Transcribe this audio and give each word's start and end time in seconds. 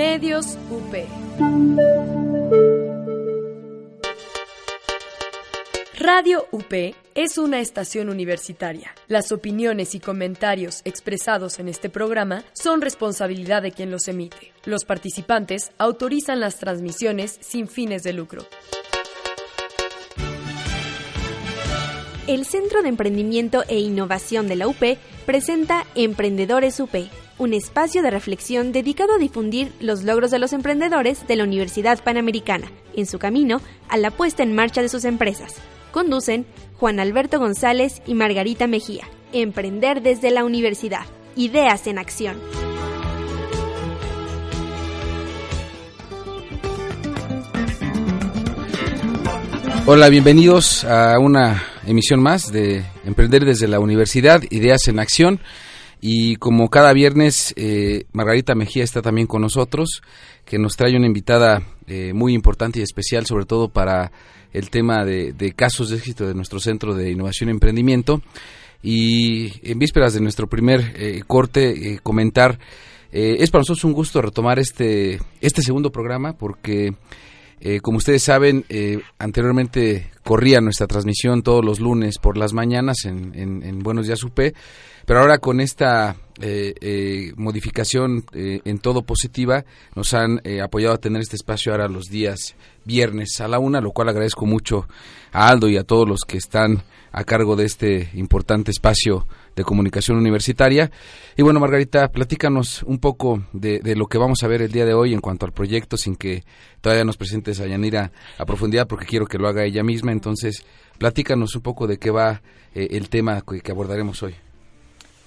Medios 0.00 0.56
UP. 0.70 0.94
Radio 5.98 6.46
UP 6.52 6.72
es 7.14 7.36
una 7.36 7.60
estación 7.60 8.08
universitaria. 8.08 8.94
Las 9.08 9.30
opiniones 9.30 9.94
y 9.94 10.00
comentarios 10.00 10.80
expresados 10.86 11.58
en 11.58 11.68
este 11.68 11.90
programa 11.90 12.44
son 12.54 12.80
responsabilidad 12.80 13.60
de 13.60 13.72
quien 13.72 13.90
los 13.90 14.08
emite. 14.08 14.54
Los 14.64 14.86
participantes 14.86 15.70
autorizan 15.76 16.40
las 16.40 16.56
transmisiones 16.56 17.36
sin 17.42 17.68
fines 17.68 18.02
de 18.02 18.14
lucro. 18.14 18.46
El 22.26 22.46
Centro 22.46 22.80
de 22.80 22.88
Emprendimiento 22.88 23.64
e 23.68 23.80
Innovación 23.80 24.48
de 24.48 24.56
la 24.56 24.66
UP 24.66 24.96
presenta 25.26 25.84
Emprendedores 25.94 26.80
UP, 26.80 26.94
un 27.40 27.54
espacio 27.54 28.02
de 28.02 28.10
reflexión 28.10 28.70
dedicado 28.70 29.14
a 29.14 29.18
difundir 29.18 29.72
los 29.80 30.04
logros 30.04 30.30
de 30.30 30.38
los 30.38 30.52
emprendedores 30.52 31.26
de 31.26 31.36
la 31.36 31.44
Universidad 31.44 32.04
Panamericana 32.04 32.70
en 32.94 33.06
su 33.06 33.18
camino 33.18 33.62
a 33.88 33.96
la 33.96 34.10
puesta 34.10 34.42
en 34.42 34.54
marcha 34.54 34.82
de 34.82 34.90
sus 34.90 35.06
empresas. 35.06 35.54
Conducen 35.90 36.44
Juan 36.76 37.00
Alberto 37.00 37.38
González 37.38 38.02
y 38.06 38.12
Margarita 38.12 38.66
Mejía. 38.66 39.08
Emprender 39.32 40.02
desde 40.02 40.30
la 40.30 40.44
universidad. 40.44 41.06
Ideas 41.34 41.86
en 41.86 41.98
acción. 41.98 42.36
Hola, 49.86 50.10
bienvenidos 50.10 50.84
a 50.84 51.18
una 51.18 51.62
emisión 51.86 52.20
más 52.20 52.52
de 52.52 52.84
Emprender 53.06 53.46
desde 53.46 53.66
la 53.66 53.80
Universidad, 53.80 54.42
Ideas 54.50 54.86
en 54.88 55.00
Acción. 55.00 55.40
Y 56.00 56.36
como 56.36 56.70
cada 56.70 56.92
viernes, 56.92 57.52
eh, 57.56 58.04
Margarita 58.12 58.54
Mejía 58.54 58.84
está 58.84 59.02
también 59.02 59.26
con 59.26 59.42
nosotros, 59.42 60.02
que 60.46 60.58
nos 60.58 60.76
trae 60.76 60.96
una 60.96 61.06
invitada 61.06 61.62
eh, 61.86 62.12
muy 62.14 62.32
importante 62.32 62.80
y 62.80 62.82
especial, 62.82 63.26
sobre 63.26 63.44
todo 63.44 63.68
para 63.68 64.10
el 64.52 64.70
tema 64.70 65.04
de, 65.04 65.52
casos 65.54 65.90
de 65.90 65.98
éxito 65.98 66.26
de 66.26 66.34
nuestro 66.34 66.58
Centro 66.58 66.94
de 66.94 67.10
Innovación 67.10 67.50
y 67.50 67.52
Emprendimiento. 67.52 68.22
Y 68.82 69.52
en 69.70 69.78
vísperas 69.78 70.14
de 70.14 70.20
nuestro 70.20 70.46
primer 70.46 70.94
eh, 70.96 71.22
corte, 71.26 72.00
comentar, 72.02 72.58
es 73.12 73.50
para 73.50 73.60
nosotros 73.60 73.84
un 73.84 73.92
gusto 73.92 74.22
retomar 74.22 74.58
este, 74.58 75.20
este 75.40 75.62
segundo 75.62 75.90
programa, 75.90 76.32
porque 76.32 76.94
como 77.82 77.98
ustedes 77.98 78.22
saben, 78.22 78.64
anteriormente 79.18 80.10
corría 80.22 80.60
nuestra 80.60 80.86
transmisión 80.86 81.42
todos 81.42 81.64
los 81.64 81.78
lunes 81.78 82.18
por 82.18 82.36
las 82.36 82.52
mañanas 82.52 83.04
en, 83.04 83.34
en 83.34 83.78
Buenos 83.80 84.06
Días 84.06 84.22
UP 84.22 84.40
pero 85.10 85.20
ahora 85.20 85.38
con 85.38 85.60
esta 85.60 86.14
eh, 86.40 86.72
eh, 86.80 87.32
modificación 87.36 88.24
eh, 88.32 88.60
en 88.64 88.78
todo 88.78 89.02
positiva, 89.02 89.64
nos 89.96 90.14
han 90.14 90.40
apoyado 90.62 90.94
a 90.94 90.98
tener 90.98 91.20
este 91.20 91.34
espacio 91.34 91.72
ahora 91.72 91.88
los 91.88 92.06
días 92.06 92.54
viernes 92.90 93.40
a 93.40 93.46
la 93.46 93.58
una, 93.60 93.80
lo 93.80 93.92
cual 93.92 94.08
agradezco 94.08 94.46
mucho 94.46 94.88
a 95.32 95.48
Aldo 95.48 95.68
y 95.68 95.76
a 95.76 95.84
todos 95.84 96.08
los 96.08 96.22
que 96.26 96.36
están 96.36 96.82
a 97.12 97.24
cargo 97.24 97.54
de 97.56 97.64
este 97.64 98.10
importante 98.14 98.70
espacio 98.70 99.26
de 99.54 99.62
comunicación 99.62 100.16
universitaria. 100.16 100.90
Y 101.36 101.42
bueno, 101.42 101.60
Margarita, 101.60 102.08
platícanos 102.08 102.82
un 102.82 102.98
poco 102.98 103.44
de, 103.52 103.80
lo 103.96 104.06
que 104.06 104.18
vamos 104.18 104.42
a 104.42 104.48
ver 104.48 104.62
el 104.62 104.72
día 104.72 104.86
de 104.86 104.94
hoy 104.94 105.12
en 105.12 105.20
cuanto 105.20 105.46
al 105.46 105.52
proyecto, 105.52 105.96
sin 105.96 106.16
que 106.16 106.42
todavía 106.80 107.04
nos 107.04 107.16
presentes 107.16 107.60
a 107.60 107.66
Yanira 107.66 108.10
a 108.38 108.44
profundidad, 108.44 108.88
porque 108.88 109.06
quiero 109.06 109.26
que 109.26 109.38
lo 109.38 109.48
haga 109.48 109.64
ella 109.64 109.82
misma. 109.82 110.12
Entonces, 110.12 110.64
platícanos 110.98 111.54
un 111.54 111.62
poco 111.62 111.86
de 111.86 111.98
qué 111.98 112.10
va 112.10 112.42
el 112.74 113.08
tema 113.08 113.42
que 113.42 113.72
abordaremos 113.72 114.22
hoy. 114.22 114.34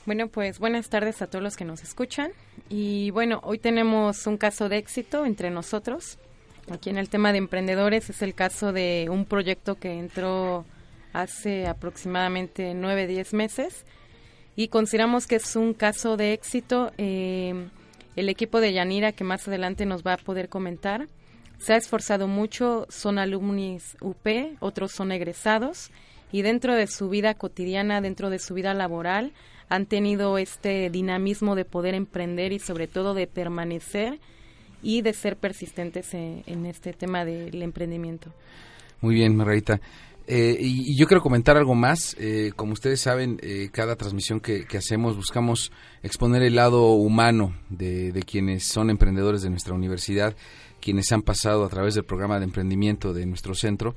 Bueno, 0.06 0.28
pues 0.28 0.60
buenas 0.60 0.90
tardes 0.90 1.22
a 1.22 1.28
todos 1.28 1.42
los 1.42 1.56
que 1.56 1.64
nos 1.64 1.82
escuchan. 1.82 2.32
Y 2.70 3.12
bueno, 3.12 3.40
hoy 3.44 3.58
tenemos 3.58 4.28
un 4.28 4.38
caso 4.38 4.68
de 4.68 4.78
éxito 4.78 5.26
entre 5.26 5.50
nosotros. 5.50 6.18
Aquí 6.72 6.90
en 6.90 6.98
el 6.98 7.10
tema 7.10 7.32
de 7.32 7.40
emprendedores 7.40 8.10
es 8.10 8.22
el 8.22 8.34
caso 8.34 8.72
de 8.72 9.08
un 9.10 9.26
proyecto 9.26 9.76
que 9.76 10.00
entró 10.00 10.66
hace 11.12 11.68
aproximadamente 11.68 12.74
nueve, 12.74 13.06
diez 13.06 13.34
meses 13.34 13.86
y 14.56 14.70
consideramos 14.70 15.28
que 15.28 15.36
es 15.36 15.56
un 15.56 15.74
caso 15.74 16.16
de 16.16 16.34
éxito. 16.34 16.92
Eh, 16.98 17.68
el 18.16 18.30
equipo 18.30 18.62
de 18.62 18.72
Yanira, 18.72 19.12
que 19.12 19.24
más 19.24 19.48
adelante 19.48 19.86
nos 19.86 20.04
va 20.04 20.14
a 20.14 20.18
poder 20.18 20.48
comentar, 20.48 21.08
se 21.58 21.74
ha 21.74 21.78
esforzado 21.78 22.28
mucho, 22.28 22.86
son 22.90 23.18
alumnis 23.18 23.98
UP, 24.02 24.28
otros 24.60 24.92
son 24.92 25.12
egresados 25.12 25.92
y 26.32 26.44
dentro 26.44 26.76
de 26.76 26.88
su 26.88 27.10
vida 27.10 27.34
cotidiana, 27.34 28.02
dentro 28.02 28.30
de 28.30 28.40
su 28.40 28.54
vida 28.54 28.74
laboral, 28.74 29.34
han 29.70 29.86
tenido 29.86 30.38
este 30.38 30.90
dinamismo 30.90 31.56
de 31.56 31.66
poder 31.66 31.94
emprender 31.94 32.54
y 32.54 32.60
sobre 32.60 32.88
todo 32.88 33.14
de 33.14 33.28
permanecer 33.28 34.20
y 34.84 35.02
de 35.02 35.14
ser 35.14 35.38
persistentes 35.38 36.14
en, 36.14 36.66
este 36.66 36.94
tema 36.94 37.26
del 37.26 37.62
emprendimiento. 37.62 38.32
Muy 39.02 39.16
bien, 39.16 39.36
Margarita. 39.36 39.80
Eh, 40.28 40.58
y, 40.60 40.96
yo 40.96 41.08
quiero 41.08 41.22
comentar 41.22 41.58
algo 41.58 41.74
más. 41.74 42.16
Eh, 42.20 42.52
como 42.56 42.74
ustedes 42.74 43.02
saben, 43.02 43.40
eh, 43.42 43.70
cada 43.72 43.96
transmisión 43.96 44.40
que, 44.40 44.66
hacemos 44.78 45.16
buscamos 45.16 45.72
exponer 46.02 46.44
el 46.44 46.56
lado 46.56 46.92
humano 46.92 47.56
de, 47.70 48.12
de, 48.12 48.22
quienes 48.24 48.66
son 48.66 48.90
emprendedores 48.90 49.42
de 49.42 49.50
nuestra 49.50 49.74
universidad, 49.74 50.36
quienes 50.80 51.12
han 51.12 51.22
pasado 51.22 51.66
a 51.66 51.70
través 51.70 51.96
del 51.96 52.04
programa 52.04 52.40
de 52.40 52.46
emprendimiento 52.46 53.14
de 53.14 53.26
nuestro 53.26 53.56
centro. 53.56 53.96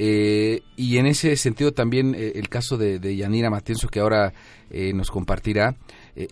Eh, 0.00 0.62
y 0.76 0.98
en 0.98 1.06
ese 1.06 1.34
sentido 1.36 1.72
también 1.72 2.14
el 2.14 2.48
caso 2.48 2.76
de, 2.76 3.16
Yanira 3.16 3.50
Matienzo 3.50 3.88
que 3.88 3.98
ahora 3.98 4.32
nos 4.94 5.10
compartirá 5.10 5.74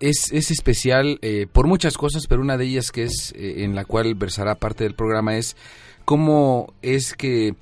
es, 0.00 0.32
es, 0.32 0.50
especial 0.50 1.20
por 1.52 1.66
muchas 1.66 1.96
cosas, 1.96 2.26
pero 2.28 2.40
una 2.40 2.56
de 2.56 2.64
ellas 2.64 2.90
que 2.90 3.04
es 3.04 3.32
en 3.36 3.74
la 3.74 3.84
cual 3.84 4.14
versará 4.14 4.54
parte 4.54 4.84
del 4.84 4.94
programa 4.94 5.36
es 5.36 5.56
cómo 6.04 6.74
es 6.82 7.14
que 7.14 7.54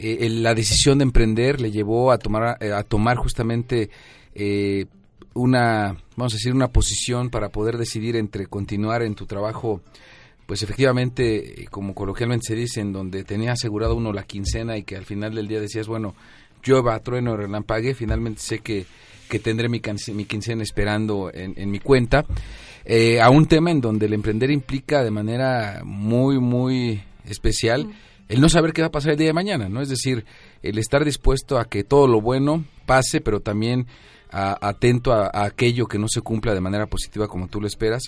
la 0.00 0.54
decisión 0.54 0.98
de 0.98 1.04
emprender 1.04 1.60
le 1.60 1.70
llevó 1.70 2.12
a 2.12 2.18
tomar, 2.18 2.62
a 2.62 2.82
tomar 2.84 3.16
justamente 3.16 3.90
una, 5.34 5.96
vamos 6.16 6.32
a 6.32 6.36
decir, 6.36 6.54
una 6.54 6.68
posición 6.68 7.30
para 7.30 7.50
poder 7.50 7.76
decidir 7.76 8.16
entre 8.16 8.46
continuar 8.46 9.02
en 9.02 9.14
tu 9.14 9.26
trabajo 9.26 9.82
pues 10.48 10.62
efectivamente, 10.62 11.66
como 11.70 11.94
coloquialmente 11.94 12.46
se 12.46 12.54
dice, 12.54 12.80
en 12.80 12.90
donde 12.90 13.22
tenía 13.22 13.52
asegurado 13.52 13.94
uno 13.94 14.14
la 14.14 14.22
quincena 14.22 14.78
y 14.78 14.82
que 14.82 14.96
al 14.96 15.04
final 15.04 15.34
del 15.34 15.46
día 15.46 15.60
decías, 15.60 15.86
bueno, 15.88 16.14
llueva, 16.64 16.98
trueno, 17.00 17.36
relampague, 17.36 17.94
finalmente 17.94 18.40
sé 18.40 18.60
que, 18.60 18.86
que 19.28 19.38
tendré 19.38 19.68
mi, 19.68 19.80
mi 20.14 20.24
quincena 20.24 20.62
esperando 20.62 21.30
en, 21.32 21.54
en 21.56 21.70
mi 21.70 21.80
cuenta, 21.80 22.24
eh, 22.84 23.20
a 23.20 23.30
un 23.30 23.46
tema 23.46 23.70
en 23.70 23.80
donde 23.80 24.06
el 24.06 24.14
emprender 24.14 24.50
implica 24.50 25.04
de 25.04 25.10
manera 25.10 25.82
muy, 25.84 26.38
muy 26.38 27.02
especial 27.26 27.88
el 28.28 28.40
no 28.40 28.48
saber 28.48 28.72
qué 28.72 28.82
va 28.82 28.88
a 28.88 28.92
pasar 28.92 29.12
el 29.12 29.18
día 29.18 29.28
de 29.28 29.32
mañana, 29.32 29.68
¿no? 29.68 29.80
Es 29.80 29.88
decir, 29.88 30.24
el 30.62 30.78
estar 30.78 31.04
dispuesto 31.04 31.58
a 31.58 31.64
que 31.64 31.82
todo 31.82 32.06
lo 32.06 32.20
bueno 32.20 32.64
pase, 32.84 33.20
pero 33.20 33.40
también 33.40 33.86
atento 34.30 35.12
a, 35.12 35.26
a, 35.26 35.44
aquello 35.44 35.86
que 35.86 35.98
no 35.98 36.06
se 36.08 36.20
cumpla 36.20 36.52
de 36.52 36.60
manera 36.60 36.86
positiva 36.86 37.26
como 37.26 37.48
tú 37.48 37.60
lo 37.60 37.66
esperas. 37.66 38.02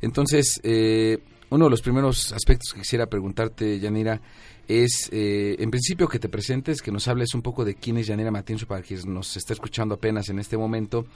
Entonces, 0.00 0.60
eh, 0.62 1.18
uno 1.50 1.64
de 1.64 1.70
los 1.70 1.82
primeros 1.82 2.32
aspectos 2.32 2.72
que 2.72 2.80
quisiera 2.80 3.06
preguntarte, 3.06 3.80
Yanira, 3.80 4.20
es, 4.68 5.08
eh, 5.12 5.56
en 5.58 5.70
principio, 5.70 6.08
que 6.08 6.18
te 6.18 6.28
presentes, 6.28 6.80
que 6.80 6.90
nos 6.90 7.08
hables 7.08 7.34
un 7.34 7.42
poco 7.42 7.64
de 7.64 7.74
quién 7.74 7.98
es 7.98 8.06
Yanira 8.06 8.30
Matienzo 8.30 8.66
para 8.66 8.82
quien 8.82 9.00
nos 9.12 9.36
está 9.36 9.52
escuchando 9.52 9.94
apenas 9.94 10.28
en 10.28 10.38
este 10.38 10.56
momento, 10.56 11.06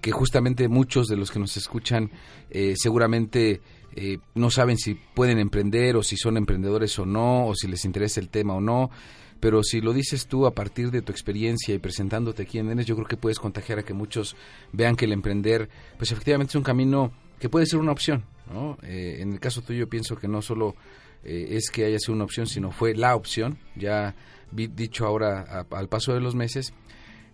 que 0.00 0.12
justamente 0.12 0.68
muchos 0.68 1.06
de 1.08 1.16
los 1.16 1.30
que 1.30 1.38
nos 1.38 1.56
escuchan 1.56 2.10
eh, 2.50 2.74
seguramente 2.76 3.60
eh, 3.96 4.18
no 4.34 4.50
saben 4.50 4.76
si 4.76 4.94
pueden 4.94 5.38
emprender 5.38 5.96
o 5.96 6.02
si 6.02 6.16
son 6.16 6.36
emprendedores 6.36 6.98
o 6.98 7.06
no, 7.06 7.46
o 7.46 7.54
si 7.54 7.68
les 7.68 7.84
interesa 7.84 8.20
el 8.20 8.28
tema 8.28 8.54
o 8.54 8.60
no. 8.60 8.90
Pero 9.40 9.62
si 9.62 9.80
lo 9.80 9.94
dices 9.94 10.26
tú 10.26 10.46
a 10.46 10.54
partir 10.54 10.90
de 10.90 11.00
tu 11.00 11.12
experiencia 11.12 11.74
y 11.74 11.78
presentándote 11.78 12.44
quién 12.44 12.68
eres, 12.68 12.84
yo 12.84 12.94
creo 12.94 13.08
que 13.08 13.16
puedes 13.16 13.38
contagiar 13.38 13.78
a 13.78 13.82
que 13.82 13.94
muchos 13.94 14.36
vean 14.72 14.96
que 14.96 15.06
el 15.06 15.12
emprender, 15.12 15.70
pues 15.96 16.12
efectivamente 16.12 16.50
es 16.50 16.56
un 16.56 16.62
camino 16.62 17.10
que 17.38 17.48
puede 17.48 17.64
ser 17.64 17.78
una 17.78 17.92
opción, 17.92 18.24
eh, 18.82 19.16
en 19.20 19.32
el 19.32 19.40
caso 19.40 19.62
tuyo 19.62 19.88
pienso 19.88 20.14
que 20.16 20.28
no 20.28 20.42
solo 20.42 20.76
eh, 21.24 21.48
es 21.50 21.70
que 21.70 21.84
haya 21.84 21.98
sido 21.98 22.14
una 22.14 22.24
opción, 22.24 22.46
sino 22.46 22.70
fue 22.70 22.94
la 22.94 23.14
opción, 23.14 23.58
ya 23.76 24.14
dicho 24.52 25.06
ahora 25.06 25.66
al 25.70 25.88
paso 25.88 26.12
de 26.12 26.20
los 26.20 26.34
meses. 26.34 26.72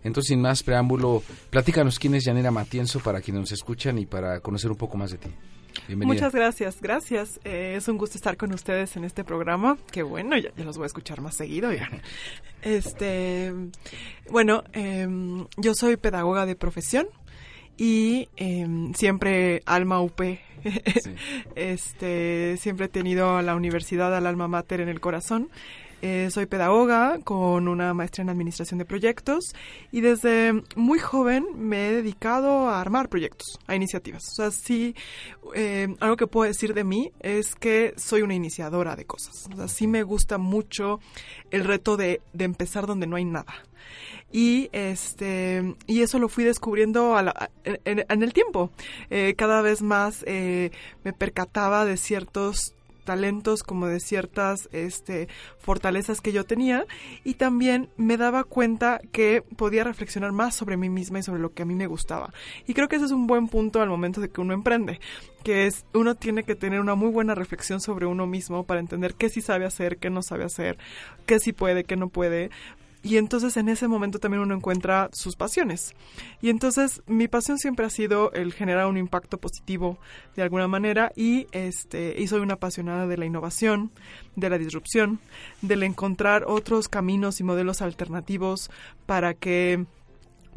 Entonces, 0.03 0.29
sin 0.29 0.41
más 0.41 0.63
preámbulo, 0.63 1.23
platícanos 1.49 1.99
quién 1.99 2.15
es 2.15 2.25
Yanira 2.25 2.51
Matienzo 2.51 2.99
para 2.99 3.21
quienes 3.21 3.41
nos 3.41 3.51
escuchan 3.51 3.97
y 3.97 4.05
para 4.05 4.39
conocer 4.39 4.71
un 4.71 4.77
poco 4.77 4.97
más 4.97 5.11
de 5.11 5.17
ti. 5.17 5.29
Muchas 5.95 6.33
gracias, 6.33 6.81
gracias. 6.81 7.39
Eh, 7.43 7.75
es 7.77 7.87
un 7.87 7.97
gusto 7.97 8.17
estar 8.17 8.37
con 8.37 8.53
ustedes 8.53 8.95
en 8.95 9.03
este 9.03 9.23
programa. 9.23 9.77
Que 9.91 10.03
bueno, 10.03 10.37
ya, 10.37 10.51
los 10.57 10.77
voy 10.77 10.85
a 10.85 10.87
escuchar 10.87 11.21
más 11.21 11.35
seguido. 11.35 11.71
Ya. 11.73 11.89
Este, 12.61 13.53
bueno, 14.31 14.63
em, 14.73 15.45
yo 15.57 15.73
soy 15.73 15.97
pedagoga 15.97 16.45
de 16.45 16.55
profesión 16.55 17.07
y 17.77 18.29
em, 18.35 18.93
siempre 18.93 19.61
alma 19.65 20.01
UP. 20.01 20.19
este, 21.55 22.57
siempre 22.57 22.87
he 22.87 22.89
tenido 22.89 23.37
a 23.37 23.41
la 23.41 23.55
universidad, 23.55 24.15
al 24.15 24.27
alma 24.27 24.47
mater 24.47 24.81
en 24.81 24.89
el 24.89 24.99
corazón. 24.99 25.49
Eh, 26.03 26.29
soy 26.31 26.45
pedagoga 26.45 27.17
con 27.23 27.67
una 27.67 27.91
maestría 27.95 28.21
en 28.21 28.29
administración 28.29 28.77
de 28.77 28.85
proyectos 28.85 29.55
y 29.91 30.01
desde 30.01 30.53
muy 30.75 30.99
joven 30.99 31.47
me 31.55 31.87
he 31.87 31.91
dedicado 31.91 32.69
a 32.69 32.79
armar 32.79 33.09
proyectos, 33.09 33.57
a 33.65 33.75
iniciativas. 33.75 34.23
O 34.31 34.35
sea, 34.35 34.51
sí, 34.51 34.95
eh, 35.55 35.87
algo 35.99 36.15
que 36.15 36.27
puedo 36.27 36.47
decir 36.47 36.75
de 36.75 36.83
mí 36.83 37.11
es 37.19 37.55
que 37.55 37.95
soy 37.97 38.21
una 38.21 38.35
iniciadora 38.35 38.95
de 38.95 39.05
cosas. 39.05 39.47
O 39.51 39.55
sea, 39.55 39.67
sí 39.67 39.87
me 39.87 40.03
gusta 40.03 40.37
mucho 40.37 40.99
el 41.49 41.63
reto 41.63 41.97
de, 41.97 42.21
de 42.31 42.45
empezar 42.45 42.85
donde 42.85 43.07
no 43.07 43.15
hay 43.15 43.25
nada 43.25 43.55
y 44.31 44.69
este 44.73 45.75
y 45.85 46.01
eso 46.01 46.19
lo 46.19 46.27
fui 46.29 46.43
descubriendo 46.43 47.15
en, 47.63 48.23
el 48.23 48.33
tiempo 48.33 48.71
eh, 49.09 49.35
cada 49.37 49.61
vez 49.61 49.81
más 49.81 50.25
me 50.25 51.13
percataba 51.17 51.85
de 51.85 51.97
ciertos 51.97 52.73
talentos 53.07 53.63
como 53.63 53.87
de 53.87 54.01
ciertas 54.01 54.67
este, 54.73 55.29
fortalezas 55.59 56.19
que 56.19 56.33
yo 56.33 56.43
tenía 56.43 56.85
y 57.23 57.35
también 57.35 57.89
me 57.95 58.17
daba 58.17 58.43
cuenta 58.43 58.99
que 59.13 59.43
podía 59.55 59.85
reflexionar 59.85 60.33
más 60.33 60.55
sobre 60.55 60.75
mí 60.75 60.89
misma 60.89 61.19
y 61.19 61.23
sobre 61.23 61.39
lo 61.39 61.53
que 61.53 61.63
a 61.63 61.65
mí 61.65 61.73
me 61.73 61.87
gustaba. 61.87 62.33
Y 62.67 62.73
creo 62.73 62.89
que 62.89 62.97
ese 62.97 63.05
es 63.05 63.11
un 63.11 63.25
buen 63.25 63.47
punto 63.47 63.81
al 63.81 63.87
momento 63.87 64.19
de 64.19 64.27
que 64.27 64.41
uno 64.41 64.53
emprende, 64.53 64.99
que 65.45 65.67
es 65.67 65.85
uno 65.93 66.15
tiene 66.15 66.43
que 66.43 66.55
tener 66.55 66.81
una 66.81 66.95
muy 66.95 67.09
buena 67.09 67.33
reflexión 67.33 67.79
sobre 67.79 68.05
uno 68.05 68.27
mismo 68.27 68.65
para 68.65 68.81
entender 68.81 69.15
qué 69.15 69.29
sí 69.29 69.39
sabe 69.39 69.65
hacer, 69.65 69.99
qué 69.99 70.09
no 70.09 70.21
sabe 70.21 70.43
hacer, 70.43 70.77
qué 71.25 71.39
sí 71.39 71.53
puede, 71.53 71.85
qué 71.85 71.95
no 71.95 72.09
puede, 72.09 72.49
y 73.03 73.17
entonces 73.17 73.55
en 73.57 73.69
ese 73.69 73.87
momento 73.87 74.19
también 74.19 74.41
uno 74.41 74.55
encuentra 74.55 75.09
sus 75.13 75.35
pasiones. 75.35 75.93
Y 76.41 76.49
entonces 76.49 77.01
mi 77.05 77.27
pasión 77.27 77.57
siempre 77.57 77.85
ha 77.85 77.89
sido 77.89 78.31
el 78.33 78.53
generar 78.53 78.87
un 78.87 78.97
impacto 78.97 79.37
positivo 79.37 79.97
de 80.35 80.43
alguna 80.43 80.67
manera 80.67 81.11
y 81.15 81.47
este 81.51 82.27
soy 82.27 82.41
una 82.41 82.55
apasionada 82.55 83.07
de 83.07 83.17
la 83.17 83.25
innovación, 83.25 83.91
de 84.35 84.49
la 84.49 84.57
disrupción, 84.57 85.19
del 85.61 85.83
encontrar 85.83 86.43
otros 86.47 86.89
caminos 86.89 87.39
y 87.39 87.43
modelos 87.43 87.81
alternativos 87.81 88.69
para 89.05 89.33
que 89.33 89.85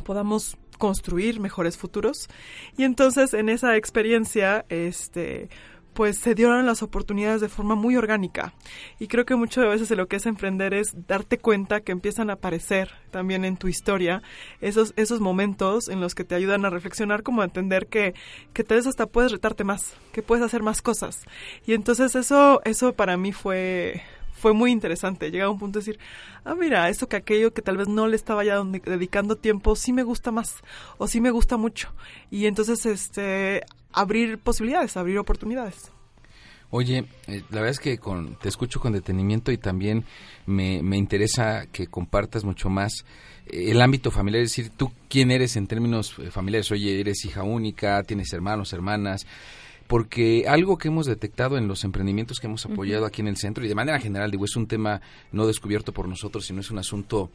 podamos 0.04 0.56
construir 0.78 1.38
mejores 1.38 1.76
futuros. 1.76 2.28
Y 2.76 2.84
entonces 2.84 3.34
en 3.34 3.48
esa 3.48 3.76
experiencia 3.76 4.64
este 4.68 5.48
pues 5.94 6.18
se 6.18 6.34
dieron 6.34 6.66
las 6.66 6.82
oportunidades 6.82 7.40
de 7.40 7.48
forma 7.48 7.74
muy 7.74 7.96
orgánica. 7.96 8.54
Y 8.98 9.08
creo 9.08 9.24
que 9.24 9.34
muchas 9.36 9.66
veces 9.66 9.90
lo 9.96 10.08
que 10.08 10.16
es 10.16 10.26
emprender 10.26 10.74
es 10.74 10.94
darte 11.06 11.38
cuenta 11.38 11.80
que 11.80 11.92
empiezan 11.92 12.30
a 12.30 12.34
aparecer 12.34 12.90
también 13.10 13.44
en 13.44 13.56
tu 13.56 13.68
historia 13.68 14.22
esos, 14.60 14.92
esos 14.96 15.20
momentos 15.20 15.88
en 15.88 16.00
los 16.00 16.14
que 16.14 16.24
te 16.24 16.34
ayudan 16.34 16.64
a 16.64 16.70
reflexionar, 16.70 17.22
como 17.22 17.42
a 17.42 17.44
entender 17.44 17.86
que, 17.86 18.14
que 18.52 18.64
tal 18.64 18.78
vez 18.78 18.86
hasta 18.86 19.06
puedes 19.06 19.32
retarte 19.32 19.64
más, 19.64 19.94
que 20.12 20.22
puedes 20.22 20.44
hacer 20.44 20.62
más 20.62 20.82
cosas. 20.82 21.20
Y 21.66 21.74
entonces 21.74 22.14
eso, 22.14 22.60
eso 22.64 22.92
para 22.92 23.16
mí 23.16 23.32
fue, 23.32 24.02
fue 24.40 24.52
muy 24.52 24.72
interesante. 24.72 25.30
Llega 25.30 25.44
a 25.44 25.50
un 25.50 25.58
punto 25.58 25.78
de 25.78 25.84
decir, 25.84 26.00
ah, 26.44 26.54
mira, 26.54 26.88
esto 26.88 27.08
que 27.08 27.16
aquello 27.16 27.52
que 27.52 27.62
tal 27.62 27.76
vez 27.76 27.88
no 27.88 28.08
le 28.08 28.16
estaba 28.16 28.42
ya 28.44 28.62
dedicando 28.62 29.36
tiempo, 29.36 29.76
sí 29.76 29.92
me 29.92 30.02
gusta 30.02 30.32
más 30.32 30.56
o 30.98 31.06
sí 31.06 31.20
me 31.20 31.30
gusta 31.30 31.56
mucho. 31.56 31.92
Y 32.30 32.46
entonces, 32.46 32.86
este, 32.86 33.62
abrir 33.92 34.38
posibilidades, 34.38 34.96
abrir 34.96 35.18
oportunidades. 35.18 35.92
Oye, 36.72 37.04
eh, 37.26 37.42
la 37.50 37.56
verdad 37.56 37.70
es 37.70 37.80
que 37.80 37.98
con, 37.98 38.36
te 38.36 38.48
escucho 38.48 38.78
con 38.78 38.92
detenimiento 38.92 39.50
y 39.50 39.58
también 39.58 40.04
me, 40.46 40.82
me 40.82 40.96
interesa 40.96 41.66
que 41.66 41.88
compartas 41.88 42.44
mucho 42.44 42.70
más 42.70 43.04
eh, 43.46 43.72
el 43.72 43.82
ámbito 43.82 44.12
familiar, 44.12 44.42
es 44.44 44.50
decir, 44.50 44.70
tú 44.76 44.92
quién 45.08 45.32
eres 45.32 45.56
en 45.56 45.66
términos 45.66 46.14
eh, 46.18 46.30
familiares, 46.30 46.70
oye, 46.70 47.00
eres 47.00 47.24
hija 47.24 47.42
única, 47.42 48.04
tienes 48.04 48.32
hermanos, 48.32 48.72
hermanas, 48.72 49.26
porque 49.90 50.44
algo 50.46 50.78
que 50.78 50.86
hemos 50.86 51.06
detectado 51.06 51.58
en 51.58 51.66
los 51.66 51.82
emprendimientos 51.82 52.38
que 52.38 52.46
hemos 52.46 52.64
apoyado 52.64 53.06
aquí 53.06 53.22
en 53.22 53.26
el 53.26 53.36
centro 53.36 53.64
y 53.64 53.68
de 53.68 53.74
manera 53.74 53.98
general, 53.98 54.30
digo, 54.30 54.44
es 54.44 54.54
un 54.54 54.68
tema 54.68 55.00
no 55.32 55.48
descubierto 55.48 55.92
por 55.92 56.06
nosotros, 56.06 56.46
sino 56.46 56.60
es 56.60 56.70
un 56.70 56.78
asunto 56.78 57.32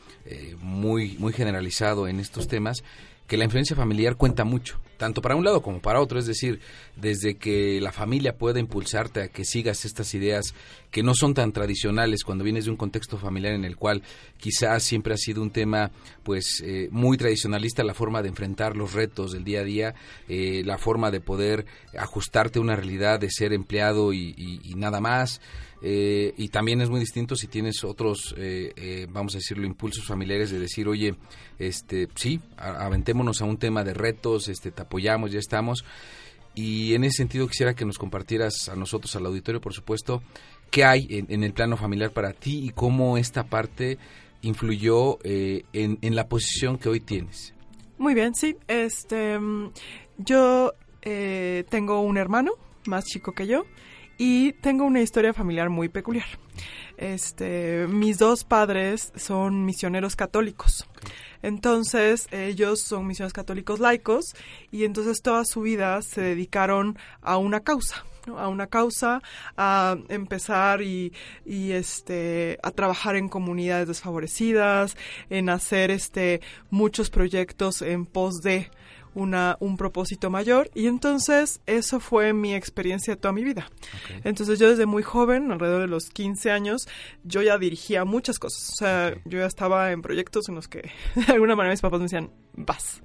muy, 0.62 1.18
muy 1.18 1.34
generalizado 1.34 2.07
en 2.07 2.22
estos 2.22 2.48
temas, 2.48 2.81
que 3.28 3.36
la 3.36 3.44
influencia 3.44 3.75
familiar 3.75 4.16
cuenta 4.16 4.46
mucho, 4.46 4.80
tanto 4.97 5.21
para 5.21 5.36
un 5.36 5.44
lado 5.44 5.62
como 5.62 5.80
para 5.80 6.01
otro, 6.01 6.19
es 6.19 6.25
decir, 6.25 6.59
desde 6.95 7.36
que 7.36 7.80
la 7.81 7.92
familia 7.92 8.38
pueda 8.38 8.59
impulsarte 8.59 9.21
a 9.21 9.27
que 9.27 9.45
sigas 9.45 9.86
estas 9.86 10.13
ideas 10.13 10.53
que 10.92 11.03
no 11.03 11.13
son 11.13 11.33
tan 11.33 11.51
tradicionales 11.51 12.24
cuando 12.24 12.44
vienes 12.44 12.65
de 12.65 12.71
un 12.71 12.77
contexto 12.77 13.18
familiar 13.18 13.53
en 13.53 13.65
el 13.65 13.75
cual 13.75 14.01
quizás 14.38 14.83
siempre 14.83 15.13
ha 15.13 15.18
sido 15.18 15.42
un 15.42 15.51
tema 15.51 15.92
pues 16.24 16.63
eh, 16.65 16.88
muy 16.92 17.18
tradicionalista 17.18 17.83
la 17.83 17.94
forma 17.94 18.21
de 18.21 18.30
enfrentar 18.30 18.75
los 18.77 18.94
retos 18.94 19.31
del 19.33 19.44
día 19.44 19.59
a 19.59 19.63
día, 19.63 19.95
eh, 20.30 20.63
la 20.65 20.77
forma 20.77 21.12
de 21.12 21.19
poder 21.19 21.65
ajustarte 21.98 22.59
a 22.59 22.62
una 22.62 22.75
realidad 22.75 23.19
de 23.19 23.30
ser 23.30 23.53
empleado 23.53 24.13
y 24.13 24.74
nada 24.75 25.01
más, 25.01 25.41
eh, 25.88 26.33
y 26.38 26.48
también 26.50 26.81
es 26.81 26.89
muy 26.89 27.00
distinto 27.00 27.36
si 27.36 27.45
tienes 27.45 27.83
otros, 27.83 28.33
eh, 28.38 29.07
vamos 29.12 29.36
a 29.36 29.38
decirlo, 29.38 29.68
impulsos 29.68 30.06
familiares 30.06 30.50
de 30.50 30.59
decir, 30.59 30.88
oye, 30.88 31.15
este, 31.59 32.07
sí, 32.15 32.41
aventémonos 32.57 33.41
a 33.41 33.45
un 33.45 33.57
tema 33.57 33.83
de 33.83 33.94
retos, 33.94 34.48
este, 34.48 34.71
te 34.71 34.81
apoyamos, 34.86 35.32
ya 35.32 35.40
estamos. 35.40 35.86
Y 36.56 36.94
en 36.94 37.04
ese 37.04 37.18
sentido 37.18 37.48
quisiera 37.48 37.74
que 37.74 37.86
nos 37.86 37.98
compartieras 37.98 38.70
a 38.70 38.76
nosotros, 38.76 39.16
al 39.16 39.26
auditorio, 39.26 39.60
por 39.60 39.74
supuesto, 39.74 40.24
qué 40.72 40.86
hay 40.86 41.08
en, 41.10 41.44
el 41.44 41.54
plano 41.54 41.76
familiar 41.76 42.12
para 42.12 42.32
ti 42.32 42.66
y 42.66 42.70
cómo 42.70 43.18
esta 43.18 43.44
parte 43.44 43.98
influyó 44.42 45.18
en, 45.24 46.00
en, 46.02 46.16
la 46.16 46.30
posición 46.30 46.78
que 46.78 46.88
hoy 46.88 47.02
tienes. 47.02 47.54
Muy 47.98 48.14
bien, 48.14 48.34
sí. 48.36 48.56
Este, 48.70 49.38
yo 50.18 50.74
tengo 51.70 52.02
un 52.02 52.18
hermano 52.18 52.54
más 52.86 53.04
chico 53.04 53.34
que 53.34 53.48
yo 53.48 53.66
y 54.17 54.53
tengo 54.53 54.85
una 54.85 55.01
historia 55.01 55.33
familiar 55.33 55.69
muy 55.69 55.89
peculiar. 55.89 56.27
Este, 56.97 57.88
mis 57.88 58.17
dos 58.17 58.44
padres 58.44 59.12
son 59.15 59.65
misioneros 59.65 60.15
católicos. 60.15 60.88
Entonces, 61.41 62.27
ellos 62.31 62.81
son 62.81 63.06
misioneros 63.06 63.33
católicos 63.33 63.79
laicos 63.79 64.33
y 64.71 64.85
entonces 64.85 65.21
toda 65.21 65.44
su 65.45 65.62
vida 65.62 66.01
se 66.01 66.21
dedicaron 66.21 66.97
a 67.21 67.38
una 67.38 67.59
causa. 67.59 68.06
a 68.38 68.47
una 68.47 68.65
causa, 68.65 69.21
a 69.56 69.97
empezar 70.09 70.81
y, 70.81 71.13
y, 71.45 71.74
este 71.74 72.57
a 72.63 72.72
trabajar 72.72 73.15
en 73.15 73.29
comunidades 73.29 73.88
desfavorecidas, 73.88 74.98
en 75.29 75.48
hacer 75.50 75.91
este 75.91 76.41
muchos 76.72 77.12
proyectos 77.12 77.84
en 77.84 78.07
pos 78.07 78.41
de 78.41 78.72
una, 79.15 79.57
un 79.60 79.77
propósito 79.77 80.29
mayor 80.29 80.69
y 80.75 80.88
entonces 80.88 81.62
eso 81.65 82.00
fue 82.00 82.34
mi 82.34 82.53
experiencia 82.53 83.15
toda 83.15 83.31
mi 83.31 83.43
vida. 83.43 83.69
Entonces 84.24 84.60
yo 84.60 84.69
desde 84.69 84.86
muy 84.86 85.01
joven, 85.01 85.51
alrededor 85.51 85.81
de 85.81 85.88
los 85.88 86.10
15 86.10 86.51
años, 86.51 86.88
yo 87.24 87.41
ya 87.41 87.57
dirigía 87.57 88.05
muchas 88.05 88.38
cosas. 88.38 88.69
O 88.74 88.75
sea, 88.75 89.15
yo 89.25 89.39
ya 89.39 89.45
estaba 89.45 89.91
en 89.91 90.01
proyectos 90.01 90.50
en 90.50 90.55
los 90.55 90.67
que 90.67 90.91
de 91.15 91.34
alguna 91.34 91.55
manera 91.55 91.74
mis 91.74 91.81
papás 91.81 92.00
me 92.00 92.05
decían, 92.05 92.29
vas. 92.53 93.01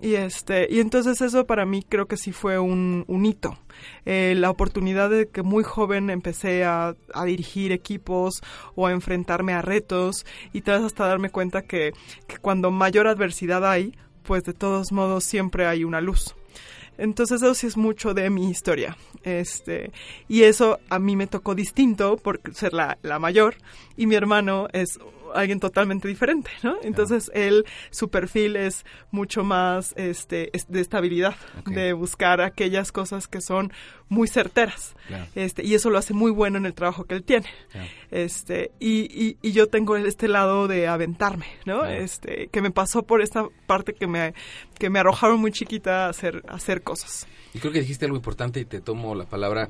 Y, 0.00 0.14
este, 0.14 0.66
y 0.68 0.80
entonces 0.80 1.20
eso 1.20 1.46
para 1.46 1.64
mí 1.64 1.84
creo 1.88 2.06
que 2.06 2.16
sí 2.16 2.32
fue 2.32 2.58
un, 2.58 3.04
un 3.06 3.24
hito. 3.24 3.56
Eh, 4.04 4.34
la 4.36 4.50
oportunidad 4.50 5.10
de 5.10 5.28
que 5.28 5.42
muy 5.42 5.62
joven 5.62 6.10
empecé 6.10 6.64
a, 6.64 6.96
a, 7.14 7.24
dirigir 7.24 7.70
equipos 7.70 8.42
o 8.74 8.86
a 8.86 8.92
enfrentarme 8.92 9.52
a 9.52 9.62
retos 9.62 10.26
y 10.52 10.62
tal 10.62 10.78
vez 10.78 10.86
hasta 10.86 11.06
darme 11.06 11.30
cuenta 11.30 11.62
que, 11.62 11.92
que 12.26 12.38
cuando 12.38 12.70
mayor 12.70 13.06
adversidad 13.06 13.64
hay, 13.64 13.94
pues 14.22 14.44
de 14.44 14.52
todos 14.52 14.92
modos 14.92 15.24
siempre 15.24 15.66
hay 15.66 15.84
una 15.84 16.00
luz. 16.00 16.34
Entonces 16.98 17.42
eso 17.42 17.54
sí 17.54 17.66
es 17.66 17.76
mucho 17.76 18.14
de 18.14 18.28
mi 18.30 18.50
historia. 18.50 18.96
Este, 19.22 19.92
y 20.28 20.42
eso 20.42 20.78
a 20.88 20.98
mí 20.98 21.16
me 21.16 21.26
tocó 21.26 21.54
distinto 21.54 22.16
por 22.16 22.40
ser 22.54 22.72
la, 22.74 22.98
la 23.02 23.18
mayor 23.18 23.56
y 23.96 24.06
mi 24.06 24.14
hermano 24.14 24.68
es 24.72 24.98
alguien 25.34 25.60
totalmente 25.60 26.08
diferente, 26.08 26.50
¿no? 26.62 26.76
Entonces 26.82 27.30
él, 27.34 27.64
su 27.90 28.08
perfil 28.08 28.56
es 28.56 28.84
mucho 29.10 29.44
más 29.44 29.94
este, 29.96 30.50
de 30.68 30.80
estabilidad, 30.80 31.36
de 31.66 31.92
buscar 31.92 32.40
aquellas 32.40 32.92
cosas 32.92 33.28
que 33.28 33.40
son 33.40 33.72
muy 34.08 34.28
certeras. 34.28 34.94
Este, 35.34 35.64
y 35.64 35.74
eso 35.74 35.90
lo 35.90 35.98
hace 35.98 36.14
muy 36.14 36.30
bueno 36.30 36.58
en 36.58 36.66
el 36.66 36.74
trabajo 36.74 37.04
que 37.04 37.14
él 37.14 37.24
tiene. 37.24 37.48
Este, 38.10 38.70
y, 38.78 39.36
y, 39.42 39.52
yo 39.52 39.68
tengo 39.68 39.96
este 39.96 40.28
lado 40.28 40.68
de 40.68 40.86
aventarme, 40.86 41.46
¿no? 41.64 41.84
Este, 41.86 42.48
que 42.48 42.60
me 42.60 42.70
pasó 42.70 43.02
por 43.02 43.22
esta 43.22 43.46
parte 43.66 43.94
que 43.94 44.06
me, 44.06 44.34
que 44.78 44.90
me 44.90 44.98
arrojaron 44.98 45.40
muy 45.40 45.50
chiquita 45.50 46.06
a 46.06 46.08
hacer, 46.10 46.42
a 46.48 46.54
hacer 46.54 46.82
cosas. 46.82 47.26
Y 47.54 47.58
creo 47.58 47.72
que 47.72 47.80
dijiste 47.80 48.04
algo 48.04 48.16
importante 48.16 48.60
y 48.60 48.64
te 48.64 48.80
tomo 48.80 49.14
la 49.14 49.24
palabra, 49.24 49.68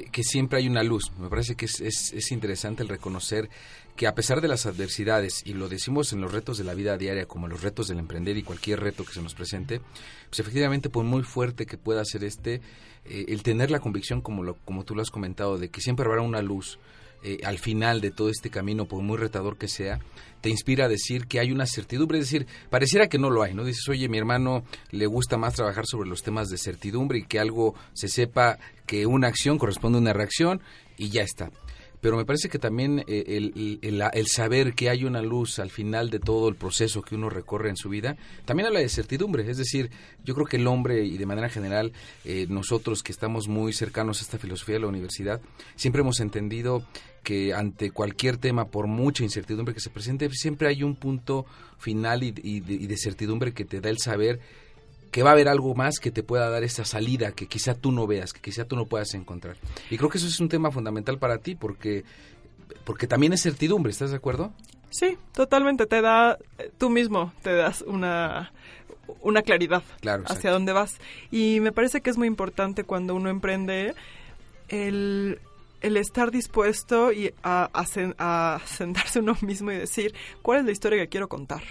que, 0.00 0.22
siempre 0.22 0.58
hay 0.58 0.68
una 0.68 0.82
luz. 0.82 1.12
Me 1.18 1.28
parece 1.28 1.54
que 1.54 1.66
es, 1.66 1.80
es, 1.80 2.12
es 2.12 2.32
interesante 2.32 2.82
el 2.82 2.88
reconocer 2.88 3.50
que 3.96 4.06
a 4.06 4.14
pesar 4.14 4.40
de 4.40 4.48
las 4.48 4.64
adversidades, 4.64 5.42
y 5.44 5.52
lo 5.52 5.68
decimos 5.68 6.12
en 6.12 6.20
los 6.20 6.32
retos 6.32 6.56
de 6.56 6.64
la 6.64 6.74
vida 6.74 6.96
diaria, 6.96 7.26
como 7.26 7.46
los 7.46 7.62
retos 7.62 7.88
del 7.88 7.98
emprender 7.98 8.36
y 8.36 8.42
cualquier 8.42 8.80
reto 8.80 9.04
que 9.04 9.12
se 9.12 9.20
nos 9.20 9.34
presente, 9.34 9.80
pues 10.28 10.40
efectivamente, 10.40 10.88
por 10.88 11.04
muy 11.04 11.22
fuerte 11.22 11.66
que 11.66 11.76
pueda 11.76 12.04
ser 12.04 12.24
este, 12.24 12.62
eh, 13.04 13.26
el 13.28 13.42
tener 13.42 13.70
la 13.70 13.80
convicción, 13.80 14.22
como, 14.22 14.42
lo, 14.42 14.56
como 14.64 14.84
tú 14.84 14.94
lo 14.94 15.02
has 15.02 15.10
comentado, 15.10 15.58
de 15.58 15.68
que 15.68 15.82
siempre 15.82 16.06
habrá 16.06 16.22
una 16.22 16.40
luz, 16.40 16.78
eh, 17.24 17.38
al 17.44 17.58
final 17.58 18.00
de 18.00 18.10
todo 18.10 18.30
este 18.30 18.50
camino, 18.50 18.86
por 18.86 19.02
muy 19.02 19.16
retador 19.16 19.56
que 19.56 19.68
sea, 19.68 20.00
te 20.40 20.48
inspira 20.48 20.86
a 20.86 20.88
decir 20.88 21.28
que 21.28 21.38
hay 21.38 21.52
una 21.52 21.66
certidumbre, 21.66 22.18
es 22.18 22.24
decir, 22.24 22.48
pareciera 22.68 23.08
que 23.08 23.18
no 23.18 23.30
lo 23.30 23.44
hay, 23.44 23.54
¿no? 23.54 23.64
Dices, 23.64 23.88
oye, 23.88 24.08
mi 24.08 24.18
hermano 24.18 24.64
le 24.90 25.06
gusta 25.06 25.36
más 25.36 25.54
trabajar 25.54 25.86
sobre 25.86 26.08
los 26.08 26.22
temas 26.22 26.48
de 26.48 26.58
certidumbre 26.58 27.18
y 27.18 27.24
que 27.24 27.38
algo 27.38 27.76
se 27.92 28.08
sepa 28.08 28.58
que 28.92 29.06
una 29.06 29.26
acción 29.26 29.56
corresponde 29.56 29.96
a 29.96 30.02
una 30.02 30.12
reacción 30.12 30.60
y 30.98 31.08
ya 31.08 31.22
está 31.22 31.50
pero 32.02 32.16
me 32.16 32.26
parece 32.26 32.48
que 32.48 32.58
también 32.58 33.04
eh, 33.06 33.80
el, 33.82 34.26
saber 34.26 34.74
que 34.74 34.90
hay 34.90 35.04
una 35.04 35.22
luz 35.22 35.60
al 35.60 35.70
final 35.70 36.10
de 36.10 36.18
todo 36.18 36.48
el 36.48 36.56
proceso 36.56 37.00
que 37.00 37.14
uno 37.14 37.30
recorre 37.30 37.70
en 37.70 37.76
su 37.76 37.88
vida, 37.88 38.16
también 38.44 38.66
habla 38.66 38.80
de 38.80 38.88
certidumbre. 38.88 39.48
Es 39.48 39.56
decir, 39.56 39.88
yo 40.24 40.34
creo 40.34 40.46
que 40.46 40.56
el 40.56 40.66
hombre 40.66 41.04
y 41.04 41.16
de 41.16 41.26
manera 41.26 41.48
general 41.48 41.92
eh, 42.24 42.46
nosotros 42.48 43.04
que 43.04 43.12
estamos 43.12 43.46
muy 43.46 43.72
cercanos 43.72 44.18
a 44.18 44.22
esta 44.22 44.36
filosofía 44.36 44.74
de 44.74 44.80
la 44.80 44.88
universidad, 44.88 45.40
siempre 45.76 46.00
hemos 46.00 46.18
entendido 46.18 46.84
que 47.22 47.54
ante 47.54 47.92
cualquier 47.92 48.36
tema, 48.36 48.66
por 48.66 48.88
mucha 48.88 49.22
incertidumbre 49.22 49.72
que 49.72 49.80
se 49.80 49.90
presente, 49.90 50.28
siempre 50.30 50.66
hay 50.66 50.82
un 50.82 50.96
punto 50.96 51.46
final 51.78 52.24
y, 52.24 52.34
y 52.42 52.60
de 52.60 52.96
certidumbre 52.96 53.54
que 53.54 53.64
te 53.64 53.80
da 53.80 53.90
el 53.90 53.98
saber 53.98 54.40
que 55.12 55.22
va 55.22 55.30
a 55.30 55.32
haber 55.34 55.48
algo 55.48 55.74
más 55.74 56.00
que 56.00 56.10
te 56.10 56.22
pueda 56.22 56.48
dar 56.48 56.64
esa 56.64 56.86
salida 56.86 57.32
que 57.32 57.46
quizá 57.46 57.74
tú 57.74 57.92
no 57.92 58.06
veas, 58.06 58.32
que 58.32 58.40
quizá 58.40 58.64
tú 58.64 58.76
no 58.76 58.86
puedas 58.86 59.12
encontrar. 59.14 59.56
Y 59.90 59.98
creo 59.98 60.08
que 60.08 60.16
eso 60.18 60.26
es 60.26 60.40
un 60.40 60.48
tema 60.48 60.70
fundamental 60.70 61.18
para 61.18 61.38
ti 61.38 61.54
porque, 61.54 62.04
porque 62.84 63.06
también 63.06 63.34
es 63.34 63.42
certidumbre, 63.42 63.92
¿estás 63.92 64.10
de 64.10 64.16
acuerdo? 64.16 64.52
Sí, 64.88 65.18
totalmente, 65.32 65.86
te 65.86 66.00
da, 66.00 66.38
tú 66.78 66.88
mismo 66.88 67.32
te 67.42 67.54
das 67.54 67.82
una, 67.82 68.52
una 69.20 69.42
claridad 69.42 69.82
hacia 70.24 70.50
dónde 70.50 70.72
vas. 70.72 70.98
Y 71.30 71.60
me 71.60 71.72
parece 71.72 72.00
que 72.00 72.08
es 72.08 72.16
muy 72.16 72.26
importante 72.26 72.84
cuando 72.84 73.14
uno 73.14 73.28
emprende 73.28 73.94
el 74.68 75.40
el 75.82 75.96
estar 75.96 76.30
dispuesto 76.30 77.12
y 77.12 77.34
a, 77.42 77.70
a, 77.72 78.60
sentarse 78.66 79.18
uno 79.18 79.36
mismo 79.42 79.72
y 79.72 79.76
decir 79.76 80.14
cuál 80.40 80.60
es 80.60 80.64
la 80.64 80.72
historia 80.72 80.98
que 80.98 81.08
quiero 81.08 81.28
contar. 81.28 81.62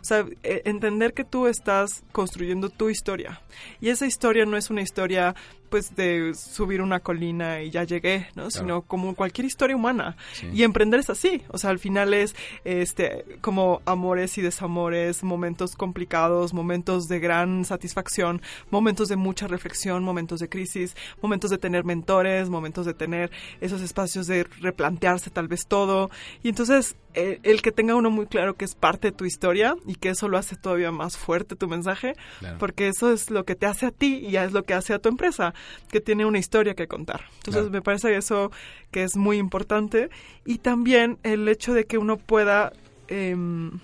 O 0.00 0.04
sea, 0.04 0.26
e, 0.42 0.62
entender 0.64 1.14
que 1.14 1.24
tú 1.24 1.46
estás 1.46 2.04
construyendo 2.12 2.68
tu 2.68 2.90
historia. 2.90 3.40
Y 3.80 3.88
esa 3.88 4.06
historia 4.06 4.44
no 4.44 4.56
es 4.56 4.70
una 4.70 4.82
historia 4.82 5.34
pues 5.70 5.94
de 5.96 6.34
subir 6.34 6.82
una 6.82 7.00
colina 7.00 7.62
y 7.62 7.70
ya 7.70 7.84
llegué, 7.84 8.28
¿no? 8.34 8.50
Sino 8.50 8.82
como 8.82 9.14
cualquier 9.14 9.46
historia 9.46 9.76
humana. 9.76 10.16
Y 10.52 10.64
emprender 10.64 11.00
es 11.00 11.10
así, 11.10 11.42
o 11.48 11.58
sea, 11.58 11.70
al 11.70 11.78
final 11.78 12.12
es 12.12 12.34
este 12.64 13.24
como 13.40 13.80
amores 13.86 14.36
y 14.36 14.42
desamores, 14.42 15.22
momentos 15.22 15.76
complicados, 15.76 16.52
momentos 16.52 17.08
de 17.08 17.20
gran 17.20 17.64
satisfacción, 17.64 18.42
momentos 18.70 19.08
de 19.08 19.16
mucha 19.16 19.46
reflexión, 19.46 20.02
momentos 20.02 20.40
de 20.40 20.48
crisis, 20.48 20.96
momentos 21.22 21.50
de 21.50 21.58
tener 21.58 21.84
mentores, 21.84 22.50
momentos 22.50 22.84
de 22.86 22.94
tener 22.94 23.30
esos 23.60 23.80
espacios 23.80 24.26
de 24.26 24.44
replantearse 24.60 25.30
tal 25.30 25.48
vez 25.48 25.66
todo. 25.66 26.10
Y 26.42 26.48
entonces 26.48 26.96
eh, 27.14 27.40
el, 27.42 27.62
que 27.62 27.72
tenga 27.72 27.96
uno 27.96 28.10
muy 28.10 28.26
claro 28.26 28.54
que 28.54 28.64
es 28.64 28.74
parte 28.74 29.08
de 29.08 29.12
tu 29.12 29.24
historia 29.24 29.74
y 29.86 29.94
que 29.96 30.10
eso 30.10 30.28
lo 30.28 30.38
hace 30.38 30.56
todavía 30.56 30.92
más 30.92 31.16
fuerte 31.16 31.56
tu 31.56 31.68
mensaje, 31.68 32.14
porque 32.58 32.88
eso 32.88 33.12
es 33.12 33.30
lo 33.30 33.44
que 33.44 33.56
te 33.56 33.66
hace 33.66 33.86
a 33.86 33.90
ti 33.90 34.18
y 34.18 34.36
es 34.36 34.52
lo 34.52 34.62
que 34.62 34.74
hace 34.74 34.94
a 34.94 34.98
tu 34.98 35.08
empresa 35.08 35.54
que 35.90 36.00
tiene 36.00 36.24
una 36.24 36.38
historia 36.38 36.74
que 36.74 36.86
contar. 36.86 37.24
Entonces 37.38 37.70
me 37.70 37.82
parece 37.82 38.16
eso 38.16 38.50
que 38.90 39.02
es 39.02 39.16
muy 39.16 39.38
importante. 39.38 40.10
Y 40.44 40.58
también 40.58 41.18
el 41.22 41.48
hecho 41.48 41.74
de 41.74 41.84
que 41.84 41.98
uno 41.98 42.16
pueda 42.16 42.72
em, 43.08 43.78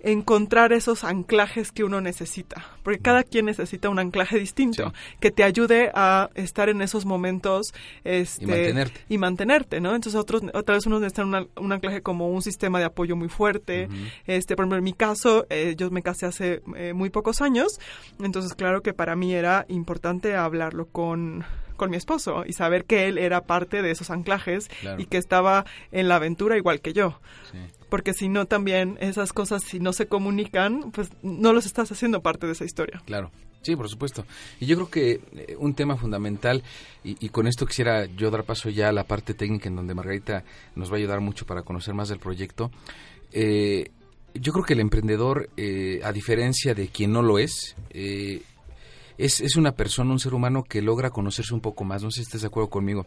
encontrar 0.00 0.72
esos 0.72 1.04
anclajes 1.04 1.72
que 1.72 1.84
uno 1.84 2.00
necesita, 2.00 2.64
porque 2.82 3.00
cada 3.00 3.24
quien 3.24 3.46
necesita 3.46 3.88
un 3.88 3.98
anclaje 3.98 4.38
distinto 4.38 4.92
que 5.20 5.30
te 5.30 5.44
ayude 5.44 5.90
a 5.94 6.30
estar 6.34 6.68
en 6.68 6.82
esos 6.82 7.04
momentos 7.04 7.74
este, 8.04 8.44
y 8.44 8.46
mantenerte, 8.46 9.00
y 9.08 9.18
mantenerte 9.18 9.80
¿no? 9.80 9.94
Entonces 9.94 10.14
otros, 10.14 10.42
otra 10.54 10.76
vez 10.76 10.86
uno 10.86 11.00
necesita 11.00 11.24
un 11.24 11.72
anclaje 11.72 12.02
como 12.02 12.28
un 12.28 12.42
sistema 12.42 12.78
de 12.78 12.84
apoyo 12.84 13.16
muy 13.16 13.28
fuerte, 13.28 13.88
este, 14.26 14.56
por 14.56 14.64
ejemplo 14.64 14.78
en 14.78 14.84
mi 14.84 14.92
caso, 14.92 15.46
eh, 15.50 15.74
yo 15.76 15.90
me 15.90 16.02
casé 16.02 16.26
hace 16.26 16.62
eh, 16.76 16.92
muy 16.92 17.10
pocos 17.10 17.40
años, 17.40 17.80
entonces 18.22 18.54
claro 18.54 18.82
que 18.82 18.92
para 18.92 19.16
mí 19.16 19.34
era 19.34 19.66
importante 19.68 20.36
hablarlo 20.36 20.86
con 20.86 21.44
con 21.78 21.88
mi 21.88 21.96
esposo 21.96 22.44
y 22.46 22.52
saber 22.52 22.84
que 22.84 23.08
él 23.08 23.16
era 23.16 23.46
parte 23.46 23.80
de 23.80 23.90
esos 23.90 24.10
anclajes 24.10 24.68
y 24.98 25.06
que 25.06 25.16
estaba 25.16 25.64
en 25.92 26.08
la 26.08 26.16
aventura 26.16 26.58
igual 26.58 26.82
que 26.82 26.92
yo. 26.92 27.18
Sí 27.50 27.58
porque 27.88 28.12
si 28.12 28.28
no 28.28 28.46
también 28.46 28.98
esas 29.00 29.32
cosas, 29.32 29.62
si 29.62 29.80
no 29.80 29.92
se 29.92 30.06
comunican, 30.06 30.90
pues 30.92 31.10
no 31.22 31.52
los 31.52 31.66
estás 31.66 31.90
haciendo 31.90 32.20
parte 32.20 32.46
de 32.46 32.52
esa 32.52 32.64
historia. 32.64 33.02
Claro. 33.06 33.30
Sí, 33.62 33.74
por 33.74 33.88
supuesto. 33.88 34.24
Y 34.60 34.66
yo 34.66 34.76
creo 34.76 34.90
que 34.90 35.20
eh, 35.36 35.56
un 35.58 35.74
tema 35.74 35.96
fundamental, 35.96 36.62
y, 37.02 37.28
con 37.30 37.46
esto 37.46 37.66
quisiera 37.66 38.06
yo 38.06 38.30
dar 38.30 38.44
paso 38.44 38.70
ya 38.70 38.88
a 38.88 38.92
la 38.92 39.04
parte 39.04 39.34
técnica 39.34 39.68
en 39.68 39.76
donde 39.76 39.94
Margarita 39.94 40.44
nos 40.76 40.90
va 40.90 40.94
a 40.94 40.98
ayudar 40.98 41.20
mucho 41.20 41.44
para 41.44 41.62
conocer 41.62 41.94
más 41.94 42.08
del 42.08 42.18
proyecto. 42.18 42.70
Eh, 43.32 43.90
yo 44.34 44.52
creo 44.52 44.64
que 44.64 44.74
el 44.74 44.80
emprendedor, 44.80 45.48
eh, 45.56 46.00
a 46.04 46.12
diferencia 46.12 46.74
de 46.74 46.88
quien 46.88 47.12
no 47.12 47.22
lo 47.22 47.38
es, 47.38 47.74
es, 49.18 49.40
es, 49.40 49.56
una 49.56 49.72
persona, 49.72 50.12
un 50.12 50.20
ser 50.20 50.32
humano 50.32 50.62
que 50.62 50.80
logra 50.80 51.10
conocerse 51.10 51.52
un 51.52 51.60
poco 51.60 51.84
más. 51.84 52.02
No 52.02 52.10
sé 52.10 52.16
si 52.16 52.22
estés 52.22 52.40
de 52.42 52.46
acuerdo 52.46 52.70
conmigo. 52.70 53.06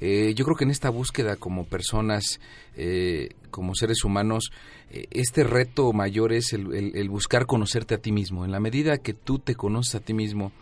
Eh, 0.00 0.34
yo 0.34 0.44
creo 0.44 0.56
que 0.56 0.64
en 0.64 0.70
esta 0.70 0.90
búsqueda 0.90 1.36
como 1.36 1.64
personas, 1.64 2.40
eh, 2.76 3.30
como 3.50 3.74
seres 3.74 4.04
humanos, 4.04 4.52
eh, 4.90 5.06
este 5.12 5.44
reto 5.44 5.92
mayor 5.92 6.32
es 6.32 6.52
el, 6.52 7.08
buscar 7.08 7.46
conocerte 7.46 7.94
a 7.94 7.98
ti 7.98 8.10
mismo. 8.10 8.44
En 8.44 8.50
la 8.50 8.60
medida 8.60 8.98
que 8.98 9.14
tú 9.14 9.38
te 9.38 9.54
conoces 9.54 9.94
a 9.94 10.00
ti 10.00 10.14
mismo, 10.14 10.52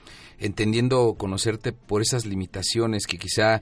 entendiendo 0.41 1.15
conocerte 1.15 1.73
por 1.73 2.03
esas 2.03 2.27
limitaciones 2.27 3.07
que 3.07 3.19
quizá 3.19 3.61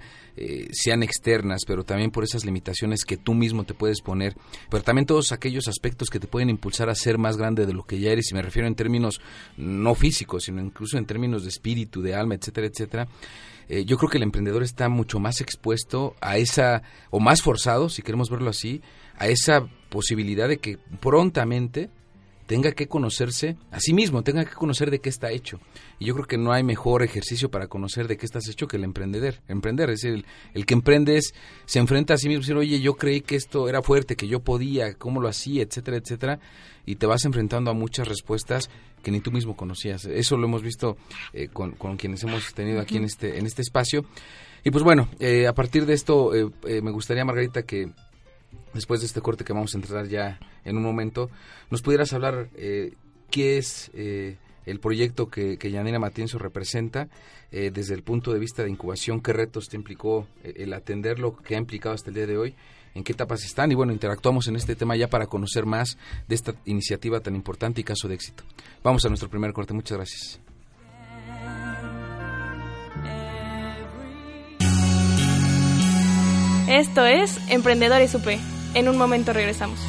sean 0.70 1.02
externas, 1.02 1.62
pero 1.66 1.82
también 1.82 2.12
por 2.12 2.22
esas 2.22 2.44
limitaciones 2.44 3.04
que 3.04 3.16
tú 3.16 3.34
mismo 3.34 3.64
te 3.64 3.74
puedes 3.74 4.00
poner, 4.00 4.36
pero 4.70 4.84
también 4.84 5.04
todos 5.04 5.32
aquellos 5.32 5.66
aspectos 5.66 6.10
que 6.10 6.20
te 6.20 6.28
pueden 6.28 6.48
impulsar 6.48 6.88
a 6.88 6.94
ser 6.94 7.18
más 7.18 7.36
grande 7.36 7.66
de 7.66 7.72
lo 7.72 7.84
que 7.84 7.98
ya 7.98 8.12
eres, 8.12 8.30
y 8.30 8.34
me 8.34 8.42
refiero 8.42 8.68
en 8.68 8.76
términos 8.76 9.20
no 9.56 9.96
físicos, 9.96 10.44
sino 10.44 10.62
incluso 10.62 10.96
en 10.96 11.06
términos 11.06 11.42
de 11.42 11.48
espíritu, 11.48 12.02
de 12.02 12.14
alma, 12.14 12.36
etcétera, 12.36 12.68
etcétera 12.68 13.08
eh, 13.68 13.84
yo 13.84 13.98
creo 13.98 14.08
que 14.08 14.16
el 14.16 14.22
emprendedor 14.22 14.62
está 14.62 14.88
mucho 14.88 15.18
más 15.18 15.40
expuesto 15.40 16.16
a 16.20 16.38
esa, 16.38 16.82
o 17.10 17.20
más 17.20 17.42
forzado, 17.42 17.88
si 17.88 18.02
queremos 18.02 18.30
verlo 18.30 18.50
así, 18.50 18.80
a 19.16 19.28
esa 19.28 19.68
posibilidad 19.90 20.48
de 20.48 20.58
que 20.58 20.78
prontamente 21.00 21.90
tenga 22.48 22.72
que 22.72 22.88
conocerse 22.88 23.58
a 23.70 23.78
sí 23.78 23.92
mismo, 23.92 24.22
tenga 24.22 24.46
que 24.46 24.54
conocer 24.54 24.90
de 24.90 25.00
qué 25.00 25.10
está 25.10 25.30
hecho. 25.30 25.60
Y 25.98 26.06
yo 26.06 26.14
creo 26.14 26.26
que 26.26 26.38
no 26.38 26.50
hay 26.50 26.62
mejor 26.62 27.02
ejercicio 27.02 27.50
para 27.50 27.68
conocer 27.68 28.08
de 28.08 28.16
qué 28.16 28.24
estás 28.24 28.48
hecho 28.48 28.66
que 28.66 28.78
el 28.78 28.84
emprender. 28.84 29.42
Emprender, 29.48 29.90
es 29.90 30.00
decir, 30.00 30.24
el, 30.54 30.64
que 30.64 30.72
emprende 30.72 31.20
se 31.66 31.78
enfrenta 31.78 32.14
a 32.14 32.16
sí 32.16 32.26
mismo, 32.26 32.40
decir, 32.40 32.56
oye, 32.56 32.80
yo 32.80 32.94
creí 32.94 33.20
que 33.20 33.36
esto 33.36 33.68
era 33.68 33.82
fuerte, 33.82 34.16
que 34.16 34.28
yo 34.28 34.40
podía, 34.40 34.94
cómo 34.94 35.20
lo 35.20 35.28
hacía, 35.28 35.62
etcétera, 35.62 35.98
etcétera. 35.98 36.40
Y 36.86 36.96
te 36.96 37.04
vas 37.04 37.26
enfrentando 37.26 37.70
a 37.70 37.74
muchas 37.74 38.08
respuestas 38.08 38.70
que 39.02 39.10
ni 39.10 39.20
tú 39.20 39.30
mismo 39.30 39.54
conocías. 39.54 40.06
Eso 40.06 40.38
lo 40.38 40.46
hemos 40.46 40.62
visto 40.62 40.96
eh, 41.34 41.48
con, 41.52 41.74
quienes 41.98 42.22
hemos 42.22 42.54
tenido 42.54 42.80
aquí 42.80 42.96
en 42.96 43.04
este, 43.04 43.38
en 43.38 43.44
este 43.44 43.60
espacio. 43.60 44.06
Y 44.64 44.70
pues 44.70 44.82
bueno, 44.82 45.10
eh, 45.20 45.46
a 45.46 45.52
partir 45.52 45.84
de 45.84 45.92
esto, 45.92 46.34
eh, 46.34 46.80
me 46.80 46.92
gustaría, 46.92 47.26
Margarita, 47.26 47.64
que 47.64 47.92
después 48.74 49.00
de 49.00 49.06
este 49.06 49.20
corte 49.20 49.44
que 49.44 49.52
vamos 49.52 49.74
a 49.74 49.78
entrar 49.78 50.08
ya 50.08 50.38
en 50.64 50.76
un 50.76 50.82
momento, 50.82 51.30
nos 51.70 51.82
pudieras 51.82 52.12
hablar 52.12 52.48
eh, 52.56 52.94
qué 53.30 53.58
es 53.58 53.90
eh, 53.94 54.36
el 54.66 54.80
proyecto 54.80 55.28
que, 55.28 55.58
que 55.58 55.98
Matienzo 55.98 56.38
representa 56.38 57.08
eh, 57.50 57.70
desde 57.72 57.94
el 57.94 58.02
punto 58.02 58.32
de 58.32 58.38
vista 58.38 58.62
de 58.62 58.70
incubación, 58.70 59.20
qué 59.20 59.32
retos 59.32 59.68
te 59.68 59.76
implicó 59.76 60.26
el 60.42 60.72
atenderlo, 60.72 61.36
qué 61.36 61.54
ha 61.56 61.58
implicado 61.58 61.94
hasta 61.94 62.10
el 62.10 62.14
día 62.14 62.26
de 62.26 62.36
hoy, 62.36 62.54
en 62.94 63.04
qué 63.04 63.12
etapas 63.12 63.44
están 63.44 63.72
y 63.72 63.74
bueno, 63.74 63.92
interactuamos 63.92 64.48
en 64.48 64.56
este 64.56 64.76
tema 64.76 64.96
ya 64.96 65.08
para 65.08 65.26
conocer 65.26 65.64
más 65.66 65.96
de 66.26 66.34
esta 66.34 66.54
iniciativa 66.64 67.20
tan 67.20 67.34
importante 67.34 67.80
y 67.80 67.84
caso 67.84 68.08
de 68.08 68.14
éxito. 68.14 68.44
Vamos 68.82 69.04
a 69.04 69.08
nuestro 69.08 69.30
primer 69.30 69.52
corte, 69.52 69.72
muchas 69.72 69.96
gracias. 69.96 70.47
Esto 76.68 77.06
es 77.06 77.38
Emprendedores 77.48 78.14
UP. 78.14 78.26
En 78.74 78.90
un 78.90 78.98
momento 78.98 79.32
regresamos. 79.32 79.80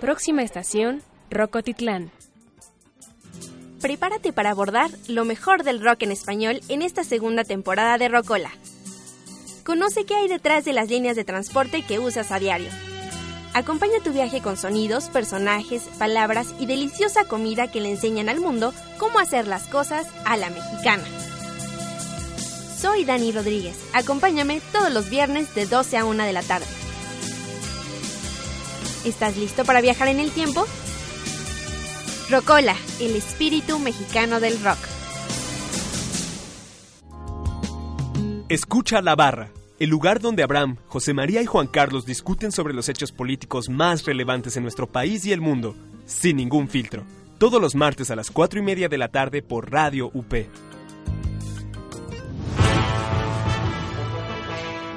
Próxima 0.00 0.42
estación, 0.42 1.02
Rocotitlán. 1.28 2.10
Prepárate 3.82 4.32
para 4.32 4.52
abordar 4.52 4.90
lo 5.06 5.26
mejor 5.26 5.64
del 5.64 5.84
rock 5.84 6.04
en 6.04 6.12
español 6.12 6.62
en 6.70 6.80
esta 6.80 7.04
segunda 7.04 7.44
temporada 7.44 7.98
de 7.98 8.08
Rocola. 8.08 8.50
Conoce 9.66 10.06
qué 10.06 10.14
hay 10.14 10.28
detrás 10.28 10.64
de 10.64 10.72
las 10.72 10.88
líneas 10.88 11.14
de 11.14 11.24
transporte 11.24 11.82
que 11.82 11.98
usas 11.98 12.32
a 12.32 12.38
diario. 12.38 12.70
Acompaña 13.52 14.02
tu 14.02 14.14
viaje 14.14 14.40
con 14.40 14.56
sonidos, 14.56 15.10
personajes, 15.10 15.82
palabras 15.98 16.54
y 16.58 16.64
deliciosa 16.64 17.26
comida 17.26 17.70
que 17.70 17.82
le 17.82 17.90
enseñan 17.90 18.30
al 18.30 18.40
mundo 18.40 18.72
cómo 18.96 19.18
hacer 19.18 19.46
las 19.46 19.66
cosas 19.66 20.06
a 20.24 20.38
la 20.38 20.48
mexicana. 20.48 21.04
Soy 22.80 23.04
Dani 23.04 23.30
Rodríguez. 23.30 23.78
Acompáñame 23.92 24.62
todos 24.72 24.90
los 24.90 25.10
viernes 25.10 25.54
de 25.54 25.66
12 25.66 25.98
a 25.98 26.06
1 26.06 26.24
de 26.24 26.32
la 26.32 26.42
tarde. 26.42 26.64
¿Estás 29.04 29.36
listo 29.36 29.66
para 29.66 29.82
viajar 29.82 30.08
en 30.08 30.18
el 30.18 30.30
tiempo? 30.30 30.64
Rocola, 32.30 32.74
el 32.98 33.16
espíritu 33.16 33.78
mexicano 33.78 34.40
del 34.40 34.58
rock. 34.64 34.78
Escucha 38.48 39.02
la 39.02 39.14
barra, 39.14 39.50
el 39.78 39.90
lugar 39.90 40.20
donde 40.20 40.42
Abraham, 40.42 40.78
José 40.88 41.12
María 41.12 41.42
y 41.42 41.46
Juan 41.46 41.66
Carlos 41.66 42.06
discuten 42.06 42.50
sobre 42.50 42.72
los 42.72 42.88
hechos 42.88 43.12
políticos 43.12 43.68
más 43.68 44.06
relevantes 44.06 44.56
en 44.56 44.62
nuestro 44.62 44.86
país 44.86 45.26
y 45.26 45.32
el 45.32 45.42
mundo, 45.42 45.76
sin 46.06 46.38
ningún 46.38 46.66
filtro. 46.66 47.04
Todos 47.36 47.60
los 47.60 47.74
martes 47.74 48.10
a 48.10 48.16
las 48.16 48.30
4 48.30 48.60
y 48.60 48.62
media 48.62 48.88
de 48.88 48.96
la 48.96 49.08
tarde 49.08 49.42
por 49.42 49.70
Radio 49.70 50.10
UP. 50.14 50.32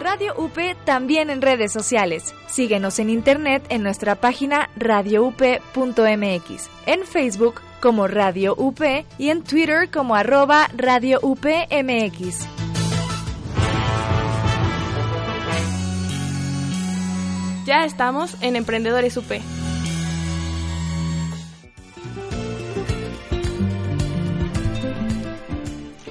Radio 0.04 0.34
UP 0.36 0.58
también 0.84 1.30
en 1.30 1.42
redes 1.42 1.72
sociales. 1.72 2.36
Síguenos 2.48 3.00
en 3.00 3.10
internet 3.10 3.66
en 3.70 3.84
nuestra 3.84 4.16
página 4.16 4.70
radioup.mx, 4.76 6.70
en 6.86 7.06
Facebook 7.06 7.62
como 7.80 8.10
Radio 8.10 8.54
UP 8.58 8.82
y 9.18 9.30
en 9.30 9.44
Twitter 9.44 9.90
como 9.90 10.16
arroba 10.16 10.70
Radio 10.76 11.20
UPMX. 11.22 12.46
Ya 17.66 17.86
estamos 17.86 18.36
en 18.42 18.58
Emprendedores 18.58 19.16
UP. 19.16 19.32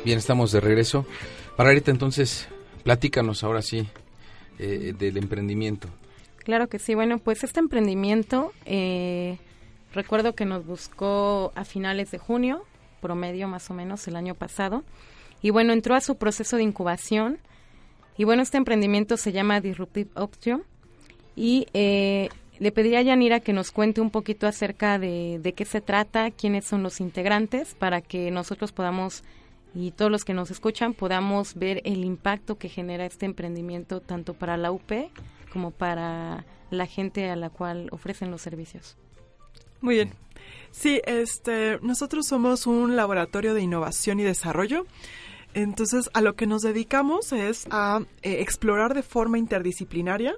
Bien, 0.03 0.19
estamos 0.19 0.51
de 0.51 0.61
regreso. 0.61 1.05
Margarita, 1.59 1.91
entonces, 1.91 2.49
platícanos 2.83 3.45
ahora 3.45 3.63
sí 3.63 3.87
eh, 4.59 4.95
del 4.99 5.17
emprendimiento. 5.17 5.89
Claro 6.39 6.69
que 6.69 6.79
sí. 6.79 6.95
Bueno, 6.95 7.19
pues 7.19 7.45
este 7.45 7.61
emprendimiento, 7.61 8.53
eh, 8.67 9.39
recuerdo 9.93 10.35
que 10.35 10.45
nos 10.45 10.67
buscó 10.67 11.53
a 11.55 11.65
finales 11.65 12.11
de 12.11 12.19
junio, 12.19 12.65
promedio 13.01 13.49
más 13.49 13.71
o 13.71 13.75
menos 13.75 14.07
el 14.09 14.17
año 14.17 14.35
pasado. 14.35 14.85
Y 15.41 15.51
bueno, 15.51 15.73
entró 15.73 15.95
a 15.95 16.01
su 16.01 16.17
proceso 16.17 16.57
de 16.57 16.65
incubación. 16.65 17.39
Y 18.17 18.25
bueno, 18.25 18.43
este 18.43 18.59
emprendimiento 18.59 19.17
se 19.17 19.33
llama 19.33 19.61
Disruptive 19.61 20.11
Option. 20.15 20.65
Y 21.35 21.67
eh, 21.75 22.29
le 22.59 22.73
pediría 22.73 22.99
a 22.99 23.03
Yanira 23.03 23.41
que 23.41 23.53
nos 23.53 23.71
cuente 23.71 24.01
un 24.01 24.11
poquito 24.11 24.47
acerca 24.47 24.99
de, 24.99 25.39
de 25.41 25.53
qué 25.53 25.65
se 25.65 25.81
trata, 25.81 26.31
quiénes 26.31 26.65
son 26.65 26.83
los 26.83 27.01
integrantes, 27.01 27.75
para 27.75 28.01
que 28.01 28.31
nosotros 28.31 28.73
podamos 28.73 29.25
y 29.75 29.91
todos 29.93 30.11
los 30.11 30.25
que 30.25 30.35
nos 30.35 30.51
escuchan 30.51 30.95
podamos 30.95 31.55
ver 31.55 31.81
el 31.85 32.05
impacto 32.05 32.59
que 32.59 32.69
genera 32.69 33.07
este 33.07 33.27
emprendimiento 33.27 34.01
tanto 34.01 34.35
para 34.35 34.57
la 34.57 34.71
UP 34.73 34.93
como 35.53 35.71
para 35.71 36.45
la 36.71 36.87
gente 36.87 37.31
a 37.31 37.37
la 37.37 37.51
cual 37.51 37.89
ofrecen 37.93 38.31
los 38.31 38.43
servicios. 38.43 38.97
Muy 39.81 39.97
bien. 39.97 40.13
Sí, 40.71 41.01
este, 41.05 41.79
nosotros 41.83 42.27
somos 42.27 42.67
un 42.67 42.97
laboratorio 42.97 43.53
de 43.53 43.63
innovación 43.63 44.21
y 44.21 44.23
desarrollo. 44.23 44.87
Entonces, 45.55 46.09
a 46.15 46.23
lo 46.23 46.35
que 46.35 46.47
nos 46.47 46.63
dedicamos 46.63 47.33
es 47.33 47.67
a 47.71 48.01
eh, 48.23 48.41
explorar 48.41 48.95
de 48.95 49.03
forma 49.03 49.39
interdisciplinaria 49.39 50.35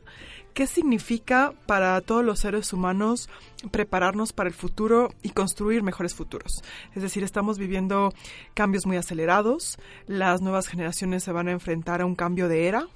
qué 0.54 0.66
significa 0.66 1.52
para 1.66 2.00
todos 2.00 2.24
los 2.24 2.38
seres 2.38 2.72
humanos 2.72 3.28
prepararnos 3.70 4.32
para 4.32 4.48
el 4.48 4.54
futuro 4.54 5.12
y 5.22 5.30
construir 5.30 5.82
mejores 5.82 6.14
futuros. 6.14 6.62
Es 6.94 7.02
decir, 7.02 7.24
estamos 7.24 7.58
viviendo 7.58 8.14
cambios 8.54 8.86
muy 8.86 8.96
acelerados, 8.96 9.78
las 10.06 10.40
nuevas 10.40 10.68
generaciones 10.68 11.24
se 11.24 11.32
van 11.32 11.48
a 11.48 11.52
enfrentar 11.52 12.00
a 12.00 12.06
un 12.06 12.14
cambio 12.14 12.48
de 12.48 12.68
era, 12.68 12.86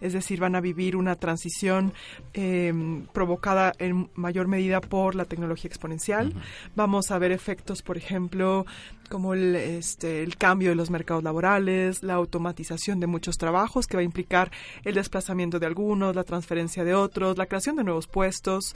es 0.00 0.12
decir, 0.12 0.40
van 0.40 0.54
a 0.54 0.60
vivir 0.60 0.94
una 0.94 1.16
transición 1.16 1.92
eh, 2.34 2.72
provocada 3.12 3.72
en 3.78 4.10
mayor 4.14 4.46
medida 4.46 4.80
por 4.80 5.14
la 5.14 5.24
tecnología 5.24 5.68
exponencial. 5.68 6.34
Vamos 6.74 7.10
a 7.10 7.18
ver 7.18 7.32
efectos, 7.32 7.82
por 7.82 7.96
ejemplo, 7.96 8.66
como 9.08 9.34
el, 9.34 9.56
este, 9.56 10.22
el 10.22 10.36
cambio 10.36 10.70
de 10.70 10.74
los 10.74 10.90
mercados 10.90 11.22
laborales, 11.22 12.02
la 12.02 12.14
automatización 12.14 13.00
de 13.00 13.06
muchos 13.06 13.38
trabajos 13.38 13.86
que 13.86 13.96
va 13.96 14.00
a 14.00 14.04
implicar 14.04 14.50
el 14.84 14.94
desplazamiento 14.94 15.58
de 15.58 15.66
algunos, 15.66 16.14
la 16.14 16.24
transferencia 16.24 16.84
de 16.84 16.94
otros, 16.94 17.38
la 17.38 17.46
creación 17.46 17.76
de 17.76 17.84
nuevos 17.84 18.06
puestos. 18.06 18.74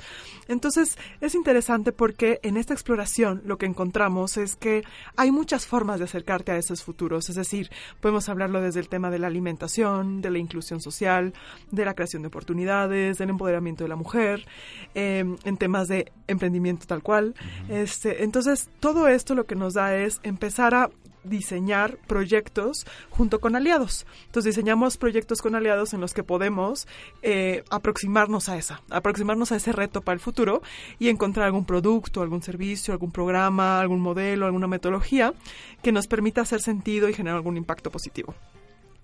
Entonces, 0.49 0.99
es 1.21 1.35
interesante 1.35 1.93
porque 1.93 2.41
en 2.43 2.57
esta 2.57 2.75
exploración 2.75 3.43
lo 3.45 3.59
que 3.59 3.67
encontramos 3.67 4.37
es 4.37 4.57
que 4.57 4.85
hay 5.17 5.31
muchas 5.31 5.67
formas 5.67 5.99
de 5.99 6.05
acercarte 6.05 6.53
a 6.53 6.57
esos 6.57 6.83
futuros, 6.83 7.29
es 7.29 7.37
decir, 7.37 7.71
podemos 8.01 8.29
hablarlo 8.29 8.61
desde 8.61 8.81
el 8.81 8.89
tema 8.89 9.11
de 9.11 9.19
la 9.19 9.27
alimentación, 9.27 10.21
de 10.21 10.31
la 10.31 10.39
inclusión 10.39 10.81
social, 10.81 11.33
de 11.71 11.85
la 11.85 11.95
creación 11.95 12.23
de 12.23 12.29
oportunidades, 12.29 13.19
del 13.19 13.31
empoderamiento 13.31 13.85
de 13.85 13.89
la 13.89 13.97
mujer, 13.97 14.47
eh, 14.95 15.25
en 15.45 15.57
temas 15.57 15.89
de 15.89 16.13
emprendimiento 16.27 16.87
tal 16.87 17.03
cual. 17.03 17.35
este, 17.69 18.25
entonces, 18.25 18.69
todo 18.81 19.09
esto 19.09 19.35
lo 19.35 19.47
que 19.47 19.55
nos 19.55 19.75
da 19.75 19.97
es 19.97 20.20
empezar 20.23 20.75
a 20.75 20.91
diseñar 21.25 21.99
proyectos 22.07 22.87
junto 23.11 23.41
con 23.41 23.57
aliados. 23.57 24.07
Entonces 24.27 24.55
diseñamos 24.55 24.97
proyectos 24.97 25.43
con 25.43 25.55
aliados 25.55 25.93
en 25.93 26.01
los 26.01 26.15
que 26.15 26.23
podemos 26.23 26.87
eh, 27.23 27.65
aproximarnos 27.71 28.49
a 28.49 28.57
esa, 28.57 28.83
aproximarnos 28.91 29.53
a 29.53 29.57
ese 29.57 29.73
reto 29.73 30.01
para 30.01 30.15
el 30.15 30.21
futuro 30.21 30.63
y 30.99 31.09
encontrar 31.09 31.47
algún 31.47 31.65
producto, 31.65 32.23
algún 32.23 32.43
servicio, 32.43 32.93
algún 32.93 33.13
programa, 33.13 33.81
algún 33.81 34.01
modelo, 34.01 34.47
alguna 34.47 34.67
metodología 34.67 35.35
que 35.83 35.93
nos 35.93 36.07
permita 36.07 36.43
hacer 36.43 36.61
sentido 36.61 37.09
y 37.09 37.15
generar 37.15 37.37
algún 37.37 37.57
impacto 37.57 37.91
positivo. 37.91 38.35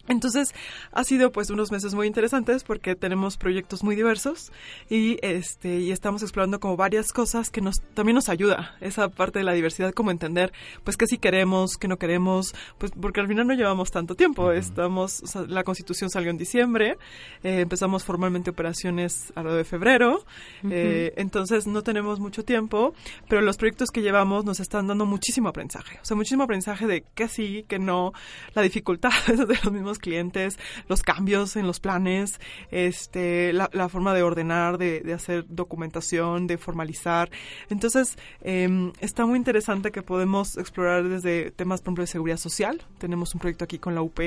Entonces 0.08 0.54
ha 0.92 1.04
sido 1.04 1.32
pues 1.32 1.50
unos 1.50 1.72
meses 1.72 1.94
muy 1.94 2.06
interesantes 2.06 2.64
porque 2.64 2.94
tenemos 2.94 3.36
proyectos 3.36 3.82
muy 3.82 3.96
diversos 3.96 4.52
y 4.88 5.18
este 5.22 5.80
y 5.80 5.90
estamos 5.90 6.22
explorando 6.22 6.60
como 6.60 6.76
varias 6.76 7.12
cosas 7.12 7.50
que 7.50 7.60
nos 7.60 7.80
también 7.94 8.14
nos 8.14 8.28
ayuda 8.28 8.76
esa 8.80 9.08
parte 9.08 9.40
de 9.40 9.44
la 9.44 9.52
diversidad 9.52 9.92
como 9.92 10.10
entender 10.10 10.52
pues 10.84 10.96
qué 10.96 11.06
sí 11.06 11.18
queremos 11.18 11.76
qué 11.76 11.88
no 11.88 11.96
queremos 11.98 12.54
pues 12.78 12.92
porque 13.00 13.20
al 13.20 13.28
final 13.28 13.46
no 13.46 13.54
llevamos 13.54 13.90
tanto 13.90 14.14
tiempo. 14.14 14.52
Estamos 14.52 15.22
o 15.22 15.26
sea, 15.26 15.42
la 15.42 15.64
Constitución 15.64 16.10
salió 16.10 16.30
en 16.30 16.38
diciembre 16.38 16.98
eh, 17.42 17.60
empezamos 17.60 18.04
formalmente 18.04 18.50
operaciones 18.50 19.32
a 19.34 19.42
lo 19.42 19.54
de 19.54 19.64
febrero 19.64 20.24
eh, 20.70 21.12
entonces 21.16 21.66
no 21.66 21.82
tenemos 21.82 22.20
mucho 22.20 22.44
tiempo 22.44 22.94
pero 23.28 23.40
los 23.42 23.56
proyectos 23.56 23.90
que 23.90 24.02
llevamos 24.02 24.44
nos 24.44 24.60
están 24.60 24.86
dando 24.86 25.06
muchísimo 25.06 25.48
aprendizaje 25.48 25.98
o 26.00 26.04
sea 26.04 26.16
muchísimo 26.16 26.44
aprendizaje 26.44 26.86
de 26.86 27.04
qué 27.14 27.28
sí 27.28 27.64
qué 27.68 27.78
no 27.78 28.12
la 28.54 28.62
dificultad 28.62 29.10
de 29.26 29.58
los 29.62 29.72
mismos 29.72 29.95
clientes, 29.98 30.58
los 30.88 31.02
cambios 31.02 31.56
en 31.56 31.66
los 31.66 31.80
planes, 31.80 32.40
este, 32.70 33.52
la, 33.52 33.88
forma 33.88 34.14
de 34.14 34.22
ordenar, 34.22 34.78
de, 34.78 35.00
de, 35.00 35.12
hacer 35.12 35.44
documentación, 35.48 36.46
de 36.46 36.58
formalizar. 36.58 37.30
Entonces, 37.70 38.16
eh, 38.42 38.92
está 39.00 39.26
muy 39.26 39.36
interesante 39.38 39.90
que 39.90 40.02
podemos 40.02 40.56
explorar 40.56 41.08
desde 41.08 41.50
temas, 41.50 41.80
por 41.80 41.88
ejemplo, 41.88 42.02
de 42.02 42.08
seguridad 42.08 42.36
social. 42.36 42.82
Tenemos 42.98 43.34
un 43.34 43.40
proyecto 43.40 43.64
aquí 43.64 43.78
con 43.78 43.94
la 43.94 44.02
UP 44.02 44.20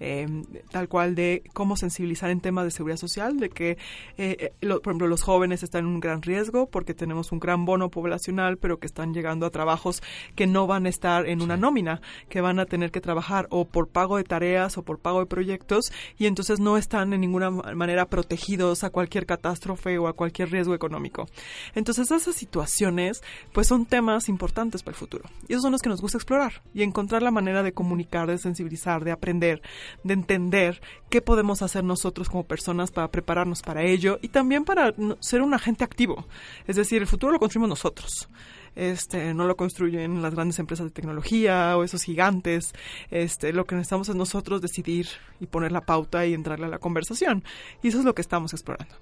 eh, 0.00 0.26
tal 0.70 0.88
cual 0.88 1.14
de 1.14 1.42
cómo 1.52 1.76
sensibilizar 1.76 2.30
en 2.30 2.40
temas 2.40 2.64
de 2.64 2.70
seguridad 2.70 2.96
social, 2.96 3.38
de 3.38 3.50
que, 3.50 3.78
eh, 4.18 4.52
lo, 4.60 4.80
por 4.80 4.92
ejemplo, 4.92 5.06
los 5.06 5.22
jóvenes 5.22 5.62
están 5.62 5.84
en 5.84 5.90
un 5.90 6.00
gran 6.00 6.22
riesgo 6.22 6.66
porque 6.66 6.94
tenemos 6.94 7.32
un 7.32 7.38
gran 7.38 7.64
bono 7.64 7.90
poblacional, 7.90 8.56
pero 8.56 8.78
que 8.78 8.86
están 8.86 9.14
llegando 9.14 9.46
a 9.46 9.50
trabajos 9.50 10.02
que 10.34 10.46
no 10.46 10.66
van 10.66 10.86
a 10.86 10.88
estar 10.88 11.26
en 11.26 11.42
una 11.42 11.56
nómina, 11.56 12.00
que 12.28 12.40
van 12.40 12.58
a 12.58 12.66
tener 12.66 12.90
que 12.90 13.00
trabajar 13.00 13.46
o 13.50 13.66
por 13.66 13.88
pago 13.88 14.16
de 14.16 14.24
tareas 14.24 14.78
o 14.78 14.82
por 14.82 14.98
pago 14.98 15.20
de 15.20 15.26
proyectos 15.26 15.92
y 16.18 16.26
entonces 16.26 16.60
no 16.60 16.76
están 16.76 17.12
en 17.12 17.20
ninguna 17.20 17.50
manera 17.50 18.06
protegidos 18.06 18.84
a 18.84 18.90
cualquier 18.90 19.26
catástrofe 19.26 19.98
o 19.98 20.08
a 20.08 20.14
cualquier 20.14 20.50
riesgo 20.50 20.74
económico. 20.74 21.26
Entonces 21.74 22.10
esas 22.10 22.34
situaciones 22.34 23.22
pues 23.52 23.66
son 23.66 23.86
temas 23.86 24.28
importantes 24.28 24.82
para 24.82 24.94
el 24.94 24.98
futuro 24.98 25.24
y 25.48 25.52
esos 25.52 25.62
son 25.62 25.72
los 25.72 25.82
que 25.82 25.88
nos 25.88 26.00
gusta 26.00 26.18
explorar 26.18 26.62
y 26.74 26.82
encontrar 26.82 27.22
la 27.22 27.30
manera 27.30 27.62
de 27.62 27.72
comunicar, 27.72 28.28
de 28.28 28.38
sensibilizar, 28.38 29.04
de 29.04 29.12
aprender, 29.12 29.62
de 30.04 30.14
entender 30.14 30.80
qué 31.08 31.20
podemos 31.20 31.62
hacer 31.62 31.84
nosotros 31.84 32.28
como 32.28 32.44
personas 32.44 32.90
para 32.90 33.10
prepararnos 33.10 33.62
para 33.62 33.82
ello 33.82 34.18
y 34.22 34.28
también 34.28 34.64
para 34.64 34.94
ser 35.20 35.42
un 35.42 35.54
agente 35.54 35.84
activo. 35.84 36.26
Es 36.66 36.76
decir, 36.76 37.02
el 37.02 37.08
futuro 37.08 37.32
lo 37.32 37.38
construimos 37.38 37.68
nosotros. 37.68 38.28
Este, 38.76 39.34
no 39.34 39.46
lo 39.46 39.56
construyen 39.56 40.22
las 40.22 40.34
grandes 40.34 40.58
empresas 40.58 40.86
de 40.86 40.92
tecnología 40.92 41.76
o 41.76 41.84
esos 41.84 42.02
gigantes. 42.02 42.72
Este, 43.10 43.52
lo 43.52 43.64
que 43.64 43.74
necesitamos 43.74 44.08
es 44.08 44.14
nosotros 44.14 44.62
decidir 44.62 45.08
y 45.40 45.46
poner 45.46 45.72
la 45.72 45.80
pauta 45.80 46.26
y 46.26 46.34
entrarle 46.34 46.66
a 46.66 46.70
la 46.70 46.78
conversación. 46.78 47.44
Y 47.82 47.88
eso 47.88 47.98
es 47.98 48.04
lo 48.04 48.14
que 48.14 48.22
estamos 48.22 48.52
explorando. 48.52 48.94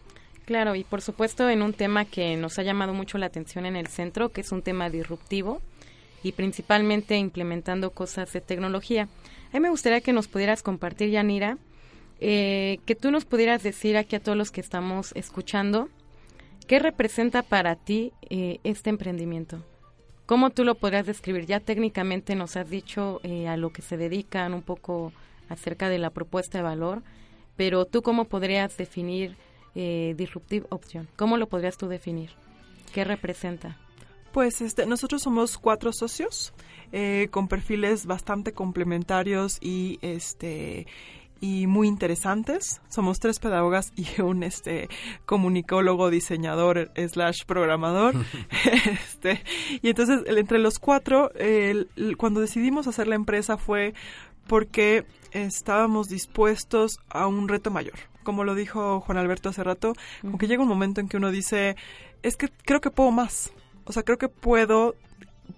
Claro, 0.49 0.75
y 0.75 0.83
por 0.83 1.03
supuesto 1.03 1.51
en 1.51 1.61
un 1.61 1.75
tema 1.75 2.07
que 2.07 2.37
nos 2.37 2.59
ha 2.59 2.63
llamado 2.63 2.95
mucho 2.95 3.19
la 3.19 3.27
atención 3.27 3.67
en 3.67 3.77
el 3.77 3.89
centro, 3.89 4.31
que 4.31 4.41
es 4.41 4.51
un 4.51 4.63
tema 4.63 4.89
disruptivo 4.89 5.61
y 6.23 6.33
principalmente 6.33 7.17
implementando 7.17 7.91
cosas 7.91 8.33
de 8.33 8.41
tecnología. 8.41 9.09
A 9.51 9.55
mí 9.55 9.61
me 9.61 9.71
gustaría 9.71 10.01
que 10.01 10.13
nos 10.13 10.29
pudieras 10.29 10.63
compartir, 10.63 11.11
Yanira, 11.11 11.59
eh, 12.21 12.79
que 12.87 12.95
tú 12.95 13.11
nos 13.11 13.25
pudieras 13.25 13.63
decir 13.63 13.97
aquí 13.97 14.17
a 14.17 14.21
todos 14.21 14.37
los 14.37 14.51
que 14.51 14.61
estamos 14.61 15.13
escuchando, 15.15 15.89
¿qué 16.67 16.79
representa 16.79 17.43
para 17.43 17.77
ti 17.77 18.13
eh, 18.29 18.61
este 18.65 18.91
emprendimiento? 18.91 19.65
¿Cómo 20.27 20.51
tú 20.51 20.65
lo 20.65 20.75
podrías 20.75 21.07
describir? 21.07 21.47
Ya 21.47 21.61
técnicamente 21.61 22.35
nos 22.35 22.57
has 22.57 22.69
dicho 22.69 23.21
eh, 23.23 23.49
a 23.49 23.57
lo 23.57 23.71
que 23.71 23.81
se 23.81 23.97
dedican 23.97 24.53
un 24.53 24.61
poco 24.61 25.13
acerca 25.49 25.89
de 25.89 25.99
la 25.99 26.11
propuesta 26.11 26.59
de 26.59 26.65
valor, 26.65 27.03
pero 27.57 27.87
tú 27.87 28.03
cómo 28.03 28.27
podrías 28.27 28.77
definir 28.77 29.37
eh, 29.75 30.15
Disruptive 30.19 30.67
Option. 30.69 31.09
¿Cómo 31.17 31.39
lo 31.39 31.49
podrías 31.49 31.79
tú 31.79 31.89
definir? 31.89 32.31
¿Qué 32.93 33.05
representa? 33.05 33.79
Pues 34.33 34.61
este, 34.61 34.87
nosotros 34.87 35.23
somos 35.23 35.59
cuatro 35.59 35.93
socios 35.93 36.53
eh, 36.93 37.29
con 37.31 37.49
perfiles 37.49 38.07
bastante 38.07 38.53
complementarios 38.53 39.59
y 39.61 39.99
este 40.03 40.87
y 41.41 41.67
muy 41.67 41.87
interesantes. 41.87 42.81
Somos 42.89 43.21
tres 43.21 43.39
pedagogas 43.39 43.93
y 43.97 44.21
un 44.23 44.43
este 44.43 44.89
comunicólogo, 45.27 46.11
diseñador 46.11 46.91
slash 46.97 47.45
programador. 47.47 48.15
este, 48.85 49.43
y 49.83 49.89
entonces 49.89 50.23
entre 50.27 50.59
los 50.59 50.79
cuatro, 50.79 51.31
cuando 52.17 52.41
decidimos 52.41 52.87
hacer 52.87 53.07
la 53.07 53.15
empresa 53.15 53.57
fue 53.57 53.95
porque 54.47 55.05
estábamos 55.33 56.09
dispuestos 56.09 56.99
a 57.11 57.27
un 57.27 57.49
reto 57.49 57.71
mayor. 57.71 57.99
Como 58.23 58.45
lo 58.45 58.55
dijo 58.55 59.01
Juan 59.01 59.19
Alberto 59.19 59.49
hace 59.49 59.63
rato, 59.63 59.95
como 60.21 60.39
que 60.39 60.49
llega 60.49 60.63
un 60.63 60.69
momento 60.69 61.01
en 61.01 61.09
que 61.09 61.17
uno 61.17 61.31
dice, 61.31 61.77
es 62.23 62.37
que 62.37 62.49
creo 62.65 62.81
que 62.81 62.91
puedo 62.91 63.11
más. 63.11 63.53
O 63.89 63.93
sea, 63.93 64.05
creo 64.05 64.19
que 64.19 64.29
puedo 64.29 64.95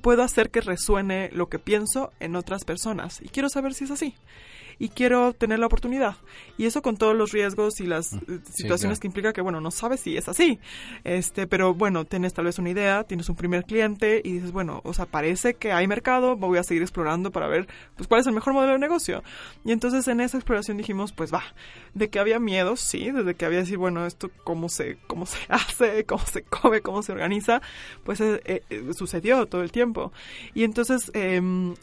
puedo 0.02 0.22
hacer 0.22 0.50
que 0.50 0.60
resuene 0.60 1.30
lo 1.32 1.48
que 1.48 1.58
pienso 1.58 2.12
en 2.20 2.36
otras 2.36 2.64
personas. 2.64 3.20
Y 3.20 3.28
quiero 3.28 3.48
saber 3.48 3.74
si 3.74 3.84
es 3.84 3.90
así 3.90 4.14
y 4.80 4.88
quiero 4.88 5.34
tener 5.34 5.58
la 5.58 5.66
oportunidad. 5.66 6.16
Y 6.56 6.64
eso 6.64 6.80
con 6.80 6.96
todos 6.96 7.14
los 7.14 7.32
riesgos 7.32 7.80
y 7.80 7.86
las 7.86 8.14
mm, 8.14 8.18
eh, 8.28 8.38
situaciones 8.50 8.98
que 8.98 9.06
implica 9.06 9.34
que, 9.34 9.42
bueno, 9.42 9.60
no 9.60 9.70
sabes 9.70 10.00
si 10.00 10.16
es 10.16 10.26
así. 10.26 10.58
Este, 11.04 11.46
pero 11.46 11.74
bueno, 11.74 12.06
tienes 12.06 12.32
tal 12.32 12.46
vez 12.46 12.58
una 12.58 12.70
idea, 12.70 13.04
tienes 13.04 13.28
un 13.28 13.36
primer 13.36 13.64
cliente 13.64 14.22
y 14.24 14.32
dices, 14.32 14.52
bueno, 14.52 14.80
o 14.84 14.94
sea, 14.94 15.04
parece 15.04 15.52
que 15.52 15.70
hay 15.72 15.86
mercado, 15.86 16.34
voy 16.34 16.58
a 16.58 16.62
seguir 16.62 16.82
explorando 16.82 17.30
para 17.30 17.46
ver, 17.46 17.68
pues, 17.94 18.08
cuál 18.08 18.22
es 18.22 18.26
el 18.26 18.32
mejor 18.32 18.54
modelo 18.54 18.72
de 18.72 18.78
negocio. 18.78 19.22
Y 19.66 19.72
entonces 19.72 20.08
en 20.08 20.22
esa 20.22 20.38
exploración 20.38 20.78
dijimos, 20.78 21.12
pues 21.12 21.32
va, 21.32 21.42
de 21.92 22.08
que 22.08 22.18
había 22.18 22.38
miedo, 22.38 22.74
sí, 22.76 23.10
desde 23.10 23.34
que 23.34 23.44
había 23.44 23.58
decir, 23.58 23.76
bueno, 23.76 24.06
esto 24.06 24.30
cómo 24.44 24.70
se, 24.70 24.96
cómo 25.06 25.26
se 25.26 25.36
hace, 25.50 26.06
cómo 26.06 26.24
se 26.24 26.42
come, 26.42 26.80
cómo 26.80 27.02
se 27.02 27.12
organiza, 27.12 27.60
pues 28.02 28.22
eh, 28.22 28.40
eh, 28.46 28.92
sucedió 28.96 29.44
todo 29.44 29.62
el 29.62 29.72
tiempo. 29.72 30.10
Y 30.54 30.64
entonces 30.64 31.10
em, 31.12 31.74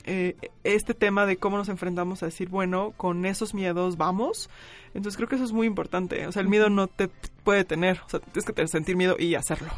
este 0.63 0.95
tema 0.95 1.27
de 1.27 1.37
cómo 1.37 1.57
nos 1.57 1.69
enfrentamos 1.69 2.23
a 2.23 2.25
decir, 2.25 2.49
bueno, 2.49 2.86
con 2.91 3.25
esos 3.25 3.53
miedos 3.53 3.97
vamos. 3.97 4.49
Entonces 4.93 5.17
creo 5.17 5.27
que 5.27 5.35
eso 5.35 5.43
es 5.43 5.51
muy 5.51 5.67
importante. 5.67 6.25
O 6.27 6.31
sea, 6.31 6.41
el 6.41 6.47
miedo 6.47 6.69
no 6.69 6.87
te 6.87 7.09
puede 7.43 7.63
tener. 7.63 8.01
O 8.05 8.09
sea, 8.09 8.19
tienes 8.19 8.45
que 8.45 8.67
sentir 8.67 8.95
miedo 8.95 9.15
y 9.19 9.35
hacerlo. 9.35 9.69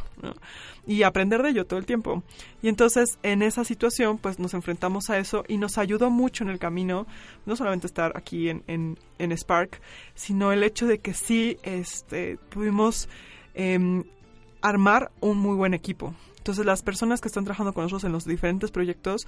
Y 0.88 1.04
aprender 1.04 1.44
de 1.44 1.50
ello 1.50 1.66
todo 1.66 1.80
el 1.80 1.86
tiempo. 1.86 2.24
Y 2.62 2.70
entonces 2.70 3.20
en 3.24 3.42
esa 3.42 3.64
situación 3.64 4.18
pues 4.18 4.40
nos 4.40 4.54
enfrentamos 4.54 5.10
a 5.10 5.18
eso 5.18 5.44
y 5.48 5.58
nos 5.58 5.78
ayudó 5.78 6.10
mucho 6.10 6.44
en 6.44 6.50
el 6.50 6.60
camino. 6.60 7.06
No 7.46 7.56
solamente 7.56 7.88
estar 7.88 8.16
aquí 8.16 8.50
en, 8.50 8.64
en, 8.68 9.32
Spark, 9.38 9.82
sino 10.16 10.52
el 10.52 10.64
hecho 10.64 10.88
de 10.88 11.00
que 11.00 11.14
sí 11.14 11.58
este, 11.64 12.38
pudimos 12.50 13.10
em, 13.54 14.04
armar 14.62 15.12
un 15.20 15.38
muy 15.38 15.56
buen 15.56 15.74
equipo. 15.74 16.14
Entonces 16.38 16.66
las 16.66 16.82
personas 16.82 17.22
que 17.22 17.28
están 17.28 17.44
trabajando 17.44 17.74
con 17.74 17.84
nosotros 17.84 18.06
en 18.06 18.12
los 18.12 18.26
diferentes 18.26 18.72
proyectos 18.72 19.28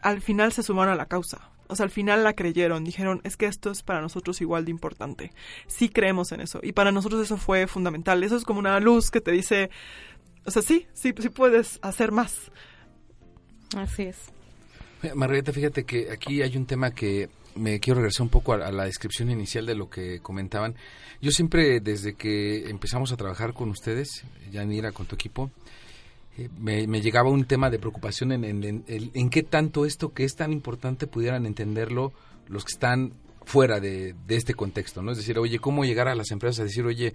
al 0.00 0.22
final 0.22 0.52
se 0.52 0.62
sumaron 0.62 0.94
a 0.94 0.96
la 0.96 1.06
causa. 1.06 1.50
O 1.70 1.76
sea, 1.76 1.84
al 1.84 1.90
final 1.90 2.24
la 2.24 2.34
creyeron, 2.34 2.84
dijeron, 2.84 3.20
es 3.22 3.36
que 3.36 3.46
esto 3.46 3.70
es 3.70 3.82
para 3.82 4.00
nosotros 4.00 4.40
igual 4.40 4.64
de 4.64 4.72
importante. 4.72 5.32
Sí 5.68 5.88
creemos 5.88 6.32
en 6.32 6.40
eso. 6.40 6.60
Y 6.62 6.72
para 6.72 6.90
nosotros 6.90 7.22
eso 7.22 7.36
fue 7.36 7.66
fundamental. 7.66 8.22
Eso 8.24 8.36
es 8.36 8.44
como 8.44 8.58
una 8.58 8.80
luz 8.80 9.10
que 9.10 9.20
te 9.20 9.30
dice, 9.30 9.70
o 10.44 10.50
sea, 10.50 10.62
sí, 10.62 10.86
sí, 10.94 11.14
sí 11.16 11.28
puedes 11.28 11.78
hacer 11.82 12.10
más. 12.10 12.50
Así 13.76 14.02
es. 14.02 14.16
Margarita, 15.14 15.52
fíjate 15.52 15.84
que 15.84 16.10
aquí 16.10 16.42
hay 16.42 16.56
un 16.56 16.66
tema 16.66 16.90
que 16.90 17.28
me 17.54 17.80
quiero 17.80 18.00
regresar 18.00 18.22
un 18.22 18.28
poco 18.30 18.52
a, 18.52 18.70
la 18.70 18.84
descripción 18.84 19.30
inicial 19.30 19.66
de 19.66 19.74
lo 19.74 19.88
que 19.88 20.20
comentaban. 20.20 20.74
Yo 21.20 21.30
siempre, 21.30 21.80
desde 21.80 22.14
que 22.14 22.68
empezamos 22.68 23.12
a 23.12 23.16
trabajar 23.16 23.54
con 23.54 23.70
ustedes, 23.70 24.24
Yanira, 24.50 24.92
con 24.92 25.06
tu 25.06 25.14
equipo, 25.14 25.50
eh, 26.38 26.48
me, 26.58 27.00
llegaba 27.00 27.30
un 27.30 27.44
tema 27.44 27.70
de 27.70 27.78
preocupación 27.78 28.32
en, 28.32 28.44
en, 28.44 28.84
en, 28.86 29.30
qué 29.30 29.42
tanto 29.42 29.84
esto 29.84 30.12
que 30.12 30.24
es 30.24 30.36
tan 30.36 30.52
importante 30.52 31.06
pudieran 31.06 31.46
entenderlo 31.46 32.12
los 32.48 32.64
que 32.64 32.72
están 32.72 33.12
fuera 33.44 33.80
de, 33.80 34.14
de, 34.26 34.36
este 34.36 34.54
contexto, 34.54 35.02
¿no? 35.02 35.12
Es 35.12 35.18
decir, 35.18 35.38
oye, 35.38 35.58
¿cómo 35.58 35.84
llegar 35.84 36.08
a 36.08 36.14
las 36.14 36.30
empresas 36.30 36.60
a 36.60 36.64
decir, 36.64 36.84
oye, 36.84 37.14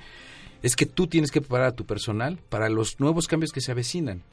es 0.64 0.76
que 0.76 0.86
tú 0.86 1.08
tienes 1.08 1.32
que 1.32 1.42
preparar 1.42 1.68
a 1.68 1.76
tu 1.76 1.86
personal 1.86 2.40
para 2.50 2.70
los 2.70 3.00
nuevos 3.00 3.28
cambios 3.28 3.52
que 3.52 3.62
se 3.62 3.72
avecinan? 3.72 4.24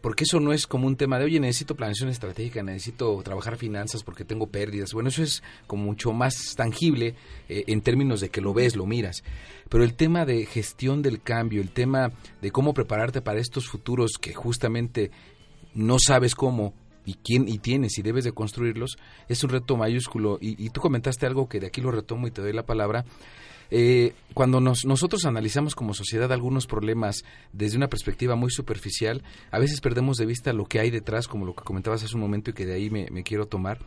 Porque 0.00 0.24
eso 0.24 0.38
no 0.40 0.52
es 0.52 0.66
como 0.66 0.86
un 0.86 0.96
tema 0.96 1.18
de, 1.18 1.24
oye, 1.24 1.40
necesito 1.40 1.74
planeación 1.74 2.08
estratégica, 2.08 2.62
necesito 2.62 3.20
trabajar 3.22 3.56
finanzas 3.56 4.02
porque 4.02 4.24
tengo 4.24 4.46
pérdidas. 4.46 4.92
Bueno, 4.92 5.08
eso 5.08 5.22
es 5.22 5.42
como 5.66 5.84
mucho 5.84 6.12
más 6.12 6.54
tangible 6.56 7.14
eh, 7.48 7.64
en 7.66 7.80
términos 7.80 8.20
de 8.20 8.28
que 8.30 8.40
lo 8.40 8.54
ves, 8.54 8.76
lo 8.76 8.86
miras. 8.86 9.24
Pero 9.68 9.84
el 9.84 9.94
tema 9.94 10.24
de 10.24 10.46
gestión 10.46 11.02
del 11.02 11.20
cambio, 11.20 11.60
el 11.60 11.70
tema 11.70 12.12
de 12.40 12.50
cómo 12.50 12.74
prepararte 12.74 13.20
para 13.20 13.40
estos 13.40 13.68
futuros 13.68 14.12
que 14.20 14.34
justamente 14.34 15.10
no 15.74 15.98
sabes 15.98 16.34
cómo 16.34 16.74
y 17.04 17.14
quién 17.14 17.48
y 17.48 17.58
tienes 17.58 17.98
y 17.98 18.02
debes 18.02 18.24
de 18.24 18.32
construirlos, 18.32 18.98
es 19.28 19.42
un 19.42 19.50
reto 19.50 19.76
mayúsculo. 19.76 20.38
Y, 20.40 20.64
y 20.64 20.70
tú 20.70 20.80
comentaste 20.80 21.26
algo 21.26 21.48
que 21.48 21.58
de 21.58 21.66
aquí 21.66 21.80
lo 21.80 21.90
retomo 21.90 22.26
y 22.26 22.30
te 22.30 22.42
doy 22.42 22.52
la 22.52 22.66
palabra 22.66 23.04
eh, 23.70 24.14
cuando 24.34 24.60
nosotros 24.60 25.24
analizamos 25.24 25.74
como 25.74 25.92
sociedad 25.92 26.32
algunos 26.32 26.66
problemas 26.66 27.24
desde 27.52 27.76
una 27.76 27.88
perspectiva 27.88 28.34
muy 28.34 28.50
superficial, 28.50 29.22
a 29.50 29.58
veces 29.58 29.80
perdemos 29.80 30.16
de 30.16 30.26
vista 30.26 30.52
lo 30.52 30.66
que 30.66 30.80
hay 30.80 30.90
detrás, 30.90 31.28
como 31.28 31.44
lo 31.44 31.54
que 31.54 31.64
comentabas 31.64 32.02
hace 32.02 32.14
un 32.14 32.22
momento 32.22 32.50
y 32.50 32.54
que 32.54 32.66
de 32.66 32.74
ahí 32.74 32.90
me, 32.90 33.22
quiero 33.22 33.46
tomar. 33.46 33.78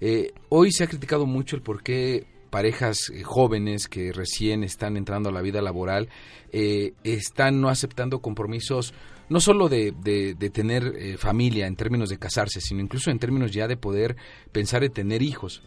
Eh, 0.00 0.32
hoy 0.48 0.72
se 0.72 0.84
ha 0.84 0.86
criticado 0.86 1.26
mucho 1.26 1.56
el 1.56 1.62
por 1.62 1.82
qué 1.82 2.26
parejas 2.50 3.10
eh, 3.10 3.22
jóvenes 3.24 3.88
que 3.88 4.12
recién 4.12 4.62
están 4.62 4.96
entrando 4.96 5.28
a 5.28 5.32
la 5.32 5.42
vida 5.42 5.60
laboral 5.60 6.08
están 6.52 7.60
no 7.60 7.68
aceptando 7.68 8.20
compromisos 8.20 8.94
no 9.28 9.40
solo 9.40 9.68
de, 9.68 9.92
de, 9.92 10.50
tener 10.50 11.18
familia 11.18 11.66
en 11.66 11.76
términos 11.76 12.08
de 12.08 12.16
casarse, 12.16 12.62
sino 12.62 12.80
incluso 12.80 13.10
en 13.10 13.18
términos 13.18 13.50
ya 13.50 13.68
de 13.68 13.76
poder 13.76 14.16
pensar 14.52 14.82
en 14.84 14.92
tener 14.92 15.20
hijos 15.20 15.62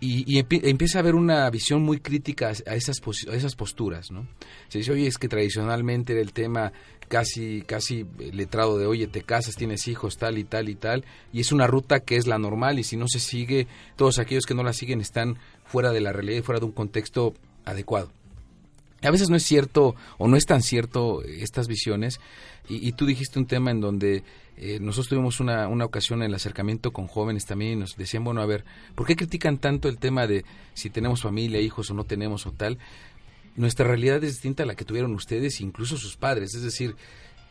y, 0.00 0.38
empieza 0.38 0.98
a 0.98 1.00
haber 1.00 1.16
una 1.16 1.50
visión 1.50 1.82
muy 1.82 1.98
crítica 1.98 2.48
a 2.48 2.74
esas, 2.74 3.00
a 3.28 3.34
esas 3.34 3.56
posturas, 3.56 4.10
¿no? 4.12 4.28
Se 4.68 4.78
dice, 4.78 4.92
oye, 4.92 5.08
es 5.08 5.18
que 5.18 5.28
tradicionalmente 5.28 6.12
era 6.12 6.22
el 6.22 6.32
tema 6.32 6.72
casi, 7.08 7.62
casi 7.62 8.06
letrado 8.32 8.78
de, 8.78 8.86
oye, 8.86 9.08
te 9.08 9.22
casas, 9.22 9.56
tienes 9.56 9.88
hijos, 9.88 10.16
tal 10.16 10.38
y 10.38 10.44
tal 10.44 10.68
y 10.68 10.76
tal, 10.76 11.04
y 11.32 11.40
es 11.40 11.50
una 11.50 11.66
ruta 11.66 12.00
que 12.00 12.16
es 12.16 12.26
la 12.26 12.38
normal 12.38 12.78
y 12.78 12.84
si 12.84 12.96
no 12.96 13.08
se 13.08 13.18
sigue, 13.18 13.66
todos 13.96 14.18
aquellos 14.18 14.46
que 14.46 14.54
no 14.54 14.62
la 14.62 14.72
siguen 14.72 15.00
están 15.00 15.38
fuera 15.64 15.90
de 15.90 16.00
la 16.00 16.12
realidad 16.12 16.38
y 16.38 16.42
fuera 16.42 16.60
de 16.60 16.66
un 16.66 16.72
contexto 16.72 17.34
adecuado. 17.64 18.12
A 19.02 19.10
veces 19.10 19.30
no 19.30 19.36
es 19.36 19.44
cierto 19.44 19.94
o 20.18 20.26
no 20.26 20.36
es 20.36 20.44
tan 20.44 20.62
cierto 20.62 21.22
estas 21.22 21.68
visiones 21.68 22.20
y, 22.68 22.92
tú 22.92 23.06
dijiste 23.06 23.38
un 23.38 23.46
tema 23.46 23.70
en 23.70 23.80
donde 23.80 24.22
eh, 24.56 24.78
nosotros 24.80 25.08
tuvimos 25.08 25.40
una, 25.40 25.68
una 25.68 25.84
ocasión 25.84 26.22
en 26.22 26.28
el 26.28 26.34
acercamiento 26.34 26.92
con 26.92 27.06
jóvenes 27.06 27.46
también 27.46 27.72
y 27.72 27.76
nos 27.76 27.96
decían, 27.96 28.24
bueno, 28.24 28.42
a 28.42 28.46
ver, 28.46 28.64
¿por 28.94 29.06
qué 29.06 29.16
critican 29.16 29.58
tanto 29.58 29.88
el 29.88 29.98
tema 29.98 30.26
de 30.26 30.44
si 30.74 30.90
tenemos 30.90 31.22
familia, 31.22 31.60
hijos 31.60 31.90
o 31.90 31.94
no 31.94 32.04
tenemos 32.04 32.46
o 32.46 32.52
tal? 32.52 32.78
Nuestra 33.56 33.86
realidad 33.86 34.22
es 34.22 34.32
distinta 34.32 34.64
a 34.64 34.66
la 34.66 34.74
que 34.74 34.84
tuvieron 34.84 35.14
ustedes, 35.14 35.60
incluso 35.60 35.96
sus 35.96 36.16
padres. 36.16 36.54
Es 36.54 36.62
decir, 36.62 36.94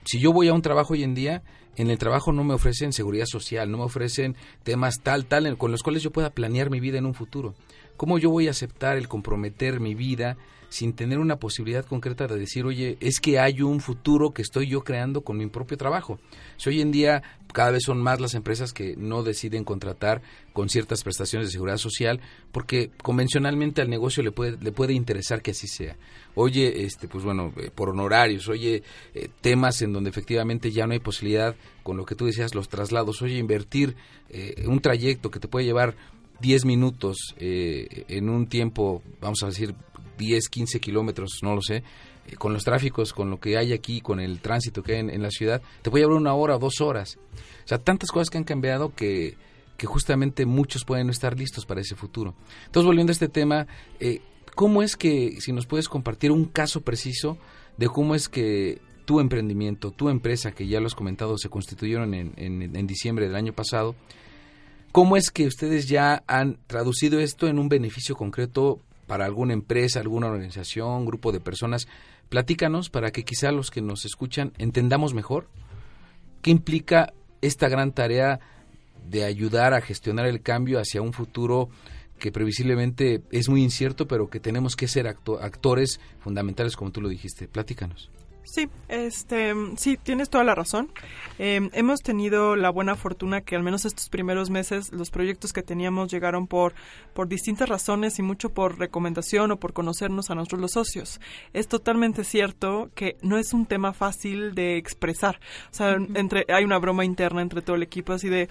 si 0.05 0.19
yo 0.19 0.31
voy 0.31 0.47
a 0.47 0.53
un 0.53 0.61
trabajo 0.61 0.93
hoy 0.93 1.03
en 1.03 1.15
día, 1.15 1.43
en 1.75 1.89
el 1.89 1.97
trabajo 1.97 2.31
no 2.31 2.43
me 2.43 2.53
ofrecen 2.53 2.93
seguridad 2.93 3.25
social, 3.25 3.69
no 3.69 3.77
me 3.77 3.83
ofrecen 3.83 4.35
temas 4.63 4.99
tal, 5.03 5.25
tal, 5.25 5.57
con 5.57 5.71
los 5.71 5.83
cuales 5.83 6.03
yo 6.03 6.11
pueda 6.11 6.29
planear 6.29 6.69
mi 6.69 6.79
vida 6.79 6.97
en 6.97 7.05
un 7.05 7.13
futuro. 7.13 7.55
¿Cómo 7.97 8.17
yo 8.17 8.29
voy 8.29 8.47
a 8.47 8.51
aceptar 8.51 8.97
el 8.97 9.07
comprometer 9.07 9.79
mi 9.79 9.95
vida 9.95 10.37
sin 10.69 10.93
tener 10.93 11.19
una 11.19 11.37
posibilidad 11.37 11.85
concreta 11.85 12.27
de 12.27 12.37
decir, 12.37 12.65
oye, 12.65 12.97
es 12.99 13.19
que 13.19 13.39
hay 13.39 13.61
un 13.61 13.79
futuro 13.79 14.31
que 14.31 14.41
estoy 14.41 14.67
yo 14.67 14.83
creando 14.83 15.21
con 15.21 15.37
mi 15.37 15.47
propio 15.47 15.77
trabajo. 15.77 16.19
Si 16.57 16.69
hoy 16.69 16.81
en 16.81 16.91
día 16.91 17.23
cada 17.53 17.71
vez 17.71 17.83
son 17.83 18.01
más 18.01 18.19
las 18.19 18.35
empresas 18.35 18.73
que 18.73 18.95
no 18.97 19.23
deciden 19.23 19.63
contratar 19.63 20.21
con 20.53 20.69
ciertas 20.69 21.03
prestaciones 21.03 21.47
de 21.47 21.53
seguridad 21.53 21.77
social 21.77 22.19
porque 22.51 22.91
convencionalmente 23.01 23.81
al 23.81 23.89
negocio 23.89 24.21
le 24.23 24.31
puede, 24.31 24.57
le 24.57 24.71
puede 24.71 24.93
interesar 24.93 25.41
que 25.41 25.51
así 25.51 25.67
sea. 25.67 25.95
Oye, 26.35 26.83
este, 26.83 27.07
pues 27.07 27.23
bueno, 27.23 27.51
eh, 27.57 27.71
por 27.73 27.89
honorarios, 27.89 28.47
oye, 28.47 28.83
eh, 29.15 29.29
temas 29.41 29.81
en 29.81 29.93
donde 29.93 30.09
efectivamente 30.09 30.71
ya 30.71 30.85
no 30.85 30.93
hay 30.93 30.99
posibilidad, 30.99 31.55
con 31.81 31.97
lo 31.97 32.05
que 32.05 32.15
tú 32.15 32.25
decías, 32.25 32.53
los 32.53 32.69
traslados, 32.69 33.21
oye, 33.21 33.37
invertir 33.37 33.95
eh, 34.29 34.63
un 34.67 34.79
trayecto 34.79 35.31
que 35.31 35.39
te 35.39 35.47
puede 35.47 35.65
llevar 35.65 35.95
10 36.39 36.65
minutos 36.65 37.33
en 37.39 38.29
un 38.29 38.45
tiempo, 38.45 39.01
vamos 39.19 39.41
a 39.41 39.47
decir, 39.47 39.73
10, 40.17 40.49
15 40.49 40.79
kilómetros, 40.79 41.39
no 41.41 41.55
lo 41.55 41.61
sé, 41.61 41.83
eh, 42.27 42.35
con 42.37 42.53
los 42.53 42.63
tráficos, 42.63 43.13
con 43.13 43.29
lo 43.29 43.39
que 43.39 43.57
hay 43.57 43.73
aquí, 43.73 44.01
con 44.01 44.19
el 44.19 44.39
tránsito 44.39 44.83
que 44.83 44.93
hay 44.93 44.99
en, 44.99 45.21
la 45.21 45.31
ciudad, 45.31 45.61
te 45.81 45.89
puede 45.89 46.03
llevar 46.03 46.17
una 46.17 46.33
hora 46.33 46.55
o 46.55 46.59
dos 46.59 46.81
horas. 46.81 47.17
O 47.63 47.67
sea, 47.67 47.77
tantas 47.77 48.11
cosas 48.11 48.29
que 48.29 48.37
han 48.37 48.43
cambiado 48.43 48.93
que, 48.93 49.37
justamente 49.83 50.45
muchos 50.45 50.83
pueden 50.85 51.07
no 51.07 51.11
estar 51.11 51.37
listos 51.37 51.65
para 51.65 51.81
ese 51.81 51.95
futuro. 51.95 52.33
Entonces, 52.65 52.87
volviendo 52.87 53.11
a 53.11 53.13
este 53.13 53.29
tema, 53.29 53.67
eh, 53.99 54.21
¿cómo 54.55 54.81
es 54.81 54.95
que, 54.95 55.39
si 55.39 55.51
nos 55.51 55.67
puedes 55.67 55.87
compartir 55.87 56.31
un 56.31 56.45
caso 56.45 56.81
preciso 56.81 57.37
de 57.77 57.87
cómo 57.87 58.15
es 58.15 58.27
que 58.27 58.81
tu 59.05 59.19
emprendimiento, 59.19 59.91
tu 59.91 60.09
empresa, 60.09 60.51
que 60.51 60.67
ya 60.67 60.79
lo 60.79 60.87
has 60.87 60.95
comentado, 60.95 61.37
se 61.37 61.49
constituyeron 61.49 62.13
en, 62.13 62.33
en, 62.37 62.75
en 62.75 62.87
diciembre 62.87 63.27
del 63.27 63.35
año 63.35 63.53
pasado, 63.53 63.95
¿Cómo 64.91 65.15
es 65.15 65.29
que 65.29 65.45
ustedes 65.45 65.87
ya 65.87 66.23
han 66.25 66.57
traducido 66.65 67.19
esto 67.19 67.47
en 67.47 67.59
un 67.59 67.69
beneficio 67.69 68.15
concreto 68.15 68.79
para 69.07 69.25
alguna 69.25 69.53
empresa, 69.53 69.99
alguna 69.99 70.27
organización, 70.27 71.05
grupo 71.05 71.31
de 71.31 71.39
personas, 71.39 71.87
Platícanos 72.29 72.89
para 72.89 73.11
que 73.11 73.23
quizá 73.23 73.51
los 73.51 73.71
que 73.71 73.81
nos 73.81 74.03
escuchan 74.05 74.51
entendamos 74.57 75.13
mejor 75.13 75.47
qué 76.41 76.51
implica 76.51 77.13
esta 77.41 77.69
gran 77.69 77.93
tarea 77.93 78.39
de 79.09 79.23
ayudar 79.23 79.73
a 79.73 79.81
gestionar 79.81 80.25
el 80.25 80.41
cambio 80.41 80.79
hacia 80.79 81.01
un 81.01 81.13
futuro 81.13 81.69
que 82.19 82.31
previsiblemente 82.31 83.21
es 83.31 83.47
muy 83.47 83.63
incierto, 83.63 84.07
pero 84.07 84.29
que 84.29 84.39
tenemos 84.39 84.75
que 84.75 84.87
ser 84.87 85.07
actores 85.07 86.01
fundamentales, 86.19 86.75
como 86.75 86.91
tú 86.91 86.99
lo 86.99 87.09
dijiste. 87.09 87.47
Platícanos. 87.47 88.09
Sí, 88.47 88.69
este, 88.87 89.53
sí, 89.75 89.97
tienes 89.97 90.29
toda 90.29 90.45
la 90.45 90.55
razón. 90.55 90.89
Em, 91.37 91.69
hemos 91.73 91.99
tenido 92.01 92.55
la 92.55 92.69
buena 92.69 92.95
fortuna 92.95 93.41
que 93.41 93.57
al 93.57 93.61
menos 93.61 93.83
estos 93.83 94.07
primeros 94.07 94.49
meses 94.49 94.93
los 94.93 95.11
proyectos 95.11 95.51
que 95.51 95.63
teníamos 95.63 96.09
llegaron 96.09 96.47
por, 96.47 96.73
por 97.13 97.27
distintas 97.27 97.67
razones 97.67 98.19
y 98.19 98.23
mucho 98.23 98.49
por 98.49 98.79
recomendación 98.79 99.51
o 99.51 99.57
por 99.57 99.73
conocernos 99.73 100.29
a 100.29 100.35
nosotros 100.35 100.61
los 100.61 100.71
socios. 100.71 101.19
Es 101.51 101.67
totalmente 101.67 102.23
cierto 102.23 102.89
que 102.95 103.17
no 103.21 103.37
es 103.37 103.51
un 103.51 103.65
tema 103.65 103.91
fácil 103.91 104.55
de 104.55 104.77
expresar. 104.77 105.41
O 105.69 105.75
sea, 105.75 105.97
entre, 106.13 106.45
hay 106.47 106.63
una 106.63 106.77
broma 106.77 107.03
interna 107.03 107.41
entre 107.41 107.61
todo 107.61 107.75
el 107.75 107.83
equipo 107.83 108.13
así 108.13 108.29
de, 108.29 108.47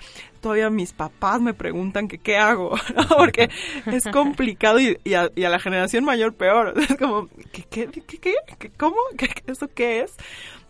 todavía 0.46 0.70
mis 0.70 0.92
papás 0.92 1.40
me 1.40 1.54
preguntan 1.54 2.06
que 2.06 2.18
qué 2.18 2.36
hago, 2.36 2.76
porque 3.18 3.50
es 3.86 4.04
complicado 4.12 4.78
y, 4.78 4.96
y, 5.02 5.14
a, 5.14 5.28
la 5.34 5.58
generación 5.58 6.04
mayor 6.04 6.34
peor. 6.34 6.74
Es 6.88 6.96
como, 6.96 7.28
¿qué, 7.50 7.64
qué, 7.64 7.88
qué, 7.90 8.34
qué, 8.56 8.70
cómo? 8.78 8.94
¿Qué, 9.18 9.28
¿Eso 9.48 9.66
qué 9.66 10.02
es. 10.02 10.14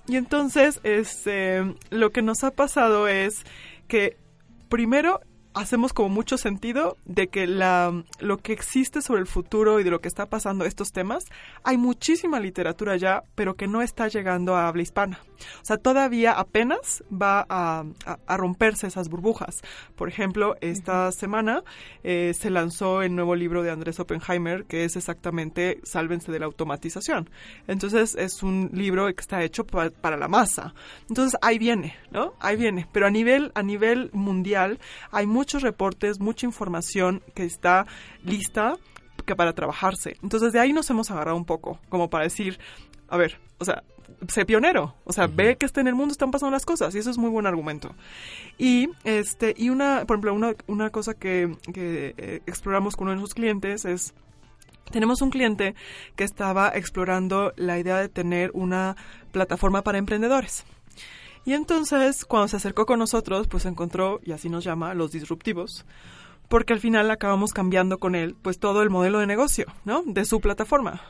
Y 0.08 0.16
entonces, 0.16 0.80
este, 0.82 1.74
lo 1.90 2.10
que 2.10 2.22
nos 2.22 2.42
ha 2.42 2.52
pasado 2.52 3.06
es 3.06 3.44
que 3.86 4.16
primero 4.70 5.20
hacemos 5.56 5.94
como 5.94 6.10
mucho 6.10 6.36
sentido 6.36 6.98
de 7.06 7.28
que 7.28 7.46
la, 7.46 8.04
lo 8.20 8.36
que 8.36 8.52
existe 8.52 9.00
sobre 9.00 9.20
el 9.20 9.26
futuro 9.26 9.80
y 9.80 9.84
de 9.84 9.90
lo 9.90 10.00
que 10.00 10.08
está 10.08 10.26
pasando 10.26 10.66
estos 10.66 10.92
temas, 10.92 11.24
hay 11.64 11.78
muchísima 11.78 12.38
literatura 12.40 12.96
ya, 12.96 13.22
pero 13.34 13.54
que 13.54 13.66
no 13.66 13.80
está 13.80 14.08
llegando 14.08 14.54
a 14.54 14.68
habla 14.68 14.82
hispana. 14.82 15.18
O 15.62 15.64
sea, 15.64 15.78
todavía 15.78 16.32
apenas 16.32 17.02
va 17.10 17.46
a, 17.48 17.84
romperse 18.36 18.86
esas 18.86 19.08
burbujas. 19.08 19.62
Por 19.96 20.08
ejemplo, 20.08 20.56
esta 20.60 21.10
semana 21.12 21.62
eh, 22.04 22.32
se 22.38 22.50
lanzó 22.50 23.00
el 23.02 23.14
nuevo 23.14 23.34
libro 23.34 23.62
de 23.62 23.70
Andrés 23.70 23.98
Oppenheimer, 23.98 24.64
que 24.64 24.84
es 24.84 24.96
exactamente 24.96 25.80
Sálvense 25.84 26.30
de 26.32 26.38
la 26.38 26.46
automatización. 26.46 27.30
Entonces, 27.66 28.14
es 28.14 28.42
un 28.42 28.70
libro 28.74 29.06
que 29.06 29.20
está 29.20 29.42
hecho 29.42 29.64
para 29.64 30.16
la 30.16 30.28
masa. 30.28 30.74
Entonces, 31.08 31.38
ahí 31.40 31.58
viene, 31.58 31.96
¿no? 32.10 32.34
Ahí 32.40 32.56
viene. 32.56 32.86
Pero 32.92 33.06
a 33.06 33.10
nivel, 33.10 33.52
a 33.54 33.62
nivel 33.62 34.10
mundial 34.12 34.78
hay 35.10 35.26
muchos 35.46 35.62
reportes, 35.62 36.18
mucha 36.18 36.44
información 36.44 37.22
que 37.32 37.44
está 37.44 37.86
lista 38.24 38.74
que 39.24 39.36
para 39.36 39.52
trabajarse. 39.52 40.16
Entonces, 40.20 40.52
de 40.52 40.58
ahí 40.58 40.72
nos 40.72 40.90
hemos 40.90 41.08
agarrado 41.12 41.36
un 41.36 41.44
poco, 41.44 41.78
como 41.88 42.10
para 42.10 42.24
decir, 42.24 42.58
a 43.08 43.16
ver, 43.16 43.38
o 43.58 43.64
sea, 43.64 43.84
sé 44.26 44.44
pionero, 44.44 44.96
o 45.04 45.12
sea, 45.12 45.28
ve 45.28 45.56
que 45.56 45.66
este 45.66 45.80
en 45.80 45.86
el 45.86 45.94
mundo 45.94 46.10
están 46.10 46.32
pasando 46.32 46.50
las 46.50 46.66
cosas 46.66 46.96
y 46.96 46.98
eso 46.98 47.10
es 47.10 47.16
muy 47.16 47.30
buen 47.30 47.46
argumento. 47.46 47.94
Y 48.58 48.88
este 49.04 49.54
y 49.56 49.68
una, 49.70 50.04
por 50.04 50.16
ejemplo, 50.16 50.34
una, 50.34 50.56
una 50.66 50.90
cosa 50.90 51.14
que, 51.14 51.56
que 51.72 52.14
eh, 52.18 52.40
exploramos 52.46 52.96
con 52.96 53.04
uno 53.04 53.12
de 53.12 53.20
nuestros 53.20 53.34
clientes 53.34 53.84
es 53.84 54.14
tenemos 54.90 55.22
un 55.22 55.30
cliente 55.30 55.76
que 56.16 56.24
estaba 56.24 56.70
explorando 56.70 57.52
la 57.54 57.78
idea 57.78 57.98
de 57.98 58.08
tener 58.08 58.50
una 58.52 58.96
plataforma 59.30 59.82
para 59.82 59.98
emprendedores. 59.98 60.64
Y 61.46 61.54
entonces, 61.54 62.24
cuando 62.24 62.48
se 62.48 62.56
acercó 62.56 62.86
con 62.86 62.98
nosotros, 62.98 63.46
pues 63.46 63.66
encontró, 63.66 64.18
y 64.24 64.32
así 64.32 64.50
nos 64.50 64.64
llama, 64.64 64.94
los 64.94 65.12
disruptivos, 65.12 65.86
porque 66.48 66.72
al 66.72 66.80
final 66.80 67.08
acabamos 67.08 67.52
cambiando 67.52 67.98
con 67.98 68.16
él, 68.16 68.34
pues 68.42 68.58
todo 68.58 68.82
el 68.82 68.90
modelo 68.90 69.20
de 69.20 69.28
negocio, 69.28 69.66
¿no? 69.84 70.02
De 70.04 70.24
su 70.24 70.40
plataforma. 70.40 71.00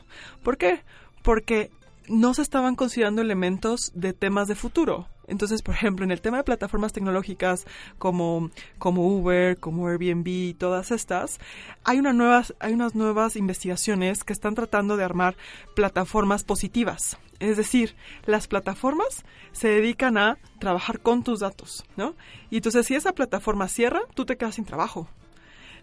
¿Por 0.43 0.57
qué? 0.57 0.83
Porque 1.23 1.71
no 2.07 2.35
se 2.35 2.43
estaban 2.43 2.75
considerando 2.75 3.23
elementos 3.23 3.91
de 3.95 4.13
temas 4.13 4.47
de 4.47 4.53
futuro. 4.53 5.07
Entonces, 5.27 5.61
por 5.61 5.75
ejemplo, 5.75 6.05
en 6.05 6.11
el 6.11 6.21
tema 6.21 6.37
de 6.37 6.43
plataformas 6.43 6.93
tecnológicas 6.93 7.65
como, 7.97 8.49
como 8.77 9.07
Uber, 9.07 9.57
como 9.59 9.87
Airbnb 9.87 10.27
y 10.27 10.53
todas 10.53 10.91
estas, 10.91 11.39
hay, 11.83 11.99
una 11.99 12.13
nuevas, 12.13 12.55
hay 12.59 12.73
unas 12.73 12.95
nuevas 12.95 13.35
investigaciones 13.35 14.23
que 14.23 14.33
están 14.33 14.55
tratando 14.55 14.97
de 14.97 15.03
armar 15.03 15.35
plataformas 15.75 16.43
positivas. 16.43 17.17
Es 17.39 17.57
decir, 17.57 17.95
las 18.25 18.47
plataformas 18.47 19.23
se 19.51 19.67
dedican 19.67 20.17
a 20.17 20.37
trabajar 20.59 20.99
con 21.01 21.23
tus 21.23 21.41
datos, 21.41 21.85
¿no? 21.95 22.15
Y 22.49 22.57
entonces, 22.57 22.87
si 22.87 22.95
esa 22.95 23.13
plataforma 23.13 23.67
cierra, 23.67 24.01
tú 24.15 24.25
te 24.25 24.37
quedas 24.37 24.55
sin 24.55 24.65
trabajo 24.65 25.07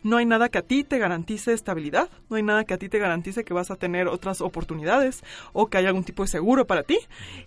no 0.05 0.19
hay 0.19 0.27
nada 0.27 0.51
que 0.51 0.59
a 0.59 0.63
ti 0.63 0.85
te 0.85 0.99
garantice 0.99 1.53
estabilidad, 1.53 2.09
no 2.29 2.37
hay 2.37 2.43
nada 2.43 2.65
que 2.65 2.75
a 2.75 2.79
ti 2.79 2.89
te 2.89 2.99
garantice 2.99 3.43
que 3.43 3.55
vas 3.55 3.71
a 3.71 3.77
tener 3.77 4.07
otras 4.07 4.43
oportunidades 4.43 5.25
o 5.55 5.69
que 5.69 5.79
haya 5.79 5.89
algún 5.89 6.05
tipo 6.05 6.23
de 6.23 6.29
seguro 6.29 6.67
para 6.67 6.83
ti. 6.83 6.99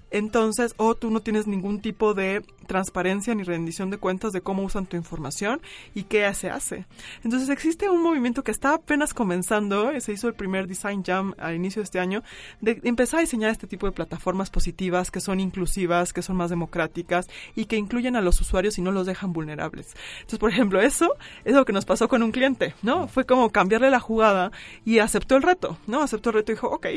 Entonces, 0.10 0.74
o 0.78 0.96
tú 0.96 1.12
no 1.12 1.22
tienes 1.22 1.46
ningún 1.48 1.80
tipo 1.82 2.14
de 2.14 2.44
transparencia 2.66 3.36
ni 3.36 3.44
rendición 3.44 3.92
de 3.92 3.98
cuentas 3.98 4.34
de 4.34 4.42
cómo 4.42 4.64
usan 4.64 4.88
tu 4.88 4.98
información 4.98 5.62
y 5.94 6.04
qué 6.04 6.34
se 6.34 6.50
hace. 6.50 6.86
Entonces, 7.24 7.50
existe 7.50 7.90
un 7.90 8.02
movimiento 8.02 8.44
que 8.44 8.52
está 8.52 8.74
apenas 8.74 9.14
comenzando, 9.14 9.92
se 10.00 10.12
hizo 10.12 10.28
el 10.28 10.34
primer 10.34 10.68
Design 10.68 11.04
Jam 11.04 11.36
al 11.38 11.56
inicio 11.56 11.82
de 11.82 11.86
este 11.86 12.00
año, 12.00 12.24
de 12.60 12.82
empezar 12.84 13.20
a 13.20 13.22
diseñar 13.22 13.52
este 13.52 13.68
tipo 13.68 13.86
de 13.86 13.92
plataformas 13.92 14.50
positivas 14.50 15.12
que 15.12 15.22
son 15.22 15.40
inclusivas, 15.40 16.12
que 16.12 16.24
son 16.24 16.36
más 16.36 16.50
democráticas 16.50 17.28
y 17.56 17.66
que 17.66 17.78
incluyen 17.78 18.16
a 18.16 18.22
los 18.22 18.42
usuarios 18.42 18.80
y 18.80 18.82
no 18.82 18.92
los 18.92 19.06
dejan 19.06 19.32
vulnerables. 19.32 19.96
Entonces, 20.16 20.40
por 20.40 20.50
ejemplo, 20.50 20.82
eso 20.82 21.14
es 21.46 21.54
lo 21.54 21.64
que 21.64 21.74
nos 21.74 21.86
pasó 21.86 22.08
con 22.08 22.24
un 22.24 22.32
cliente 22.32 22.47
¿no? 22.82 23.08
Fue 23.08 23.26
como 23.26 23.50
cambiarle 23.50 23.90
la 23.90 24.00
jugada 24.00 24.52
y 24.86 25.00
aceptó 25.00 25.36
el 25.36 25.44
reto, 25.44 25.78
¿no? 25.88 26.02
Aceptó 26.02 26.30
el 26.30 26.36
reto 26.36 26.52
y 26.52 26.56
dijo, 26.56 26.68
ok, 26.68 26.88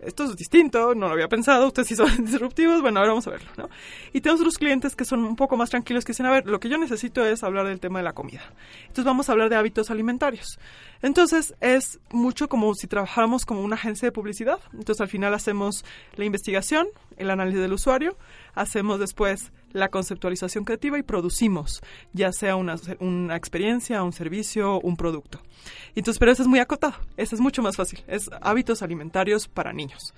esto 0.00 0.24
es 0.24 0.36
distinto, 0.36 0.94
no 0.94 1.08
lo 1.08 1.14
había 1.14 1.28
pensado, 1.28 1.66
ustedes 1.66 1.88
sí 1.88 1.96
son 1.96 2.24
disruptivos, 2.24 2.80
bueno, 2.82 3.00
ahora 3.00 3.12
vamos 3.12 3.26
a 3.26 3.30
verlo, 3.30 3.50
¿no? 3.56 3.68
Y 4.12 4.20
tenemos 4.20 4.40
otros 4.40 4.58
clientes 4.58 4.94
que 4.94 5.04
son 5.04 5.24
un 5.24 5.36
poco 5.36 5.56
más 5.56 5.70
tranquilos 5.70 6.04
que 6.04 6.12
dicen, 6.12 6.26
a 6.26 6.30
ver, 6.30 6.46
lo 6.46 6.60
que 6.60 6.68
yo 6.68 6.78
necesito 6.78 7.24
es 7.24 7.42
hablar 7.42 7.66
del 7.66 7.80
tema 7.80 7.98
de 7.98 8.04
la 8.04 8.12
comida. 8.12 8.42
Entonces 8.82 9.04
vamos 9.04 9.28
a 9.28 9.32
hablar 9.32 9.48
de 9.48 9.56
hábitos 9.56 9.90
alimentarios. 9.90 10.58
Entonces 11.02 11.54
es 11.60 11.98
mucho 12.10 12.48
como 12.48 12.74
si 12.74 12.86
trabajáramos 12.86 13.44
como 13.44 13.62
una 13.62 13.76
agencia 13.76 14.06
de 14.06 14.12
publicidad. 14.12 14.58
Entonces 14.72 15.00
al 15.00 15.08
final 15.08 15.34
hacemos 15.34 15.84
la 16.16 16.24
investigación, 16.24 16.86
el 17.16 17.30
análisis 17.30 17.60
del 17.60 17.72
usuario, 17.72 18.16
hacemos 18.54 19.00
después 19.00 19.52
la 19.72 19.88
conceptualización 19.88 20.64
creativa 20.64 20.98
y 20.98 21.02
producimos, 21.02 21.82
ya 22.12 22.32
sea 22.32 22.56
una, 22.56 22.76
una 23.00 23.36
experiencia, 23.36 24.02
un 24.02 24.12
servicio, 24.12 24.80
un 24.80 24.96
producto. 24.96 25.40
Entonces, 25.94 26.18
pero 26.18 26.32
eso 26.32 26.42
es 26.42 26.48
muy 26.48 26.60
acotado, 26.60 26.94
eso 27.16 27.34
es 27.34 27.40
mucho 27.40 27.62
más 27.62 27.76
fácil, 27.76 28.02
es 28.06 28.30
hábitos 28.40 28.82
alimentarios 28.82 29.48
para 29.48 29.72
niños. 29.72 30.14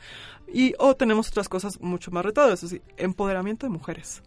Y 0.53 0.75
o 0.79 0.95
tenemos 0.95 1.29
otras 1.29 1.49
cosas 1.49 1.81
mucho 1.81 2.11
más 2.11 2.25
retadas, 2.25 2.63
es 2.63 2.71
decir, 2.71 2.83
empoderamiento 2.97 3.67
de 3.67 3.73
mujeres. 3.73 4.23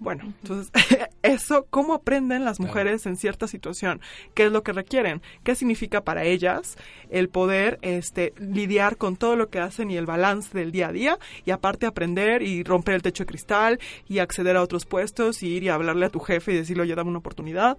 Bueno, 0.00 0.32
entonces, 0.42 0.70
eso, 1.22 1.66
¿cómo 1.70 1.94
aprenden 1.94 2.44
las 2.44 2.60
mujeres 2.60 3.04
en 3.06 3.16
cierta 3.16 3.48
situación? 3.48 4.00
¿Qué 4.34 4.46
es 4.46 4.52
lo 4.52 4.62
que 4.62 4.72
requieren? 4.72 5.22
¿Qué 5.42 5.56
significa 5.56 6.02
para 6.02 6.24
ellas 6.24 6.76
el 7.10 7.28
poder 7.28 7.78
este, 7.82 8.32
lidiar 8.38 8.96
con 8.96 9.16
todo 9.16 9.34
lo 9.34 9.48
que 9.48 9.58
hacen 9.58 9.90
y 9.90 9.96
el 9.96 10.06
balance 10.06 10.56
del 10.56 10.70
día 10.70 10.88
a 10.88 10.92
día? 10.92 11.18
Y 11.44 11.50
aparte 11.50 11.86
aprender 11.86 12.42
y 12.42 12.62
romper 12.62 12.94
el 12.94 13.02
techo 13.02 13.24
de 13.24 13.28
cristal 13.28 13.80
y 14.08 14.20
acceder 14.20 14.56
a 14.56 14.62
otros 14.62 14.86
puestos 14.86 15.42
y 15.42 15.48
ir 15.48 15.64
y 15.64 15.68
hablarle 15.68 16.06
a 16.06 16.10
tu 16.10 16.20
jefe 16.20 16.52
y 16.52 16.56
decirle, 16.56 16.84
oye, 16.84 16.94
dame 16.94 17.10
una 17.10 17.18
oportunidad. 17.18 17.76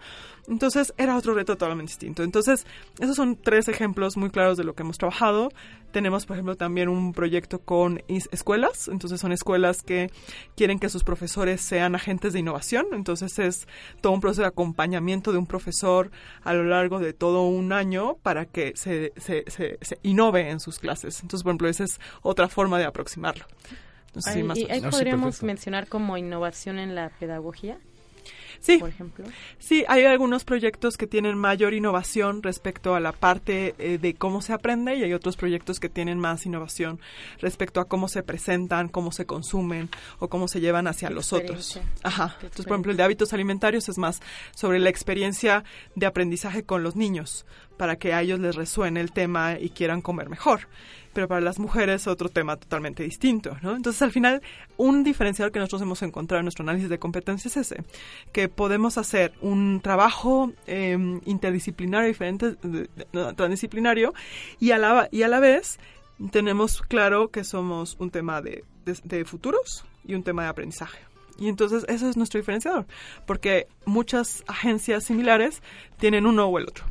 Entonces, 0.50 0.94
era 0.98 1.16
otro 1.16 1.34
reto 1.34 1.56
totalmente 1.56 1.92
distinto. 1.92 2.24
Entonces, 2.24 2.66
esos 3.00 3.16
son 3.16 3.38
tres 3.38 3.70
ejemplos 3.70 4.18
muy 4.18 4.30
claros 4.30 4.58
de 4.58 4.66
lo 4.66 4.74
que 4.74 4.84
hemos 4.84 4.98
trabajado. 4.98 5.52
Tenemos, 5.92 6.26
por 6.26 6.36
ejemplo, 6.36 6.56
también 6.56 6.90
un 6.90 7.14
proyecto 7.14 7.60
con 7.60 8.02
escuelas. 8.08 8.88
Entonces 8.88 9.20
son 9.20 9.32
escuelas 9.32 9.82
que 9.82 10.12
quieren 10.56 10.80
que 10.80 10.90
sus 10.90 11.04
profesores 11.04 11.62
sean 11.62 11.96
agentes 11.96 12.34
de 12.34 12.40
innovación. 12.40 12.88
Entonces 12.94 13.40
es 13.40 13.68
todo 14.02 14.14
un 14.14 14.22
proceso 14.22 14.42
de 14.42 14.48
acompañamiento 14.48 15.32
de 15.32 15.38
un 15.38 15.48
profesor 15.48 16.12
a 16.44 16.54
lo 16.54 16.64
largo 16.64 17.00
de 17.00 17.14
todo 17.14 17.48
un 17.48 17.74
año 17.74 18.18
para 18.22 18.46
que 18.46 18.74
se, 18.76 19.14
se, 19.18 19.44
se, 19.48 20.00
innove 20.04 20.50
en 20.50 20.60
sus 20.60 20.80
clases. 20.80 21.22
Entonces, 21.22 21.44
por 21.44 21.52
ejemplo, 21.52 21.70
esa 21.70 21.84
es 21.84 22.00
otra 22.22 22.48
forma 22.48 22.78
de 22.78 22.86
aproximarlo. 22.86 23.46
y 24.56 24.70
ahí 24.70 24.82
podríamos 24.82 25.44
mencionar 25.44 25.88
como 25.88 26.18
innovación 26.18 26.80
en 26.80 26.96
la 26.96 27.10
pedagogía. 27.20 27.80
Sí, 28.60 28.78
por 28.78 28.90
ejemplo. 28.90 29.26
Sí, 29.58 29.86
hay 29.88 30.06
algunos 30.06 30.44
proyectos 30.44 30.98
que 30.98 31.08
tienen 31.08 31.38
mayor 31.38 31.74
innovación 31.74 32.44
respecto 32.44 32.96
a 32.96 33.00
la 33.00 33.12
parte 33.12 33.76
eh, 33.78 33.98
de 33.98 34.14
cómo 34.16 34.42
se 34.42 34.54
aprende 34.54 34.96
y 34.96 35.04
hay 35.04 35.14
otros 35.14 35.38
proyectos 35.38 35.80
que 35.80 35.90
tienen 35.90 36.20
más 36.20 36.46
innovación 36.46 37.00
respecto 37.40 37.80
a 37.80 37.86
cómo 37.86 38.08
se 38.08 38.24
presentan, 38.24 38.90
cómo 38.90 39.12
se 39.12 39.26
consumen 39.26 39.90
o 40.20 40.28
cómo 40.28 40.48
se 40.48 40.60
llevan 40.60 40.88
hacia 40.88 41.10
los 41.10 41.34
otros. 41.34 41.80
Ajá. 42.04 42.36
Entonces, 42.42 42.66
por 42.66 42.74
ejemplo, 42.74 42.92
el 42.92 42.98
de 42.98 43.04
hábitos 43.04 43.34
alimentarios 43.34 43.90
es 43.90 43.98
más 43.98 44.22
sobre 44.56 44.80
la 44.80 44.90
experiencia 44.90 45.64
de 45.96 46.06
aprendizaje 46.06 46.64
con 46.64 46.84
los 46.84 46.96
niños 46.96 47.46
para 47.78 47.96
que 47.96 48.14
a 48.14 48.22
ellos 48.22 48.40
les 48.40 48.56
resuene 48.56 49.00
el 49.00 49.14
tema 49.14 49.58
y 49.60 49.70
quieran 49.70 50.02
comer 50.02 50.30
mejor 50.30 50.68
pero 51.20 51.28
para 51.28 51.42
las 51.42 51.60
mujeres 51.60 52.08
otro 52.08 52.30
tema 52.30 52.56
totalmente 52.56 53.04
distinto, 53.04 53.58
¿no? 53.62 53.76
Entonces, 53.76 54.02
al 54.02 54.14
final, 54.14 54.42
un 54.78 55.04
diferenciador 55.04 55.52
que 55.52 55.60
nosotros 55.60 55.82
hemos 55.82 56.02
encontrado 56.02 56.40
en 56.40 56.46
nuestro 56.46 56.64
análisis 56.64 56.88
de 56.88 56.98
competencias 56.98 57.58
es 57.58 57.74
ese, 57.74 57.84
que 58.32 58.48
podemos 58.48 58.98
hacer 58.98 59.34
un 59.42 59.82
trabajo 59.82 60.54
em, 60.66 61.20
interdisciplinario 61.26 62.08
diferente, 62.08 62.56
transdisciplinario, 63.36 64.14
y 64.62 64.72
a 64.72 64.78
la, 64.78 65.10
y 65.12 65.24
a 65.24 65.28
la 65.28 65.42
vez 65.42 65.78
tenemos 66.32 66.82
claro 66.84 67.32
que 67.32 67.44
somos 67.44 67.98
un 68.00 68.12
tema 68.12 68.42
de, 68.42 68.64
de 68.86 69.26
futuros 69.26 69.84
y 70.06 70.14
un 70.14 70.24
tema 70.24 70.44
de 70.44 70.48
aprendizaje. 70.48 71.00
Y 71.38 71.50
entonces 71.50 71.84
eso 71.90 72.10
es 72.10 72.16
nuestro 72.16 72.40
diferenciador, 72.40 72.86
porque 73.28 73.68
muchas 73.84 74.46
agencias 74.48 75.04
similares 75.04 75.62
tienen 75.98 76.26
uno 76.26 76.46
o 76.46 76.58
el 76.58 76.64
otro. 76.64 76.86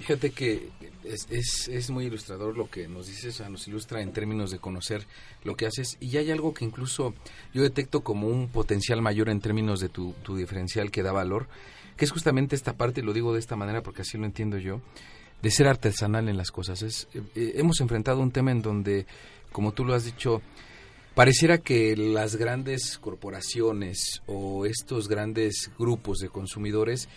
Fíjate 0.00 0.32
que 0.32 0.68
es, 1.08 1.68
es, 1.68 1.90
muy 1.90 2.06
ilustrador 2.06 2.56
lo 2.56 2.70
que 2.70 2.88
nos 2.88 3.06
dices, 3.06 3.42
nos 3.48 3.66
ilustra 3.68 4.02
en 4.02 4.12
términos 4.12 4.50
de 4.50 4.58
conocer 4.58 5.06
lo 5.44 5.56
que 5.56 5.66
haces 5.66 5.96
y 6.00 6.16
hay 6.16 6.30
algo 6.30 6.54
que 6.54 6.64
incluso 6.64 7.14
yo 7.52 7.62
detecto 7.62 8.02
como 8.02 8.28
un 8.28 8.48
potencial 8.48 9.02
mayor 9.02 9.28
en 9.28 9.40
términos 9.40 9.80
de 9.80 9.88
tu, 9.88 10.12
tu 10.22 10.36
diferencial 10.36 10.90
que 10.90 11.02
da 11.02 11.12
valor, 11.12 11.48
que 11.96 12.04
es 12.04 12.10
justamente 12.10 12.54
esta 12.54 12.74
parte, 12.74 13.02
lo 13.02 13.12
digo 13.12 13.32
de 13.32 13.40
esta 13.40 13.56
manera 13.56 13.82
porque 13.82 14.02
así 14.02 14.18
lo 14.18 14.26
entiendo 14.26 14.58
yo, 14.58 14.80
de 15.42 15.50
ser 15.50 15.66
artesanal 15.68 16.28
en 16.28 16.36
las 16.36 16.50
cosas. 16.50 16.82
Es, 16.82 17.08
eh, 17.14 17.22
eh, 17.34 17.52
hemos 17.56 17.80
enfrentado 17.80 18.20
un 18.20 18.30
tema 18.30 18.50
en 18.50 18.62
donde, 18.62 19.06
como 19.52 19.72
tú 19.72 19.84
lo 19.84 19.94
has 19.94 20.04
dicho, 20.04 20.42
pareciera 21.14 21.58
que 21.58 21.96
las 21.96 22.36
grandes 22.36 22.98
corporaciones 22.98 24.22
o 24.26 24.66
estos 24.66 25.08
grandes 25.08 25.70
grupos 25.78 26.18
de 26.18 26.28
consumidores 26.28 27.08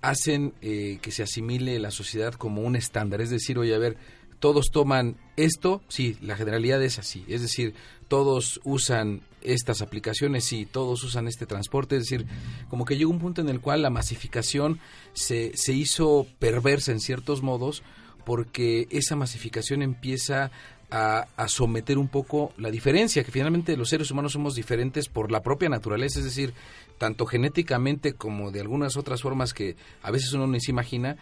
hacen 0.00 0.54
eh, 0.62 0.98
que 1.02 1.10
se 1.10 1.22
asimile 1.22 1.78
la 1.78 1.90
sociedad 1.90 2.34
como 2.34 2.62
un 2.62 2.76
estándar. 2.76 3.20
Es 3.20 3.30
decir, 3.30 3.58
oye, 3.58 3.74
a 3.74 3.78
ver, 3.78 3.96
todos 4.38 4.70
toman 4.70 5.16
esto, 5.36 5.82
sí, 5.88 6.16
la 6.20 6.36
generalidad 6.36 6.82
es 6.82 6.98
así. 6.98 7.24
Es 7.28 7.42
decir, 7.42 7.74
todos 8.06 8.60
usan 8.64 9.22
estas 9.42 9.82
aplicaciones, 9.82 10.44
sí, 10.44 10.66
todos 10.66 11.02
usan 11.04 11.28
este 11.28 11.46
transporte. 11.46 11.96
Es 11.96 12.04
decir, 12.04 12.26
como 12.68 12.84
que 12.84 12.96
llegó 12.96 13.10
un 13.10 13.18
punto 13.18 13.40
en 13.40 13.48
el 13.48 13.60
cual 13.60 13.82
la 13.82 13.90
masificación 13.90 14.80
se, 15.12 15.52
se 15.54 15.72
hizo 15.72 16.26
perversa 16.38 16.92
en 16.92 17.00
ciertos 17.00 17.42
modos 17.42 17.82
porque 18.24 18.86
esa 18.90 19.16
masificación 19.16 19.82
empieza 19.82 20.50
a, 20.90 21.26
someter 21.48 21.98
un 21.98 22.08
poco 22.08 22.52
la 22.56 22.70
diferencia, 22.70 23.24
que 23.24 23.32
finalmente 23.32 23.76
los 23.76 23.90
seres 23.90 24.10
humanos 24.10 24.32
somos 24.32 24.54
diferentes 24.54 25.08
por 25.08 25.30
la 25.30 25.42
propia 25.42 25.68
naturaleza, 25.68 26.18
es 26.18 26.24
decir, 26.24 26.54
tanto 26.96 27.26
genéticamente 27.26 28.14
como 28.14 28.50
de 28.50 28.60
algunas 28.60 28.96
otras 28.96 29.22
formas 29.22 29.52
que 29.52 29.76
a 30.02 30.10
veces 30.10 30.32
uno 30.32 30.46
no 30.46 30.58
se 30.58 30.70
imagina, 30.70 31.16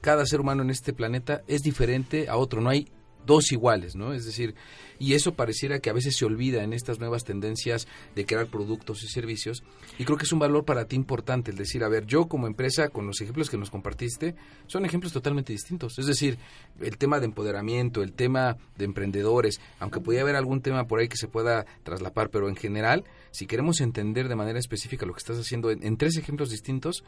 cada 0.00 0.24
ser 0.26 0.40
humano 0.40 0.62
en 0.62 0.70
este 0.70 0.92
planeta 0.92 1.42
es 1.48 1.62
diferente 1.62 2.28
a 2.28 2.36
otro, 2.36 2.60
no 2.60 2.70
hay 2.70 2.88
dos 3.26 3.52
iguales, 3.52 3.94
¿no? 3.94 4.12
Es 4.12 4.24
decir, 4.24 4.54
y 4.98 5.14
eso 5.14 5.34
pareciera 5.34 5.78
que 5.78 5.90
a 5.90 5.92
veces 5.92 6.16
se 6.16 6.24
olvida 6.24 6.62
en 6.62 6.72
estas 6.72 6.98
nuevas 6.98 7.24
tendencias 7.24 7.86
de 8.14 8.26
crear 8.26 8.46
productos 8.46 9.02
y 9.02 9.08
servicios, 9.08 9.62
y 9.98 10.04
creo 10.04 10.16
que 10.16 10.24
es 10.24 10.32
un 10.32 10.38
valor 10.38 10.64
para 10.64 10.86
ti 10.86 10.96
importante 10.96 11.50
el 11.50 11.56
decir, 11.56 11.84
a 11.84 11.88
ver, 11.88 12.06
yo 12.06 12.26
como 12.26 12.46
empresa, 12.46 12.88
con 12.88 13.06
los 13.06 13.20
ejemplos 13.20 13.50
que 13.50 13.58
nos 13.58 13.70
compartiste, 13.70 14.34
son 14.66 14.84
ejemplos 14.84 15.12
totalmente 15.12 15.52
distintos, 15.52 15.98
es 15.98 16.06
decir, 16.06 16.38
el 16.80 16.96
tema 16.98 17.20
de 17.20 17.26
empoderamiento, 17.26 18.02
el 18.02 18.12
tema 18.12 18.56
de 18.76 18.84
emprendedores, 18.84 19.60
aunque 19.78 20.00
podría 20.00 20.22
haber 20.22 20.36
algún 20.36 20.62
tema 20.62 20.86
por 20.86 21.00
ahí 21.00 21.08
que 21.08 21.16
se 21.16 21.28
pueda 21.28 21.66
traslapar, 21.82 22.30
pero 22.30 22.48
en 22.48 22.56
general, 22.56 23.04
si 23.30 23.46
queremos 23.46 23.80
entender 23.80 24.28
de 24.28 24.36
manera 24.36 24.58
específica 24.58 25.06
lo 25.06 25.12
que 25.12 25.18
estás 25.18 25.38
haciendo 25.38 25.70
en, 25.70 25.84
en 25.84 25.96
tres 25.96 26.16
ejemplos 26.16 26.50
distintos, 26.50 27.04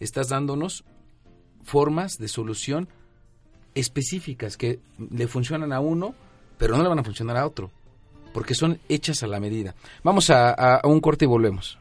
estás 0.00 0.28
dándonos 0.28 0.84
formas 1.62 2.18
de 2.18 2.28
solución 2.28 2.88
específicas 3.74 4.56
que 4.56 4.80
le 5.10 5.26
funcionan 5.26 5.72
a 5.72 5.80
uno, 5.80 6.14
pero 6.58 6.76
no 6.76 6.82
le 6.82 6.88
van 6.88 6.98
a 6.98 7.04
funcionar 7.04 7.36
a 7.36 7.46
otro, 7.46 7.70
porque 8.32 8.54
son 8.54 8.78
hechas 8.88 9.22
a 9.22 9.26
la 9.26 9.40
medida. 9.40 9.74
Vamos 10.02 10.30
a, 10.30 10.80
un 10.84 11.00
corte 11.00 11.24
y 11.24 11.28
volvemos. 11.28 11.78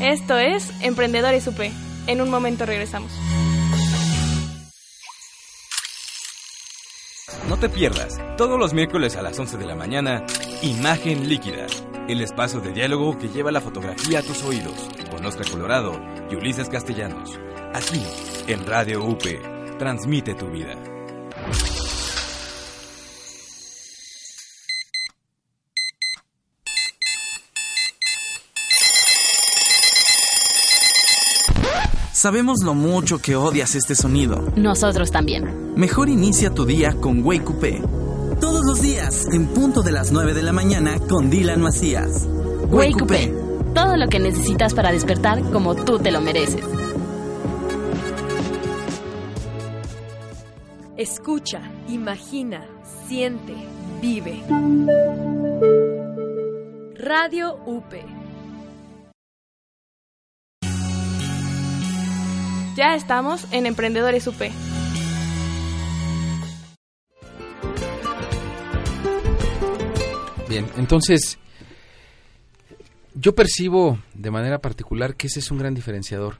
Esto 0.00 0.38
es 0.38 0.70
Emprendedores 0.82 1.46
UP. 1.46 1.60
En 2.06 2.20
un 2.20 2.30
momento 2.30 2.66
regresamos. 2.66 3.10
No 7.48 7.58
te 7.58 7.68
pierdas, 7.68 8.20
todos 8.36 8.58
los 8.58 8.74
miércoles 8.74 9.16
a 9.16 9.22
las 9.22 9.38
11 9.38 9.58
de 9.58 9.66
la 9.66 9.74
mañana, 9.74 10.24
Imagen 10.62 11.28
Líquida 11.28 11.66
el 12.08 12.20
espacio 12.20 12.60
de 12.60 12.72
diálogo 12.72 13.16
que 13.16 13.28
lleva 13.28 13.50
la 13.50 13.60
fotografía 13.60 14.18
a 14.18 14.22
tus 14.22 14.42
oídos, 14.42 14.74
con 15.10 15.24
Oscar 15.24 15.48
Colorado 15.50 15.92
y 16.30 16.36
Ulises 16.36 16.68
Castellanos. 16.68 17.38
Aquí, 17.72 18.02
en 18.46 18.66
Radio 18.66 19.04
UP, 19.04 19.22
transmite 19.78 20.34
tu 20.34 20.50
vida. 20.50 20.74
Sabemos 32.12 32.62
lo 32.64 32.74
mucho 32.74 33.18
que 33.18 33.36
odias 33.36 33.74
este 33.74 33.94
sonido. 33.94 34.50
Nosotros 34.56 35.10
también. 35.10 35.74
Mejor 35.76 36.08
inicia 36.08 36.48
tu 36.50 36.64
día 36.64 36.94
con 36.98 37.22
Wake 37.22 37.50
Up 37.50 38.13
los 38.74 38.82
días, 38.82 39.28
en 39.32 39.46
punto 39.46 39.82
de 39.82 39.92
las 39.92 40.10
9 40.10 40.34
de 40.34 40.42
la 40.42 40.52
mañana, 40.52 40.98
con 41.08 41.30
Dylan 41.30 41.60
Macías. 41.60 42.26
Wake 42.70 43.02
Up. 43.02 43.72
Todo 43.72 43.96
lo 43.96 44.08
que 44.08 44.18
necesitas 44.18 44.74
para 44.74 44.90
despertar 44.90 45.40
como 45.52 45.76
tú 45.76 46.00
te 46.00 46.10
lo 46.10 46.20
mereces. 46.20 46.64
Escucha, 50.96 51.60
imagina, 51.86 52.66
siente, 53.06 53.54
vive. 54.02 54.42
Radio 56.96 57.56
UP. 57.66 57.94
Ya 62.74 62.96
estamos 62.96 63.46
en 63.52 63.66
Emprendedores 63.66 64.26
UP. 64.26 64.42
Bien, 70.54 70.70
entonces 70.76 71.36
yo 73.12 73.34
percibo 73.34 73.98
de 74.14 74.30
manera 74.30 74.60
particular 74.60 75.16
que 75.16 75.26
ese 75.26 75.40
es 75.40 75.50
un 75.50 75.58
gran 75.58 75.74
diferenciador. 75.74 76.36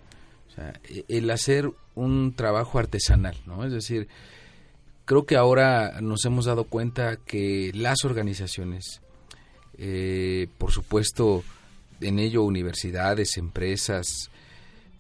E, 0.87 1.05
el 1.09 1.29
hacer 1.33 1.69
un 1.97 2.33
trabajo 2.33 2.79
artesanal, 2.79 3.37
¿no? 3.45 3.65
Es 3.65 3.73
decir, 3.73 4.07
creo 5.05 5.27
que 5.27 5.35
ahora 5.35 6.01
nos 6.01 6.25
hemos 6.27 6.45
dado 6.45 6.63
cuenta 6.63 7.17
que 7.17 7.73
las 7.75 8.05
organizaciones, 8.05 9.01
eh, 9.79 10.47
por 10.59 10.71
supuesto, 10.71 11.43
en 12.01 12.21
ello 12.21 12.45
universidades, 12.45 13.37
empresas, 13.37 14.31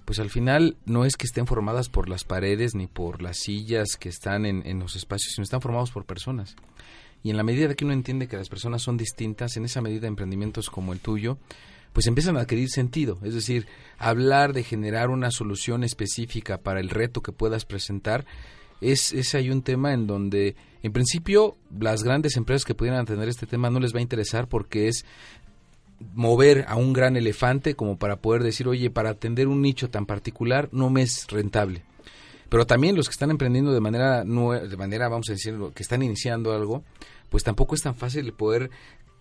pues 0.04 0.18
al 0.18 0.30
final 0.30 0.76
no 0.86 1.04
es 1.04 1.16
que 1.16 1.26
estén 1.26 1.46
formadas 1.46 1.88
por 1.88 2.08
las 2.08 2.24
paredes 2.24 2.74
ni 2.74 2.88
por 2.88 3.22
las 3.22 3.38
sillas 3.38 3.94
que 3.96 4.08
están 4.08 4.44
en, 4.44 4.66
en 4.66 4.80
los 4.80 4.96
espacios, 4.96 5.34
sino 5.36 5.44
están 5.44 5.60
formados 5.60 5.92
por 5.92 6.04
personas. 6.04 6.56
Y 7.24 7.30
en 7.30 7.38
la 7.38 7.42
medida 7.42 7.74
que 7.74 7.84
uno 7.84 7.94
entiende 7.94 8.28
que 8.28 8.36
las 8.36 8.50
personas 8.50 8.82
son 8.82 8.98
distintas, 8.98 9.56
en 9.56 9.64
esa 9.64 9.80
medida 9.80 10.06
emprendimientos 10.06 10.68
como 10.68 10.92
el 10.92 11.00
tuyo, 11.00 11.38
pues 11.94 12.06
empiezan 12.06 12.36
a 12.36 12.40
adquirir 12.40 12.68
sentido. 12.68 13.18
Es 13.22 13.34
decir, 13.34 13.66
hablar 13.98 14.52
de 14.52 14.62
generar 14.62 15.08
una 15.08 15.30
solución 15.30 15.84
específica 15.84 16.58
para 16.58 16.80
el 16.80 16.90
reto 16.90 17.22
que 17.22 17.32
puedas 17.32 17.64
presentar, 17.64 18.26
es, 18.82 19.14
es 19.14 19.34
ahí 19.34 19.48
un 19.48 19.62
tema 19.62 19.94
en 19.94 20.06
donde, 20.06 20.54
en 20.82 20.92
principio, 20.92 21.56
las 21.80 22.02
grandes 22.02 22.36
empresas 22.36 22.66
que 22.66 22.74
pudieran 22.74 23.06
tener 23.06 23.28
este 23.28 23.46
tema 23.46 23.70
no 23.70 23.80
les 23.80 23.94
va 23.94 24.00
a 24.00 24.02
interesar 24.02 24.46
porque 24.46 24.88
es 24.88 25.06
mover 26.12 26.66
a 26.68 26.76
un 26.76 26.92
gran 26.92 27.16
elefante 27.16 27.74
como 27.74 27.96
para 27.96 28.16
poder 28.16 28.42
decir, 28.42 28.68
oye, 28.68 28.90
para 28.90 29.10
atender 29.10 29.48
un 29.48 29.62
nicho 29.62 29.88
tan 29.88 30.04
particular 30.04 30.68
no 30.72 30.90
me 30.90 31.00
es 31.00 31.26
rentable. 31.28 31.84
Pero 32.50 32.66
también 32.66 32.96
los 32.96 33.08
que 33.08 33.12
están 33.12 33.30
emprendiendo 33.30 33.72
de 33.72 33.80
manera, 33.80 34.24
de 34.24 34.76
manera 34.76 35.08
vamos 35.08 35.28
a 35.28 35.32
decir, 35.32 35.56
que 35.74 35.82
están 35.82 36.02
iniciando 36.02 36.52
algo, 36.52 36.84
pues 37.34 37.42
tampoco 37.42 37.74
es 37.74 37.82
tan 37.82 37.96
fácil 37.96 38.32
poder 38.32 38.70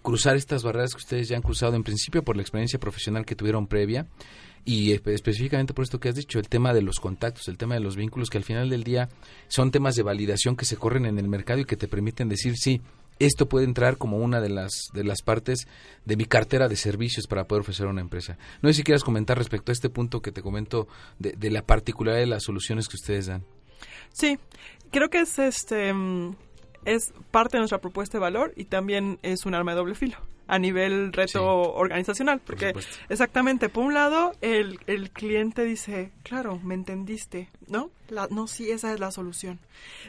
cruzar 0.03 0.35
estas 0.35 0.61
barreras 0.61 0.91
que 0.91 0.99
ustedes 0.99 1.29
ya 1.29 1.35
han 1.35 1.41
cruzado 1.41 1.75
en 1.75 1.81
principio 1.81 2.23
por 2.23 2.35
la 2.35 2.43
experiencia 2.43 2.77
profesional 2.77 3.25
que 3.25 3.33
tuvieron 3.33 3.65
previa 3.65 4.05
y 4.63 4.91
específicamente 4.91 5.73
por 5.73 5.81
esto 5.81 5.99
que 5.99 6.09
has 6.09 6.15
dicho, 6.15 6.37
el 6.37 6.47
tema 6.47 6.75
de 6.75 6.83
los 6.83 6.99
contactos, 6.99 7.47
el 7.47 7.57
tema 7.57 7.73
de 7.73 7.79
los 7.79 7.95
vínculos, 7.95 8.29
que 8.29 8.37
al 8.37 8.43
final 8.43 8.69
del 8.69 8.83
día 8.83 9.09
son 9.47 9.71
temas 9.71 9.95
de 9.95 10.03
validación 10.03 10.55
que 10.55 10.65
se 10.65 10.77
corren 10.77 11.07
en 11.07 11.17
el 11.17 11.27
mercado 11.27 11.61
y 11.61 11.65
que 11.65 11.75
te 11.75 11.87
permiten 11.87 12.29
decir, 12.29 12.55
sí, 12.55 12.83
esto 13.17 13.49
puede 13.49 13.65
entrar 13.65 13.97
como 13.97 14.17
una 14.17 14.41
de 14.41 14.49
las, 14.49 14.89
de 14.93 15.03
las 15.03 15.23
partes 15.23 15.67
de 16.05 16.15
mi 16.15 16.25
cartera 16.25 16.67
de 16.67 16.75
servicios 16.75 17.25
para 17.25 17.45
poder 17.45 17.61
ofrecer 17.61 17.87
a 17.87 17.89
una 17.89 18.01
empresa. 18.01 18.37
No 18.61 18.69
sé 18.69 18.75
si 18.75 18.83
quieras 18.83 19.03
comentar 19.03 19.39
respecto 19.39 19.71
a 19.71 19.73
este 19.73 19.89
punto 19.89 20.21
que 20.21 20.31
te 20.31 20.43
comento 20.43 20.87
de, 21.17 21.31
de 21.31 21.49
la 21.49 21.63
particularidad 21.63 22.21
de 22.21 22.27
las 22.27 22.43
soluciones 22.43 22.87
que 22.87 22.97
ustedes 22.97 23.25
dan. 23.25 23.43
Sí, 24.11 24.37
creo 24.91 25.09
que 25.09 25.21
es 25.21 25.39
este 25.39 25.91
mm, 25.91 26.35
es 26.85 27.13
parte 27.31 27.57
de 27.57 27.59
nuestra 27.59 27.81
propuesta 27.81 28.17
de 28.17 28.21
valor 28.21 28.53
y 28.55 28.65
también 28.65 29.19
es 29.23 29.45
un 29.45 29.55
arma 29.55 29.71
de 29.71 29.77
doble 29.77 29.95
filo 29.95 30.17
a 30.53 30.59
nivel 30.59 31.11
reto 31.13 31.73
organizacional, 31.73 32.39
porque 32.39 32.73
exactamente, 33.09 33.69
por 33.69 33.85
un 33.85 33.95
lado, 33.95 34.33
el, 34.41 34.79
el 34.85 35.09
cliente 35.09 35.63
dice, 35.63 36.11
claro, 36.21 36.59
me 36.63 36.75
entendiste, 36.75 37.49
¿no? 37.67 37.89
La, 38.09 38.27
no, 38.29 38.45
sí, 38.45 38.69
esa 38.69 38.93
es 38.93 38.99
la 38.99 39.09
solución. 39.09 39.59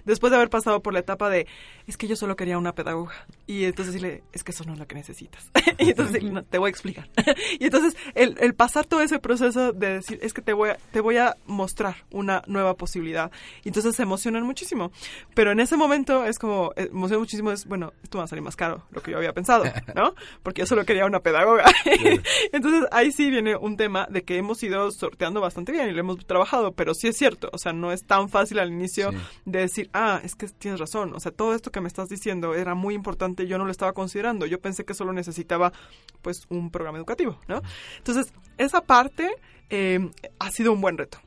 Después 0.04 0.30
de 0.30 0.36
haber 0.36 0.50
pasado 0.50 0.82
por 0.82 0.92
la 0.92 0.98
etapa 0.98 1.30
de, 1.30 1.46
es 1.86 1.96
que 1.96 2.06
yo 2.06 2.16
solo 2.16 2.36
quería 2.36 2.58
una 2.58 2.74
pedagoga. 2.74 3.14
Y 3.46 3.64
entonces 3.64 3.94
decirle, 3.94 4.22
es 4.32 4.44
que 4.44 4.52
eso 4.52 4.64
no 4.64 4.74
es 4.74 4.78
lo 4.78 4.86
que 4.86 4.94
necesitas. 4.94 5.50
y 5.78 5.90
entonces 5.90 6.22
no, 6.22 6.42
te 6.42 6.58
voy 6.58 6.68
a 6.68 6.70
explicar. 6.70 7.08
y 7.58 7.64
entonces 7.64 7.96
el, 8.14 8.36
el, 8.40 8.54
pasar 8.54 8.84
todo 8.84 9.00
ese 9.00 9.18
proceso 9.20 9.72
de 9.72 9.94
decir, 9.94 10.18
es 10.22 10.34
que 10.34 10.42
te 10.42 10.52
voy, 10.52 10.70
a, 10.70 10.76
te 10.92 11.00
voy 11.00 11.16
a 11.16 11.36
mostrar 11.46 11.96
una 12.10 12.42
nueva 12.46 12.74
posibilidad. 12.74 13.30
Y 13.62 13.68
entonces 13.68 13.96
se 13.96 14.02
emocionan 14.02 14.44
muchísimo. 14.44 14.92
Pero 15.34 15.52
en 15.52 15.60
ese 15.60 15.76
momento 15.76 16.24
es 16.24 16.38
como, 16.38 16.72
eh, 16.76 16.88
emociona 16.90 17.20
muchísimo, 17.20 17.52
es, 17.52 17.64
bueno, 17.66 17.92
esto 18.02 18.18
va 18.18 18.24
a 18.24 18.28
salir 18.28 18.42
más 18.42 18.56
caro, 18.56 18.82
lo 18.90 19.02
que 19.02 19.12
yo 19.12 19.16
había 19.16 19.32
pensado, 19.32 19.64
¿no? 19.94 20.14
Porque 20.42 20.62
yo 20.62 20.66
solo 20.66 20.84
quería 20.84 21.06
una 21.06 21.20
pedagoga. 21.20 21.64
entonces 22.52 22.84
ahí 22.90 23.12
sí 23.12 23.30
viene 23.30 23.56
un 23.56 23.76
tema 23.76 24.06
de 24.10 24.22
que 24.22 24.36
hemos 24.36 24.62
ido 24.62 24.90
sorteando 24.90 25.40
bastante 25.40 25.72
bien 25.72 25.88
y 25.88 25.92
lo 25.92 26.00
hemos 26.00 26.26
trabajado, 26.26 26.72
pero 26.72 26.94
sí 26.94 27.08
es 27.08 27.16
cierto, 27.16 27.50
o 27.52 27.58
sea, 27.58 27.72
no 27.72 27.92
es 27.92 28.04
tan 28.04 28.28
fácil 28.28 28.58
al 28.58 28.70
inicio 28.70 29.12
sí. 29.12 29.18
de 29.44 29.60
decir, 29.60 29.90
ah, 29.92 30.20
es 30.22 30.34
que 30.34 30.48
tienes 30.48 30.80
razón, 30.80 31.14
o 31.14 31.20
sea, 31.20 31.32
todo 31.32 31.54
esto 31.54 31.70
que 31.70 31.80
me 31.80 31.88
estás 31.88 32.08
diciendo 32.08 32.54
era 32.54 32.74
muy 32.74 32.94
importante, 32.94 33.46
yo 33.46 33.58
no 33.58 33.64
lo 33.64 33.70
estaba 33.70 33.92
considerando, 33.92 34.46
yo 34.46 34.60
pensé 34.60 34.84
que 34.84 34.94
solo 34.94 35.12
necesitaba, 35.12 35.72
pues, 36.22 36.46
un 36.48 36.70
programa 36.70 36.98
educativo, 36.98 37.38
¿no? 37.48 37.62
Entonces, 37.98 38.32
esa 38.58 38.80
parte 38.80 39.30
eh, 39.70 40.10
ha 40.38 40.50
sido 40.50 40.72
un 40.72 40.80
buen 40.80 40.98
reto. 40.98 41.18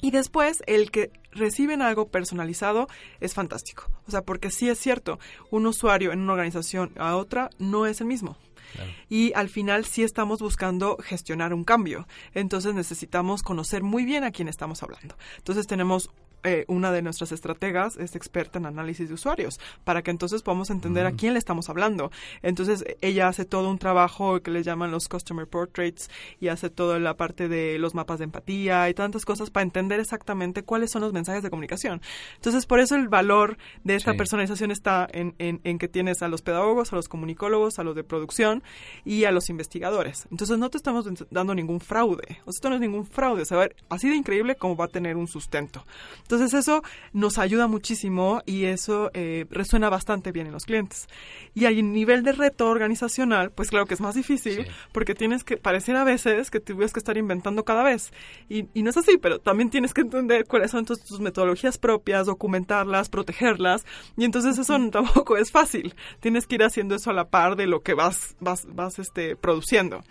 Y 0.00 0.10
después, 0.10 0.62
el 0.66 0.90
que 0.90 1.10
reciben 1.32 1.82
algo 1.82 2.08
personalizado 2.08 2.88
es 3.20 3.34
fantástico. 3.34 3.90
O 4.06 4.10
sea, 4.10 4.22
porque 4.22 4.50
sí 4.50 4.68
es 4.68 4.78
cierto, 4.78 5.18
un 5.50 5.66
usuario 5.66 6.12
en 6.12 6.20
una 6.20 6.32
organización 6.32 6.92
a 6.98 7.16
otra 7.16 7.50
no 7.58 7.86
es 7.86 8.00
el 8.00 8.06
mismo. 8.06 8.36
Claro. 8.72 8.90
Y 9.08 9.32
al 9.32 9.48
final 9.48 9.84
sí 9.86 10.02
estamos 10.02 10.40
buscando 10.40 10.98
gestionar 10.98 11.54
un 11.54 11.64
cambio. 11.64 12.06
Entonces 12.34 12.74
necesitamos 12.74 13.42
conocer 13.42 13.82
muy 13.82 14.04
bien 14.04 14.24
a 14.24 14.30
quién 14.30 14.48
estamos 14.48 14.82
hablando. 14.82 15.16
Entonces 15.38 15.66
tenemos 15.66 16.10
eh, 16.44 16.64
una 16.68 16.92
de 16.92 17.02
nuestras 17.02 17.32
estrategas 17.32 17.96
es 17.96 18.14
experta 18.16 18.58
en 18.58 18.66
análisis 18.66 19.08
de 19.08 19.14
usuarios, 19.14 19.58
para 19.84 20.02
que 20.02 20.10
entonces 20.10 20.42
podamos 20.42 20.70
entender 20.70 21.04
mm. 21.04 21.06
a 21.08 21.16
quién 21.16 21.32
le 21.32 21.38
estamos 21.38 21.68
hablando. 21.68 22.10
Entonces 22.42 22.84
ella 23.00 23.28
hace 23.28 23.44
todo 23.44 23.70
un 23.70 23.78
trabajo 23.78 24.40
que 24.40 24.50
le 24.50 24.62
llaman 24.62 24.90
los 24.90 25.08
Customer 25.08 25.46
Portraits 25.46 26.10
y 26.40 26.48
hace 26.48 26.70
toda 26.70 26.98
la 26.98 27.16
parte 27.16 27.48
de 27.48 27.78
los 27.78 27.94
mapas 27.94 28.18
de 28.18 28.24
empatía 28.24 28.88
y 28.88 28.94
tantas 28.94 29.24
cosas 29.24 29.50
para 29.50 29.64
entender 29.64 30.00
exactamente 30.00 30.62
cuáles 30.62 30.90
son 30.90 31.02
los 31.02 31.12
mensajes 31.12 31.42
de 31.42 31.50
comunicación. 31.50 32.00
Entonces 32.36 32.66
por 32.66 32.80
eso 32.80 32.94
el 32.94 33.08
valor 33.08 33.58
de 33.84 33.96
esta 33.96 34.12
sí. 34.12 34.18
personalización 34.18 34.70
está 34.70 35.08
en, 35.12 35.34
en, 35.38 35.60
en, 35.64 35.78
que 35.78 35.88
tienes 35.88 36.22
a 36.22 36.28
los 36.28 36.42
pedagogos, 36.42 36.92
a 36.92 36.96
los 36.96 37.08
comunicólogos, 37.08 37.78
a 37.78 37.84
los 37.84 37.94
de 37.94 38.04
producción 38.04 38.62
y 39.04 39.24
a 39.24 39.32
los 39.32 39.48
investigadores. 39.48 40.26
Entonces 40.30 40.58
no 40.58 40.70
te 40.70 40.76
estamos 40.76 41.06
dando 41.30 41.54
ningún 41.54 41.80
fraude. 41.80 42.38
O 42.44 42.52
sea, 42.52 42.58
esto 42.58 42.68
no 42.68 42.76
es 42.76 42.80
ningún 42.80 43.06
fraude. 43.06 43.44
Saber 43.44 43.76
así 43.88 44.08
de 44.08 44.16
increíble 44.16 44.54
como 44.54 44.76
va 44.76 44.86
a 44.86 44.88
tener 44.88 45.16
un 45.16 45.28
sustento. 45.28 45.84
Entonces 46.22 46.37
eso 46.40 46.82
nos 47.12 47.38
ayuda 47.38 47.66
muchísimo 47.66 48.42
y 48.46 48.64
eso 48.64 49.10
eh, 49.14 49.46
resuena 49.50 49.88
bastante 49.88 50.32
bien 50.32 50.46
en 50.46 50.52
los 50.52 50.64
clientes. 50.64 51.06
Y 51.54 51.66
a 51.66 51.70
nivel 51.70 52.22
de 52.22 52.32
reto 52.32 52.68
organizacional, 52.68 53.50
pues 53.50 53.70
claro 53.70 53.86
que 53.86 53.94
es 53.94 54.00
más 54.00 54.14
difícil 54.14 54.66
sí. 54.66 54.72
porque 54.92 55.14
tienes 55.14 55.44
que, 55.44 55.56
parecer 55.56 55.96
a 55.96 56.04
veces 56.04 56.50
que 56.50 56.60
tuvieras 56.60 56.92
que 56.92 57.00
estar 57.00 57.16
inventando 57.16 57.64
cada 57.64 57.82
vez. 57.82 58.12
Y, 58.48 58.66
y, 58.74 58.82
no 58.82 58.90
es 58.90 58.96
así, 58.96 59.18
pero 59.18 59.38
también 59.38 59.70
tienes 59.70 59.94
que 59.94 60.02
entender 60.02 60.44
cuáles 60.46 60.70
son 60.70 60.84
tus, 60.84 61.02
tus 61.02 61.20
metodologías 61.20 61.78
propias, 61.78 62.26
documentarlas, 62.26 63.08
protegerlas. 63.08 63.84
Y 64.16 64.24
entonces 64.24 64.58
eso 64.58 64.76
tampoco 64.90 65.36
es 65.36 65.50
fácil. 65.50 65.94
Tienes 66.20 66.46
que 66.46 66.56
ir 66.56 66.62
haciendo 66.62 66.94
eso 66.94 67.10
a 67.10 67.14
la 67.14 67.28
par 67.28 67.56
de 67.56 67.66
lo 67.66 67.80
que 67.80 67.94
vas, 67.94 68.36
vas, 68.40 68.66
vas 68.68 68.98
este, 68.98 69.36
produciendo. 69.36 70.02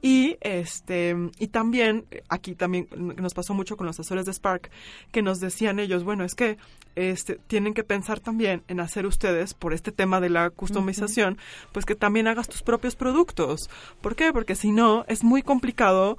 Y 0.00 0.36
este 0.40 1.16
y 1.38 1.48
también 1.48 2.04
aquí 2.28 2.54
también 2.54 2.88
nos 3.16 3.34
pasó 3.34 3.54
mucho 3.54 3.76
con 3.76 3.86
los 3.86 3.98
asesores 3.98 4.26
de 4.26 4.32
Spark 4.32 4.70
que 5.10 5.22
nos 5.22 5.40
decían 5.40 5.80
ellos, 5.80 6.04
bueno, 6.04 6.24
es 6.24 6.34
que 6.34 6.56
este 6.94 7.36
tienen 7.46 7.74
que 7.74 7.84
pensar 7.84 8.20
también 8.20 8.62
en 8.68 8.80
hacer 8.80 9.06
ustedes 9.06 9.54
por 9.54 9.72
este 9.72 9.90
tema 9.90 10.20
de 10.20 10.30
la 10.30 10.50
customización, 10.50 11.34
uh 11.34 11.36
-huh. 11.36 11.68
pues 11.72 11.84
que 11.84 11.94
también 11.94 12.28
hagas 12.28 12.48
tus 12.48 12.62
propios 12.62 12.94
productos. 12.94 13.68
¿Por 14.00 14.14
qué? 14.14 14.32
Porque 14.32 14.54
si 14.54 14.70
no 14.70 15.04
es 15.08 15.24
muy 15.24 15.42
complicado 15.42 16.16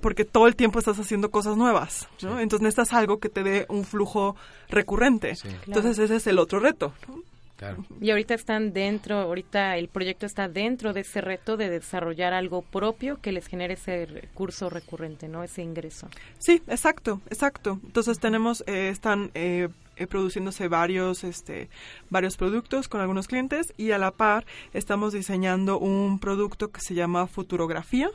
porque 0.00 0.24
todo 0.24 0.46
el 0.46 0.54
tiempo 0.54 0.78
estás 0.78 0.98
haciendo 1.00 1.30
cosas 1.30 1.56
nuevas, 1.56 2.08
¿no? 2.22 2.36
Sí. 2.36 2.42
Entonces 2.42 2.62
necesitas 2.62 2.92
algo 2.92 3.18
que 3.18 3.28
te 3.28 3.42
dé 3.42 3.66
un 3.68 3.84
flujo 3.84 4.36
recurrente. 4.68 5.34
Sí. 5.34 5.48
Entonces 5.66 5.98
ese 5.98 6.16
es 6.16 6.26
el 6.28 6.38
otro 6.38 6.60
reto. 6.60 6.92
¿no? 7.08 7.22
Claro. 7.58 7.84
Y 8.00 8.10
ahorita 8.10 8.34
están 8.34 8.72
dentro, 8.72 9.18
ahorita 9.18 9.76
el 9.78 9.88
proyecto 9.88 10.26
está 10.26 10.48
dentro 10.48 10.92
de 10.92 11.00
ese 11.00 11.20
reto 11.20 11.56
de 11.56 11.68
desarrollar 11.68 12.32
algo 12.32 12.62
propio 12.62 13.20
que 13.20 13.32
les 13.32 13.48
genere 13.48 13.74
ese 13.74 14.06
recurso 14.06 14.70
recurrente, 14.70 15.26
¿no? 15.26 15.42
Ese 15.42 15.62
ingreso. 15.62 16.08
Sí, 16.38 16.62
exacto, 16.68 17.20
exacto. 17.28 17.80
Entonces 17.84 18.20
tenemos, 18.20 18.62
eh, 18.68 18.90
están 18.90 19.32
eh, 19.34 19.68
eh, 19.98 20.06
produciéndose 20.06 20.68
varios, 20.68 21.24
este, 21.24 21.68
varios 22.10 22.36
productos 22.36 22.88
con 22.88 23.00
algunos 23.00 23.28
clientes 23.28 23.72
y 23.76 23.90
a 23.90 23.98
la 23.98 24.10
par 24.10 24.46
estamos 24.72 25.12
diseñando 25.12 25.78
un 25.78 26.18
producto 26.18 26.70
que 26.70 26.80
se 26.80 26.94
llama 26.94 27.26
Futurografía 27.26 28.10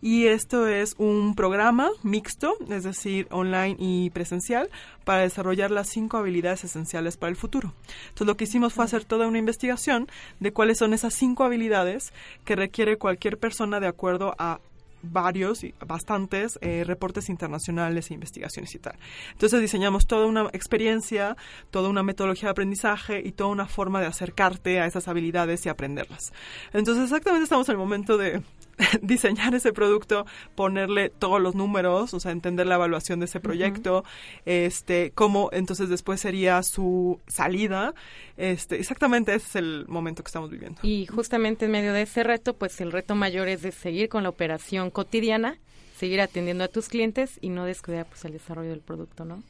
y 0.00 0.26
esto 0.26 0.66
es 0.66 0.94
un 0.98 1.34
programa 1.34 1.90
mixto, 2.02 2.56
es 2.68 2.84
decir, 2.84 3.28
online 3.30 3.76
y 3.78 4.10
presencial, 4.10 4.68
para 5.04 5.22
desarrollar 5.22 5.70
las 5.70 5.88
cinco 5.88 6.16
habilidades 6.16 6.64
esenciales 6.64 7.16
para 7.16 7.30
el 7.30 7.36
futuro. 7.36 7.72
Entonces 8.08 8.26
lo 8.26 8.36
que 8.36 8.44
hicimos 8.44 8.72
fue 8.72 8.84
hacer 8.84 9.04
toda 9.04 9.28
una 9.28 9.38
investigación 9.38 10.08
de 10.40 10.52
cuáles 10.52 10.78
son 10.78 10.92
esas 10.92 11.14
cinco 11.14 11.44
habilidades 11.44 12.12
que 12.44 12.56
requiere 12.56 12.98
cualquier 12.98 13.38
persona 13.38 13.80
de 13.80 13.86
acuerdo 13.86 14.34
a 14.38 14.60
varios 15.02 15.64
y 15.64 15.74
bastantes 15.86 16.58
eh, 16.62 16.84
reportes 16.84 17.28
internacionales 17.28 18.10
e 18.10 18.14
investigaciones 18.14 18.74
y 18.74 18.78
tal. 18.78 18.94
Entonces 19.32 19.60
diseñamos 19.60 20.06
toda 20.06 20.26
una 20.26 20.48
experiencia, 20.52 21.36
toda 21.70 21.88
una 21.88 22.02
metodología 22.02 22.48
de 22.48 22.52
aprendizaje 22.52 23.22
y 23.24 23.32
toda 23.32 23.50
una 23.50 23.66
forma 23.66 24.00
de 24.00 24.06
acercarte 24.06 24.80
a 24.80 24.86
esas 24.86 25.08
habilidades 25.08 25.66
y 25.66 25.68
aprenderlas. 25.68 26.32
Entonces 26.72 27.04
exactamente 27.04 27.44
estamos 27.44 27.68
en 27.68 27.72
el 27.72 27.78
momento 27.78 28.16
de 28.16 28.42
diseñar 29.02 29.54
ese 29.54 29.72
producto, 29.72 30.26
ponerle 30.54 31.10
todos 31.10 31.40
los 31.40 31.54
números, 31.54 32.14
o 32.14 32.20
sea, 32.20 32.32
entender 32.32 32.66
la 32.66 32.76
evaluación 32.76 33.20
de 33.20 33.26
ese 33.26 33.40
proyecto, 33.40 33.98
uh 33.98 34.02
-huh. 34.02 34.40
este, 34.44 35.12
cómo 35.14 35.50
entonces 35.52 35.88
después 35.88 36.20
sería 36.20 36.62
su 36.62 37.20
salida. 37.26 37.94
Este, 38.36 38.76
exactamente 38.76 39.34
ese 39.34 39.46
es 39.46 39.56
el 39.56 39.84
momento 39.88 40.22
que 40.22 40.28
estamos 40.28 40.50
viviendo. 40.50 40.80
Y 40.82 41.06
justamente 41.06 41.66
en 41.66 41.70
medio 41.70 41.92
de 41.92 42.02
ese 42.02 42.22
reto, 42.22 42.54
pues 42.54 42.80
el 42.80 42.92
reto 42.92 43.14
mayor 43.14 43.48
es 43.48 43.62
de 43.62 43.72
seguir 43.72 44.08
con 44.08 44.22
la 44.22 44.28
operación 44.28 44.90
cotidiana, 44.90 45.58
seguir 45.96 46.20
atendiendo 46.20 46.64
a 46.64 46.68
tus 46.68 46.88
clientes 46.88 47.38
y 47.40 47.50
no 47.50 47.64
descuidar 47.64 48.06
pues 48.06 48.24
el 48.24 48.32
desarrollo 48.32 48.70
del 48.70 48.80
producto, 48.80 49.24
¿no? 49.24 49.42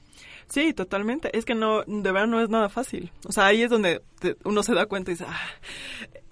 Sí, 0.49 0.75
totalmente. 0.75 1.37
Es 1.37 1.47
que 1.47 1.55
no, 1.55 1.83
de 1.83 2.13
verdad 2.13 2.27
no 2.27 2.43
es 2.43 2.51
nada 2.51 2.69
fácil. 2.69 3.11
O 3.27 3.33
sea, 3.33 3.47
ahí 3.47 3.63
es 3.63 3.71
donde 3.71 4.03
te, 4.19 4.37
uno 4.45 4.63
se 4.63 4.75
da 4.75 4.85
cuenta 4.85 5.11
y 5.11 5.15
dice, 5.15 5.25
ah, 5.27 5.41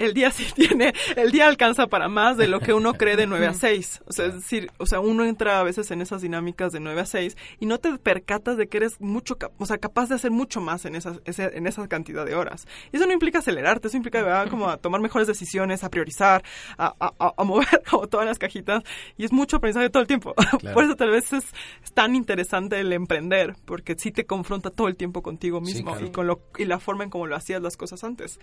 el 0.00 0.14
día 0.14 0.30
sí 0.30 0.46
tiene, 0.54 0.92
el 1.16 1.30
día 1.30 1.46
alcanza 1.46 1.86
para 1.86 2.08
más 2.08 2.36
de 2.36 2.48
lo 2.48 2.58
que 2.60 2.72
uno 2.72 2.94
cree 2.94 3.16
de 3.16 3.26
9 3.26 3.46
a 3.46 3.54
6. 3.54 4.02
O 4.06 4.12
sea, 4.12 4.26
es 4.26 4.34
decir, 4.34 4.70
o 4.78 4.86
sea, 4.86 5.00
uno 5.00 5.24
entra 5.24 5.60
a 5.60 5.62
veces 5.62 5.90
en 5.90 6.00
esas 6.00 6.22
dinámicas 6.22 6.72
de 6.72 6.80
9 6.80 7.00
a 7.00 7.06
6 7.06 7.36
y 7.60 7.66
no 7.66 7.78
te 7.78 7.96
percatas 7.98 8.56
de 8.56 8.68
que 8.68 8.78
eres 8.78 9.00
mucho, 9.00 9.36
o 9.58 9.66
sea, 9.66 9.78
capaz 9.78 10.08
de 10.08 10.16
hacer 10.16 10.30
mucho 10.30 10.60
más 10.60 10.84
en 10.84 10.96
esa, 10.96 11.18
en 11.24 11.66
esa 11.66 11.86
cantidad 11.86 12.24
de 12.24 12.34
horas. 12.34 12.66
Y 12.92 12.96
eso 12.96 13.06
no 13.06 13.12
implica 13.12 13.38
acelerarte, 13.38 13.88
eso 13.88 13.96
implica, 13.96 14.22
verdad, 14.22 14.48
como 14.48 14.68
a 14.68 14.78
tomar 14.78 15.00
mejores 15.00 15.28
decisiones, 15.28 15.84
a 15.84 15.90
priorizar, 15.90 16.42
a, 16.78 16.94
a, 16.98 17.34
a 17.36 17.44
mover 17.44 17.82
como 17.90 18.08
todas 18.08 18.26
las 18.26 18.38
cajitas. 18.38 18.82
Y 19.16 19.24
es 19.24 19.32
mucho 19.32 19.58
aprendizaje 19.58 19.90
todo 19.90 20.02
el 20.02 20.08
tiempo. 20.08 20.34
Claro. 20.60 20.74
Por 20.74 20.84
eso 20.84 20.96
tal 20.96 21.10
vez 21.10 21.32
es, 21.32 21.44
es 21.82 21.92
tan 21.92 22.14
interesante 22.14 22.80
el 22.80 22.92
emprender, 22.92 23.54
porque 23.64 23.94
sí 23.96 24.10
te 24.10 24.26
confronta 24.26 24.70
todo 24.70 24.88
el 24.88 24.96
tiempo 24.96 25.22
contigo 25.22 25.60
mismo 25.60 25.92
sí, 25.92 25.96
claro. 25.96 26.06
y 26.06 26.10
con 26.10 26.26
lo 26.26 26.40
y 26.58 26.64
la 26.66 26.78
forma 26.78 27.04
en 27.04 27.10
cómo 27.10 27.26
lo 27.26 27.36
hacías 27.36 27.62
las 27.62 27.76
cosas 27.76 28.04
antes. 28.04 28.38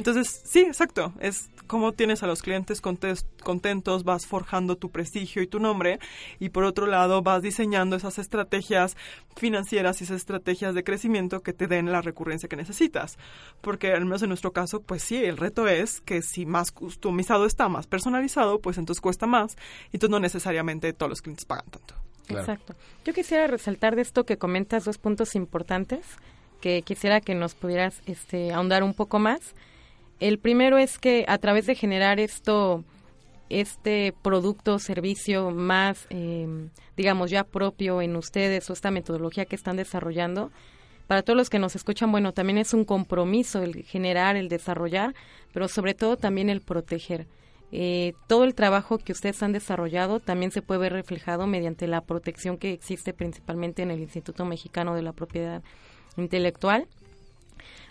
Entonces, 0.00 0.40
sí, 0.46 0.60
exacto, 0.60 1.12
es 1.20 1.50
como 1.66 1.92
tienes 1.92 2.22
a 2.22 2.26
los 2.26 2.40
clientes 2.40 2.80
contentos, 2.80 4.02
vas 4.02 4.26
forjando 4.26 4.76
tu 4.76 4.90
prestigio 4.90 5.42
y 5.42 5.46
tu 5.46 5.60
nombre 5.60 5.98
y 6.38 6.48
por 6.48 6.64
otro 6.64 6.86
lado 6.86 7.20
vas 7.20 7.42
diseñando 7.42 7.96
esas 7.96 8.18
estrategias 8.18 8.96
financieras 9.36 10.00
y 10.00 10.04
esas 10.04 10.16
estrategias 10.16 10.74
de 10.74 10.84
crecimiento 10.84 11.42
que 11.42 11.52
te 11.52 11.66
den 11.66 11.92
la 11.92 12.00
recurrencia 12.00 12.48
que 12.48 12.56
necesitas. 12.56 13.18
Porque 13.60 13.92
al 13.92 14.06
menos 14.06 14.22
en 14.22 14.30
nuestro 14.30 14.54
caso, 14.54 14.80
pues 14.80 15.02
sí, 15.02 15.22
el 15.22 15.36
reto 15.36 15.68
es 15.68 16.00
que 16.00 16.22
si 16.22 16.46
más 16.46 16.72
customizado 16.72 17.44
está, 17.44 17.68
más 17.68 17.86
personalizado, 17.86 18.58
pues 18.62 18.78
entonces 18.78 19.02
cuesta 19.02 19.26
más 19.26 19.56
y 19.92 19.96
entonces 19.96 20.12
no 20.12 20.18
necesariamente 20.18 20.94
todos 20.94 21.10
los 21.10 21.20
clientes 21.20 21.44
pagan 21.44 21.66
tanto. 21.70 21.94
Claro. 22.26 22.40
Exacto. 22.40 22.74
Yo 23.04 23.12
quisiera 23.12 23.46
resaltar 23.48 23.96
de 23.96 24.02
esto 24.02 24.24
que 24.24 24.38
comentas 24.38 24.86
dos 24.86 24.96
puntos 24.96 25.34
importantes 25.34 26.06
que 26.60 26.82
quisiera 26.82 27.20
que 27.20 27.34
nos 27.34 27.54
pudieras 27.54 28.02
este, 28.06 28.52
ahondar 28.52 28.82
un 28.82 28.94
poco 28.94 29.18
más. 29.18 29.54
El 30.20 30.38
primero 30.38 30.76
es 30.78 30.98
que 30.98 31.24
a 31.28 31.38
través 31.38 31.66
de 31.66 31.74
generar 31.74 32.20
esto, 32.20 32.84
este 33.48 34.14
producto 34.22 34.74
o 34.74 34.78
servicio 34.78 35.50
más, 35.50 36.06
eh, 36.10 36.46
digamos, 36.96 37.30
ya 37.30 37.44
propio 37.44 38.02
en 38.02 38.14
ustedes 38.16 38.68
o 38.68 38.74
esta 38.74 38.90
metodología 38.90 39.46
que 39.46 39.56
están 39.56 39.76
desarrollando, 39.76 40.52
para 41.06 41.22
todos 41.22 41.36
los 41.36 41.50
que 41.50 41.58
nos 41.58 41.74
escuchan, 41.74 42.12
bueno, 42.12 42.32
también 42.32 42.58
es 42.58 42.72
un 42.72 42.84
compromiso 42.84 43.62
el 43.62 43.82
generar, 43.82 44.36
el 44.36 44.48
desarrollar, 44.48 45.14
pero 45.52 45.66
sobre 45.66 45.94
todo 45.94 46.16
también 46.16 46.50
el 46.50 46.60
proteger. 46.60 47.26
Eh, 47.72 48.12
todo 48.26 48.44
el 48.44 48.54
trabajo 48.54 48.98
que 48.98 49.12
ustedes 49.12 49.42
han 49.42 49.52
desarrollado 49.52 50.20
también 50.20 50.50
se 50.50 50.60
puede 50.60 50.80
ver 50.80 50.92
reflejado 50.92 51.46
mediante 51.46 51.86
la 51.86 52.00
protección 52.00 52.58
que 52.58 52.72
existe 52.72 53.12
principalmente 53.12 53.82
en 53.82 53.90
el 53.90 54.00
Instituto 54.00 54.44
Mexicano 54.44 54.94
de 54.94 55.02
la 55.02 55.12
Propiedad 55.12 55.62
Intelectual, 56.16 56.86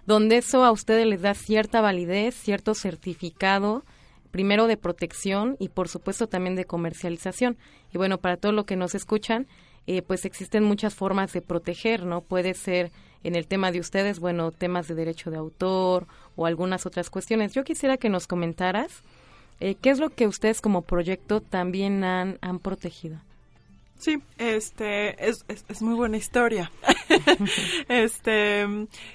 donde 0.06 0.38
eso 0.38 0.64
a 0.64 0.72
ustedes 0.72 1.06
les 1.06 1.22
da 1.22 1.34
cierta 1.34 1.82
validez, 1.82 2.36
cierto 2.36 2.74
certificado, 2.74 3.84
primero 4.32 4.68
de 4.68 4.78
protección 4.78 5.56
y 5.60 5.70
por 5.70 5.88
supuesto 5.88 6.28
también 6.28 6.56
de 6.56 6.66
comercialización. 6.66 7.58
Y 7.93 7.97
bueno, 7.97 8.20
para 8.20 8.38
todo 8.38 8.52
lo 8.52 8.66
que 8.66 8.76
nos 8.76 8.95
escuchan, 8.95 9.47
eh, 9.88 10.02
pues 10.02 10.26
existen 10.26 10.64
muchas 10.64 10.93
formas 10.93 11.34
de 11.34 11.41
proteger, 11.41 12.06
¿no? 12.06 12.22
Puede 12.22 12.54
ser 12.54 12.91
en 13.24 13.36
el 13.36 13.47
tema 13.47 13.72
de 13.72 13.80
ustedes, 13.80 14.20
bueno, 14.20 14.52
temas 14.52 14.88
de 14.88 14.95
derecho 14.95 15.32
de 15.32 15.38
autor 15.38 16.08
o 16.36 16.45
algunas 16.45 16.86
otras 16.86 17.10
cuestiones. 17.10 17.54
Yo 17.54 17.64
quisiera 17.64 17.97
que 17.97 18.10
nos 18.10 18.28
comentaras 18.28 19.04
eh, 19.60 19.76
qué 19.76 19.89
es 19.89 20.00
lo 20.00 20.10
que 20.10 20.28
ustedes 20.28 20.62
como 20.62 20.84
proyecto 20.84 21.41
también 21.41 22.04
han, 22.04 22.38
han 22.41 22.60
protegido. 22.60 23.20
Sí, 24.00 24.24
este 24.38 25.28
es, 25.28 25.43
es, 25.50 25.82
muy 25.82 25.93
buena 25.93 26.16
historia. 26.16 26.72
este 27.89 28.66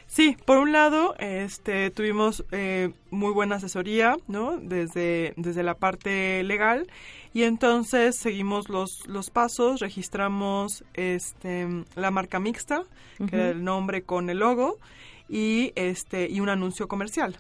sí, 0.07 0.37
por 0.45 0.59
un 0.59 0.73
lado, 0.73 1.15
este 1.19 1.91
tuvimos 1.91 2.45
eh, 2.53 2.91
muy 3.11 3.33
buena 3.33 3.57
asesoría, 3.57 4.19
¿no? 4.29 4.59
Desde 4.59 5.33
desde 5.39 5.63
la 5.63 5.75
parte 5.75 6.43
legal 6.45 6.87
y 7.33 7.45
entonces 7.45 8.15
seguimos 8.17 8.69
los 8.69 9.07
los 9.07 9.31
pasos, 9.31 9.81
registramos 9.81 10.85
este 10.93 11.67
la 11.95 12.11
marca 12.11 12.39
mixta, 12.39 12.83
que 13.31 13.37
era 13.37 13.49
el 13.49 13.65
nombre 13.65 14.03
con 14.03 14.29
el 14.29 14.41
logo 14.41 14.79
y 15.31 15.73
este 15.77 16.29
y 16.29 16.41
un 16.41 16.51
anuncio 16.51 16.89
comercial. 16.89 17.39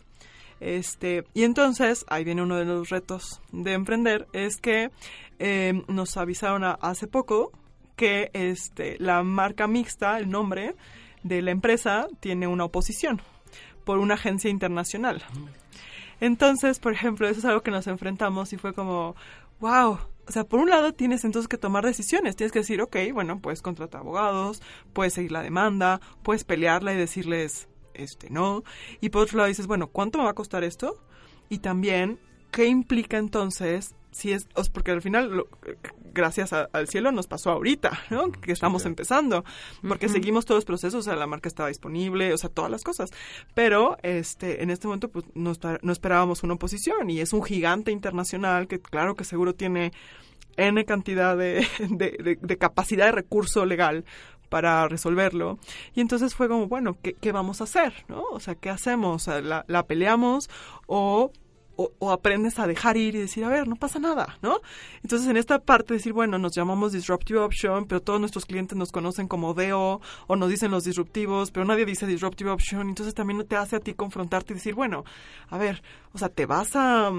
Este, 0.64 1.24
y 1.34 1.42
entonces, 1.42 2.06
ahí 2.08 2.24
viene 2.24 2.42
uno 2.42 2.56
de 2.56 2.64
los 2.64 2.88
retos 2.88 3.42
de 3.52 3.74
emprender, 3.74 4.26
es 4.32 4.56
que 4.56 4.90
eh, 5.38 5.82
nos 5.88 6.16
avisaron 6.16 6.64
hace 6.64 7.06
poco 7.06 7.52
que 7.96 8.30
este, 8.32 8.96
la 8.98 9.22
marca 9.22 9.66
mixta, 9.66 10.18
el 10.18 10.30
nombre 10.30 10.74
de 11.22 11.42
la 11.42 11.50
empresa, 11.50 12.08
tiene 12.18 12.46
una 12.46 12.64
oposición 12.64 13.20
por 13.84 13.98
una 13.98 14.14
agencia 14.14 14.48
internacional. 14.48 15.22
Entonces, 16.18 16.78
por 16.78 16.94
ejemplo, 16.94 17.28
eso 17.28 17.40
es 17.40 17.44
algo 17.44 17.60
que 17.60 17.70
nos 17.70 17.86
enfrentamos 17.86 18.54
y 18.54 18.56
fue 18.56 18.72
como, 18.72 19.16
wow, 19.60 19.98
o 20.26 20.32
sea, 20.32 20.44
por 20.44 20.60
un 20.60 20.70
lado 20.70 20.94
tienes 20.94 21.26
entonces 21.26 21.46
que 21.46 21.58
tomar 21.58 21.84
decisiones, 21.84 22.36
tienes 22.36 22.52
que 22.52 22.60
decir, 22.60 22.80
ok, 22.80 22.96
bueno, 23.12 23.38
puedes 23.38 23.60
contratar 23.60 24.00
abogados, 24.00 24.62
puedes 24.94 25.12
seguir 25.12 25.32
la 25.32 25.42
demanda, 25.42 26.00
puedes 26.22 26.44
pelearla 26.44 26.94
y 26.94 26.96
decirles, 26.96 27.68
este, 27.94 28.30
no. 28.30 28.64
Y 29.00 29.10
por 29.10 29.22
otro 29.22 29.38
lado 29.38 29.48
dices, 29.48 29.66
bueno, 29.66 29.88
¿cuánto 29.88 30.18
me 30.18 30.24
va 30.24 30.30
a 30.30 30.34
costar 30.34 30.64
esto? 30.64 31.00
Y 31.48 31.58
también, 31.58 32.18
¿qué 32.50 32.66
implica 32.66 33.18
entonces 33.18 33.94
si 34.14 34.32
es, 34.32 34.46
porque 34.72 34.92
al 34.92 35.02
final, 35.02 35.44
gracias 36.12 36.52
al 36.52 36.88
cielo, 36.88 37.10
nos 37.10 37.26
pasó 37.26 37.50
ahorita, 37.50 37.98
¿no? 38.10 38.30
Que 38.30 38.52
estamos 38.52 38.86
empezando, 38.86 39.44
porque 39.86 40.08
seguimos 40.08 40.44
todos 40.44 40.58
los 40.58 40.64
procesos, 40.64 41.00
o 41.00 41.02
sea, 41.02 41.16
la 41.16 41.26
marca 41.26 41.48
estaba 41.48 41.68
disponible, 41.68 42.32
o 42.32 42.38
sea, 42.38 42.48
todas 42.48 42.70
las 42.70 42.84
cosas. 42.84 43.10
Pero, 43.54 43.98
este, 44.02 44.62
en 44.62 44.70
este 44.70 44.86
momento, 44.86 45.08
pues, 45.08 45.24
no, 45.34 45.52
no 45.82 45.92
esperábamos 45.92 46.44
una 46.44 46.54
oposición 46.54 47.10
y 47.10 47.20
es 47.20 47.32
un 47.32 47.42
gigante 47.42 47.90
internacional 47.90 48.68
que, 48.68 48.78
claro, 48.80 49.16
que 49.16 49.24
seguro 49.24 49.54
tiene 49.56 49.92
N 50.56 50.84
cantidad 50.84 51.36
de, 51.36 51.66
de, 52.40 52.58
capacidad 52.58 53.06
de 53.06 53.12
recurso 53.12 53.66
legal 53.66 54.04
para 54.54 54.86
resolverlo. 54.86 55.58
Y 55.96 56.00
entonces 56.00 56.32
fue 56.32 56.46
como, 56.46 56.68
bueno, 56.68 56.96
¿qué, 57.02 57.14
qué 57.14 57.32
vamos 57.32 57.60
a 57.60 57.64
hacer? 57.64 57.92
¿no? 58.06 58.22
O 58.30 58.38
sea, 58.38 58.54
¿qué 58.54 58.70
hacemos? 58.70 59.26
¿La, 59.26 59.64
la 59.66 59.82
peleamos 59.84 60.48
o 60.86 61.32
o, 61.76 62.12
aprendes 62.12 62.60
a 62.60 62.68
dejar 62.68 62.96
ir 62.96 63.16
y 63.16 63.18
decir, 63.18 63.42
a 63.42 63.48
ver, 63.48 63.66
no 63.66 63.74
pasa 63.74 63.98
nada, 63.98 64.38
¿no? 64.42 64.60
Entonces, 65.02 65.26
en 65.26 65.36
esta 65.36 65.58
parte, 65.58 65.94
decir, 65.94 66.12
bueno, 66.12 66.38
nos 66.38 66.54
llamamos 66.54 66.92
Disruptive 66.92 67.40
Option, 67.40 67.86
pero 67.86 68.00
todos 68.00 68.20
nuestros 68.20 68.46
clientes 68.46 68.78
nos 68.78 68.92
conocen 68.92 69.26
como 69.26 69.54
DO 69.54 70.00
o 70.28 70.36
nos 70.36 70.48
dicen 70.48 70.70
los 70.70 70.84
disruptivos, 70.84 71.50
pero 71.50 71.66
nadie 71.66 71.84
dice 71.84 72.06
Disruptive 72.06 72.50
Option. 72.50 72.88
Entonces, 72.88 73.12
también 73.12 73.44
te 73.48 73.56
hace 73.56 73.74
a 73.74 73.80
ti 73.80 73.94
confrontarte 73.94 74.52
y 74.52 74.54
decir, 74.54 74.76
bueno, 74.76 75.04
a 75.50 75.58
ver, 75.58 75.82
o 76.12 76.18
sea, 76.18 76.28
¿te 76.28 76.46
vas 76.46 76.76
a, 76.76 77.10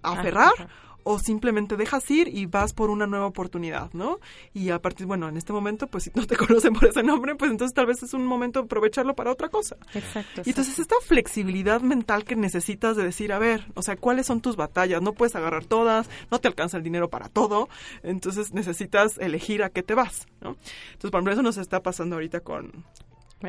aferrar? 0.00 0.68
O 1.04 1.18
simplemente 1.18 1.76
dejas 1.76 2.10
ir 2.10 2.28
y 2.28 2.46
vas 2.46 2.72
por 2.72 2.90
una 2.90 3.06
nueva 3.06 3.26
oportunidad, 3.26 3.92
¿no? 3.92 4.18
Y 4.52 4.70
a 4.70 4.80
partir, 4.80 5.06
bueno, 5.06 5.28
en 5.28 5.36
este 5.36 5.52
momento, 5.52 5.86
pues 5.86 6.04
si 6.04 6.10
no 6.14 6.26
te 6.26 6.36
conocen 6.36 6.72
por 6.72 6.86
ese 6.86 7.02
nombre, 7.02 7.34
pues 7.34 7.50
entonces 7.50 7.74
tal 7.74 7.86
vez 7.86 8.02
es 8.02 8.14
un 8.14 8.26
momento 8.26 8.60
de 8.60 8.64
aprovecharlo 8.64 9.14
para 9.14 9.30
otra 9.30 9.48
cosa. 9.48 9.76
Exacto. 9.94 10.42
Y 10.44 10.50
entonces 10.50 10.78
esta 10.78 10.96
flexibilidad 11.02 11.80
mental 11.80 12.24
que 12.24 12.36
necesitas 12.36 12.96
de 12.96 13.04
decir, 13.04 13.32
a 13.32 13.38
ver, 13.38 13.66
o 13.74 13.82
sea, 13.82 13.96
¿cuáles 13.96 14.26
son 14.26 14.40
tus 14.40 14.56
batallas? 14.56 15.02
No 15.02 15.12
puedes 15.12 15.36
agarrar 15.36 15.64
todas, 15.64 16.08
no 16.30 16.40
te 16.40 16.48
alcanza 16.48 16.76
el 16.76 16.82
dinero 16.82 17.08
para 17.08 17.28
todo, 17.28 17.68
entonces 18.02 18.52
necesitas 18.52 19.18
elegir 19.18 19.62
a 19.62 19.70
qué 19.70 19.82
te 19.82 19.94
vas, 19.94 20.26
¿no? 20.40 20.56
Entonces, 20.92 21.10
por 21.10 21.20
ejemplo, 21.20 21.32
eso 21.32 21.42
nos 21.42 21.58
está 21.58 21.82
pasando 21.82 22.16
ahorita 22.16 22.40
con, 22.40 22.84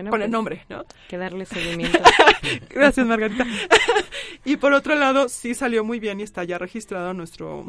con 0.03 0.21
el 0.21 0.27
pues, 0.27 0.29
nombre, 0.29 0.65
¿no? 0.69 0.85
Que 1.07 1.17
darle 1.17 1.45
seguimiento. 1.45 1.99
Gracias, 2.69 3.05
Margarita. 3.05 3.45
y 4.45 4.57
por 4.57 4.73
otro 4.73 4.95
lado, 4.95 5.29
sí 5.29 5.53
salió 5.53 5.83
muy 5.83 5.99
bien 5.99 6.19
y 6.19 6.23
está 6.23 6.43
ya 6.43 6.57
registrado 6.57 7.13
nuestro, 7.13 7.65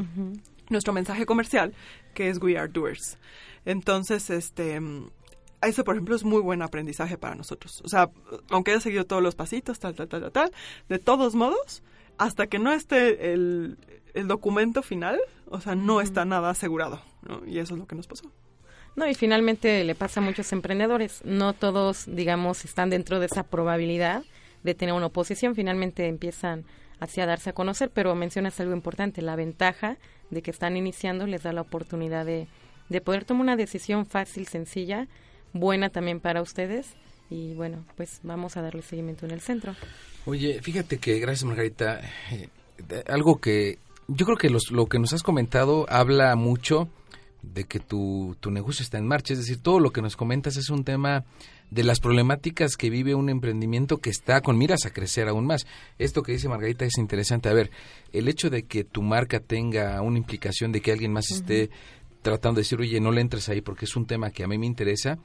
nuestro 0.69 0.93
mensaje 0.93 1.27
comercial, 1.27 1.75
que 2.15 2.29
es 2.29 2.39
We 2.39 2.59
Are 2.59 2.69
Doers. 2.69 3.19
Entonces, 3.65 4.31
este, 4.31 4.81
eso, 5.63 5.85
por 5.85 5.95
ejemplo, 5.95 6.15
es 6.15 6.25
muy 6.25 6.41
buen 6.41 6.63
aprendizaje 6.63 7.19
para 7.19 7.35
nosotros. 7.35 7.83
O 7.85 7.89
sea, 7.89 8.11
aunque 8.51 8.73
haya 8.73 8.81
seguido 8.81 9.05
todos 9.05 9.23
los 9.23 9.35
pasitos, 9.35 9.79
tal, 9.79 9.95
tal, 9.95 10.09
tal, 10.09 10.23
tal, 10.23 10.33
tal, 10.33 10.53
de 10.89 10.99
todos 10.99 11.35
modos, 11.35 11.83
hasta 12.19 12.47
que 12.47 12.59
no 12.59 12.73
esté 12.73 13.33
el, 13.33 13.79
el 14.15 14.29
documento 14.29 14.83
final, 14.83 15.21
o 15.49 15.61
sea, 15.61 15.75
no 15.75 16.01
está 16.01 16.25
nada 16.25 16.51
asegurado, 16.51 17.01
¿no? 17.23 17.45
Y 17.47 17.59
eso 17.59 17.75
es 17.75 17.81
lo 17.81 17.87
que 17.87 17.95
nos 17.95 18.07
pasó. 18.07 18.31
No, 18.97 19.07
y 19.07 19.15
finalmente 19.15 19.85
le 19.85 19.95
pasa 19.95 20.21
a 20.21 20.23
muchos 20.23 20.53
emprendedores. 20.53 21.23
No 21.25 21.53
todos, 21.53 22.05
digamos, 22.07 22.65
están 22.65 22.89
dentro 22.89 23.21
de 23.21 23.27
esa 23.27 23.43
probabilidad 23.43 24.25
de 24.63 24.75
tener 24.75 24.95
una 24.95 25.07
oposición. 25.07 25.55
Finalmente 25.55 26.09
empiezan 26.09 26.65
así 26.99 27.21
a 27.21 27.27
darse 27.27 27.51
a 27.51 27.53
conocer, 27.53 27.91
pero 27.93 28.15
mencionas 28.15 28.59
algo 28.59 28.73
importante. 28.73 29.21
La 29.21 29.37
ventaja 29.37 29.99
de 30.31 30.41
que 30.41 30.51
están 30.51 30.79
iniciando 30.79 31.27
les 31.27 31.43
da 31.43 31.53
la 31.53 31.61
oportunidad 31.61 32.25
de, 32.25 32.49
de 32.89 33.01
poder 33.03 33.27
tomar 33.27 33.43
una 33.43 33.57
decisión 33.57 34.07
fácil, 34.07 34.47
sencilla, 34.47 35.09
buena 35.53 35.91
también 35.91 36.21
para 36.21 36.41
ustedes. 36.41 36.95
Y 37.29 37.55
bueno, 37.55 37.85
pues 37.97 38.21
vamos 38.23 38.57
a 38.57 38.63
darle 38.63 38.83
seguimiento 38.83 39.27
en 39.27 39.33
el 39.33 39.41
centro. 39.41 39.75
Oye, 40.25 40.61
fíjate 40.63 40.99
que, 40.99 41.19
gracias 41.19 41.45
Margarita, 41.45 42.01
eh, 42.33 42.49
algo 43.09 43.37
que 43.37 43.79
yo 44.09 44.25
creo 44.25 44.37
que 44.37 44.49
los, 44.49 44.71
lo 44.71 44.87
que 44.87 44.99
nos 44.99 45.13
has 45.13 45.23
comentado 45.23 45.87
habla 45.89 46.35
mucho 46.37 46.89
de 47.53 47.65
que 47.65 47.81
tu, 47.81 48.37
tu 48.41 48.51
negocio 48.51 48.83
está 48.83 48.99
en 48.99 49.07
marcha. 49.07 49.33
Es 49.33 49.41
decir, 49.41 49.59
todo 49.59 49.81
lo 49.81 49.91
que 49.91 50.03
nos 50.03 50.17
comentas 50.17 50.57
es 50.57 50.71
un 50.71 50.85
tema 50.85 51.25
de 51.71 51.83
las 51.83 52.01
problemáticas 52.01 52.77
que 52.77 52.91
vive 52.91 53.15
un 53.15 53.29
emprendimiento 53.29 53.99
que 53.99 54.11
está 54.11 54.41
con 54.41 54.57
miras 54.57 54.87
a 54.87 54.91
crecer 54.91 55.29
aún 55.29 55.47
más. 55.47 55.67
Esto 55.99 56.23
que 56.23 56.33
dice 56.33 56.49
Margarita 56.49 56.85
es 56.85 56.99
interesante. 56.99 57.49
A 57.49 57.55
ver, 57.55 57.71
el 58.13 58.29
hecho 58.29 58.51
de 58.51 58.65
que 58.65 58.85
tu 58.85 59.03
marca 59.03 59.41
tenga 59.41 60.01
una 60.03 60.19
implicación 60.19 60.73
de 60.73 60.81
que 60.81 60.93
alguien 60.93 61.13
más 61.13 61.31
esté 61.31 61.71
tratando 62.23 62.59
de 62.59 62.63
decir, 62.63 62.81
oye, 62.81 63.01
no 63.01 63.13
le 63.13 63.21
entres 63.21 63.49
ahí 63.49 63.61
porque 63.61 63.85
es 63.85 63.95
un 63.95 64.07
tema 64.07 64.31
que 64.31 64.43
a 64.43 64.49
mí 64.49 64.59
me 64.59 64.67
interesa, 64.67 65.19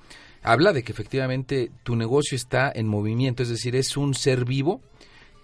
habla 0.43 0.71
de 0.71 0.83
que 0.83 0.91
efectivamente 0.91 1.71
tu 1.81 1.95
negocio 1.95 2.35
está 2.35 2.71
en 2.73 2.87
movimiento, 2.87 3.41
es 3.41 3.49
decir, 3.49 3.75
es 3.75 3.97
un 3.97 4.13
ser 4.13 4.45
vivo 4.45 4.81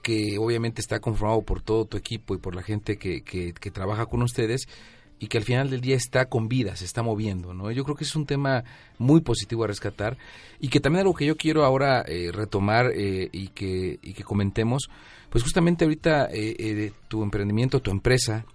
que 0.03 0.38
obviamente 0.38 0.82
está 0.82 0.99
conformado 0.99 1.41
por 1.41 1.63
todo 1.63 1.86
tu 1.86 1.97
equipo 1.97 2.36
y 2.36 2.38
por 2.38 2.55
la 2.55 2.61
gente 2.61 2.97
que, 2.97 3.23
que, 3.23 3.53
que 3.53 3.71
trabaja 3.71 4.05
con 4.05 4.21
ustedes, 4.21 4.67
y 5.20 5.28
que 5.28 5.38
al 5.38 5.43
final 5.43 5.70
del 5.70 5.82
día 5.82 5.95
está 5.95 6.26
con 6.26 6.47
vida, 6.47 6.76
se 6.76 6.86
está 6.86 7.01
moviendo, 7.01 7.53
¿no? 7.53 7.72
Yo 7.72 7.84
creo 7.84 7.95
que 7.95 8.03
es 8.03 8.15
un 8.15 8.26
tema 8.26 8.63
muy 8.97 9.22
positivo 9.22 9.63
a 9.63 9.68
rescatar 9.68 10.18
y 10.59 10.70
que 10.70 10.80
también 10.80 11.01
algo 11.01 11.15
que 11.15 11.26
yo 11.26 11.36
quiero 11.36 11.65
ahora 11.65 12.03
eh, 12.07 12.32
retomar 12.32 12.91
eh, 12.93 13.30
y, 13.32 13.49
que, 13.49 13.99
y 14.01 14.13
que 14.13 14.24
comentemos, 14.24 14.89
pues 15.30 15.43
justamente 15.43 15.86
ahorita 15.86 16.30
eh, 16.32 16.91
tu 17.07 17.24
emprendimiento, 17.24 17.82
tu 17.82 17.91
empresa, 17.91 18.45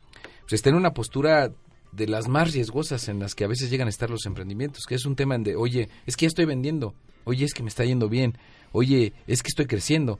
pues 0.42 0.54
está 0.54 0.70
en 0.70 0.76
una 0.76 0.92
postura 0.92 1.50
de 1.90 2.06
las 2.06 2.28
más 2.28 2.52
riesgosas 2.52 3.08
en 3.08 3.18
las 3.18 3.34
que 3.34 3.44
a 3.44 3.48
veces 3.48 3.70
llegan 3.70 3.86
a 3.86 3.90
estar 3.90 4.08
los 4.08 4.24
emprendimientos, 4.26 4.84
que 4.86 4.94
es 4.94 5.04
un 5.04 5.16
tema 5.16 5.36
de, 5.38 5.56
oye, 5.56 5.88
es 6.06 6.16
que 6.16 6.24
ya 6.24 6.28
estoy 6.28 6.46
vendiendo, 6.46 6.94
oye, 7.24 7.44
es 7.44 7.54
que 7.54 7.62
me 7.62 7.68
está 7.68 7.84
yendo 7.84 8.08
bien, 8.08 8.38
oye, 8.72 9.12
es 9.26 9.42
que 9.42 9.48
estoy 9.48 9.66
creciendo. 9.66 10.18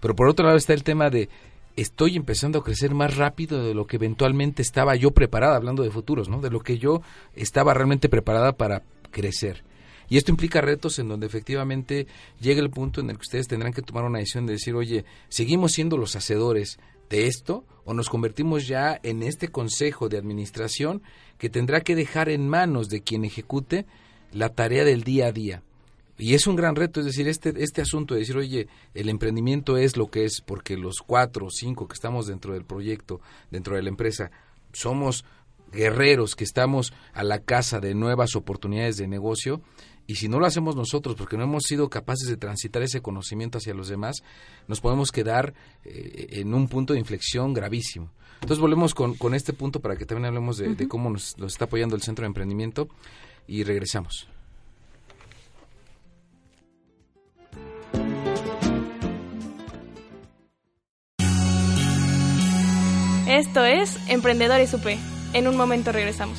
Pero 0.00 0.14
por 0.14 0.28
otro 0.28 0.44
lado 0.44 0.58
está 0.58 0.74
el 0.74 0.84
tema 0.84 1.08
de, 1.08 1.30
estoy 1.76 2.16
empezando 2.16 2.58
a 2.58 2.64
crecer 2.64 2.94
más 2.94 3.16
rápido 3.16 3.62
de 3.62 3.74
lo 3.74 3.86
que 3.86 3.96
eventualmente 3.96 4.62
estaba 4.62 4.94
yo 4.96 5.10
preparada, 5.10 5.56
hablando 5.56 5.82
de 5.82 5.90
futuros, 5.90 6.28
¿no? 6.28 6.40
De 6.40 6.50
lo 6.50 6.60
que 6.60 6.78
yo 6.78 7.02
estaba 7.34 7.74
realmente 7.74 8.08
preparada 8.08 8.52
para 8.52 8.82
crecer. 9.10 9.64
Y 10.08 10.16
esto 10.16 10.30
implica 10.30 10.60
retos 10.60 10.98
en 10.98 11.08
donde 11.08 11.26
efectivamente 11.26 12.06
llega 12.40 12.60
el 12.60 12.70
punto 12.70 13.00
en 13.00 13.10
el 13.10 13.16
que 13.16 13.22
ustedes 13.22 13.48
tendrán 13.48 13.72
que 13.72 13.82
tomar 13.82 14.04
una 14.04 14.18
decisión 14.18 14.46
de 14.46 14.52
decir, 14.54 14.74
oye, 14.74 15.04
¿seguimos 15.28 15.72
siendo 15.72 15.96
los 15.96 16.14
hacedores 16.14 16.78
de 17.10 17.26
esto 17.26 17.64
o 17.84 17.94
nos 17.94 18.08
convertimos 18.08 18.66
ya 18.66 18.98
en 19.02 19.22
este 19.22 19.48
consejo 19.48 20.08
de 20.08 20.18
administración 20.18 21.02
que 21.38 21.48
tendrá 21.50 21.80
que 21.80 21.96
dejar 21.96 22.28
en 22.28 22.48
manos 22.48 22.88
de 22.88 23.02
quien 23.02 23.24
ejecute 23.24 23.86
la 24.32 24.50
tarea 24.50 24.84
del 24.84 25.04
día 25.04 25.26
a 25.26 25.32
día? 25.32 25.62
Y 26.16 26.34
es 26.34 26.46
un 26.46 26.54
gran 26.54 26.76
reto, 26.76 27.00
es 27.00 27.06
decir, 27.06 27.26
este, 27.26 27.52
este 27.56 27.82
asunto 27.82 28.14
de 28.14 28.20
decir, 28.20 28.36
oye, 28.36 28.68
el 28.94 29.08
emprendimiento 29.08 29.76
es 29.76 29.96
lo 29.96 30.10
que 30.10 30.24
es 30.24 30.40
porque 30.40 30.76
los 30.76 30.98
cuatro 31.04 31.46
o 31.46 31.50
cinco 31.50 31.88
que 31.88 31.94
estamos 31.94 32.26
dentro 32.26 32.52
del 32.54 32.64
proyecto, 32.64 33.20
dentro 33.50 33.74
de 33.74 33.82
la 33.82 33.88
empresa, 33.88 34.30
somos 34.72 35.24
guerreros 35.72 36.36
que 36.36 36.44
estamos 36.44 36.92
a 37.12 37.24
la 37.24 37.40
casa 37.40 37.80
de 37.80 37.94
nuevas 37.94 38.36
oportunidades 38.36 38.96
de 38.96 39.08
negocio 39.08 39.60
y 40.06 40.16
si 40.16 40.28
no 40.28 40.38
lo 40.38 40.46
hacemos 40.46 40.76
nosotros 40.76 41.16
porque 41.16 41.36
no 41.36 41.44
hemos 41.44 41.64
sido 41.64 41.88
capaces 41.88 42.28
de 42.28 42.36
transitar 42.36 42.82
ese 42.82 43.00
conocimiento 43.00 43.58
hacia 43.58 43.74
los 43.74 43.88
demás, 43.88 44.22
nos 44.68 44.80
podemos 44.80 45.10
quedar 45.10 45.54
eh, 45.84 46.26
en 46.32 46.54
un 46.54 46.68
punto 46.68 46.92
de 46.92 47.00
inflexión 47.00 47.54
gravísimo. 47.54 48.12
Entonces 48.34 48.58
volvemos 48.58 48.94
con, 48.94 49.14
con 49.14 49.34
este 49.34 49.52
punto 49.52 49.80
para 49.80 49.96
que 49.96 50.04
también 50.04 50.26
hablemos 50.26 50.58
de, 50.58 50.74
de 50.74 50.88
cómo 50.88 51.08
nos, 51.08 51.38
nos 51.38 51.52
está 51.52 51.64
apoyando 51.64 51.96
el 51.96 52.02
Centro 52.02 52.24
de 52.24 52.28
Emprendimiento 52.28 52.88
y 53.46 53.64
regresamos. 53.64 54.28
Esto 63.26 63.64
es 63.64 63.96
Emprendedores 64.06 64.74
UP. 64.74 64.86
En 65.32 65.48
un 65.48 65.56
momento 65.56 65.92
regresamos. 65.92 66.38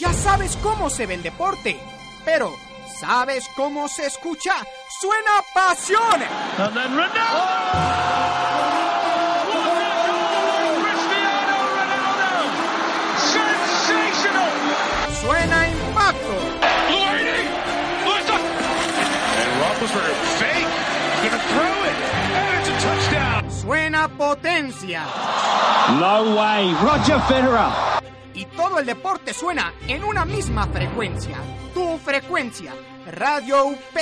Ya 0.00 0.12
sabes 0.12 0.56
cómo 0.56 0.90
se 0.90 1.06
ve 1.06 1.14
el 1.14 1.22
deporte, 1.22 1.78
pero 2.24 2.52
¿sabes 3.00 3.48
cómo 3.54 3.88
se 3.88 4.06
escucha? 4.06 4.52
¡Suena 5.00 5.44
pasión! 5.54 6.20
¡Suena 15.22 15.68
impacto! 15.68 16.64
¡Suena 24.04 24.18
potencia! 24.18 25.06
No 25.98 26.34
way, 26.34 26.76
Roger 26.82 27.18
Federer. 27.22 27.70
Y 28.34 28.44
todo 28.46 28.78
el 28.78 28.84
deporte 28.84 29.32
suena 29.32 29.72
en 29.88 30.04
una 30.04 30.26
misma 30.26 30.66
frecuencia. 30.66 31.38
Tu 31.72 31.96
frecuencia, 31.98 32.74
Radio 33.10 33.64
UP. 33.66 33.96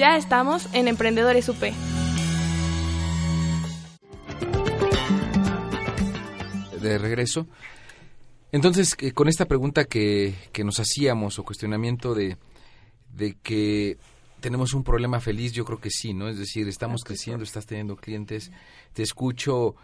Ya 0.00 0.16
estamos 0.16 0.66
en 0.72 0.88
Emprendedores 0.88 1.46
UP. 1.50 1.60
de 6.80 6.96
regreso. 6.96 7.46
Entonces, 8.50 8.96
eh, 9.00 9.12
con 9.12 9.28
esta 9.28 9.44
pregunta 9.44 9.84
que, 9.84 10.34
que 10.52 10.64
nos 10.64 10.80
hacíamos 10.80 11.38
o 11.38 11.44
cuestionamiento 11.44 12.14
de, 12.14 12.38
de 13.12 13.36
que 13.42 13.98
tenemos 14.40 14.72
un 14.72 14.84
problema 14.84 15.20
feliz, 15.20 15.52
yo 15.52 15.66
creo 15.66 15.78
que 15.78 15.90
sí, 15.90 16.14
¿no? 16.14 16.30
Es 16.30 16.38
decir, 16.38 16.66
estamos 16.66 17.04
creciendo, 17.04 17.44
estás 17.44 17.66
teniendo 17.66 17.96
clientes, 17.96 18.50
te 18.94 19.02
escucho 19.02 19.74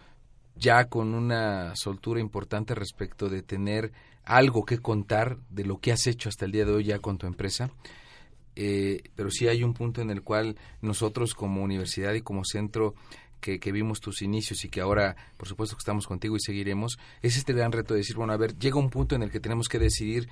ya 0.55 0.85
con 0.85 1.13
una 1.13 1.75
soltura 1.75 2.19
importante 2.19 2.73
respecto 2.73 3.29
de 3.29 3.43
tener 3.43 3.91
algo 4.23 4.65
que 4.65 4.79
contar 4.79 5.37
de 5.51 5.63
lo 5.63 5.77
que 5.77 5.91
has 5.91 6.07
hecho 6.07 6.27
hasta 6.27 6.45
el 6.45 6.53
día 6.53 6.65
de 6.65 6.71
hoy 6.71 6.85
ya 6.85 6.97
con 6.97 7.19
tu 7.19 7.27
empresa. 7.27 7.69
Eh, 8.59 9.03
pero 9.15 9.29
sí 9.29 9.47
hay 9.47 9.63
un 9.63 9.75
punto 9.75 10.01
en 10.01 10.09
el 10.09 10.23
cual 10.23 10.57
nosotros 10.81 11.35
como 11.35 11.61
universidad 11.61 12.15
y 12.15 12.21
como 12.21 12.43
centro 12.43 12.95
que, 13.39 13.59
que, 13.59 13.71
vimos 13.71 14.01
tus 14.01 14.23
inicios 14.23 14.65
y 14.65 14.69
que 14.69 14.81
ahora, 14.81 15.15
por 15.37 15.47
supuesto, 15.47 15.75
que 15.75 15.81
estamos 15.81 16.07
contigo 16.07 16.35
y 16.35 16.39
seguiremos, 16.39 16.97
es 17.21 17.37
este 17.37 17.53
gran 17.53 17.71
reto 17.71 17.93
de 17.93 17.99
decir, 17.99 18.15
bueno, 18.15 18.33
a 18.33 18.37
ver, 18.37 18.57
llega 18.57 18.79
un 18.79 18.89
punto 18.89 19.13
en 19.13 19.21
el 19.21 19.29
que 19.29 19.39
tenemos 19.39 19.69
que 19.69 19.77
decidir 19.77 20.27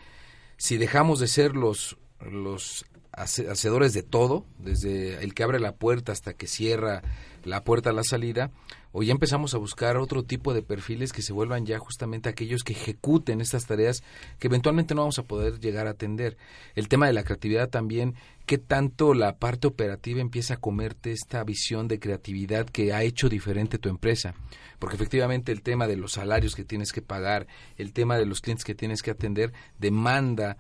si 0.58 0.78
dejamos 0.78 1.20
de 1.20 1.28
ser 1.28 1.56
los, 1.56 1.98
los 2.20 2.88
hacedores 3.16 3.94
de 3.94 4.04
todo, 4.04 4.46
desde 4.60 5.24
el 5.24 5.34
que 5.34 5.44
abre 5.44 5.60
la 5.60 5.76
puerta 5.76 6.12
hasta 6.12 6.34
que 6.34 6.48
cierra 6.48 7.02
la 7.44 7.64
puerta 7.64 7.92
a 7.92 7.94
la 7.94 8.04
salida, 8.04 8.52
o 8.92 9.04
ya 9.04 9.12
empezamos 9.12 9.54
a 9.54 9.58
buscar 9.58 9.98
otro 9.98 10.24
tipo 10.24 10.54
de 10.54 10.62
perfiles 10.62 11.12
que 11.12 11.22
se 11.22 11.34
vuelvan 11.34 11.66
ya 11.66 11.78
justamente 11.80 12.30
aquellos 12.30 12.64
que 12.64 12.74
ejecuten 12.74 13.42
estas 13.42 13.66
tareas 13.66 14.04
que 14.40 14.48
eventualmente 14.48 14.96
no 14.96 15.02
vamos 15.02 15.20
a 15.20 15.24
poder 15.24 15.60
llegar 15.60 15.88
a 15.88 15.92
atender. 15.92 16.38
El 16.76 16.88
tema 16.88 17.08
de 17.08 17.14
la 17.14 17.24
creatividad 17.24 17.70
también, 17.70 18.16
qué 18.46 18.58
tanto 18.58 19.14
la 19.14 19.38
parte 19.38 19.68
operativa 19.68 20.22
empieza 20.22 20.56
a 20.56 20.62
comerte 20.62 21.12
esta 21.12 21.44
visión 21.44 21.88
de 21.88 22.00
creatividad 22.00 22.68
que 22.68 22.94
ha 22.94 23.04
hecho 23.04 23.28
diferente 23.28 23.78
tu 23.78 23.90
empresa. 23.90 24.34
Porque 24.80 24.96
efectivamente 24.96 25.52
el 25.52 25.62
tema 25.62 25.88
de 25.88 25.98
los 25.98 26.14
salarios 26.14 26.56
que 26.56 26.64
tienes 26.64 26.94
que 26.94 27.02
pagar, 27.02 27.48
el 27.78 27.92
tema 27.92 28.18
de 28.18 28.26
los 28.26 28.40
clientes 28.40 28.64
que 28.64 28.76
tienes 28.76 29.02
que 29.02 29.12
atender, 29.12 29.52
demanda 29.78 30.58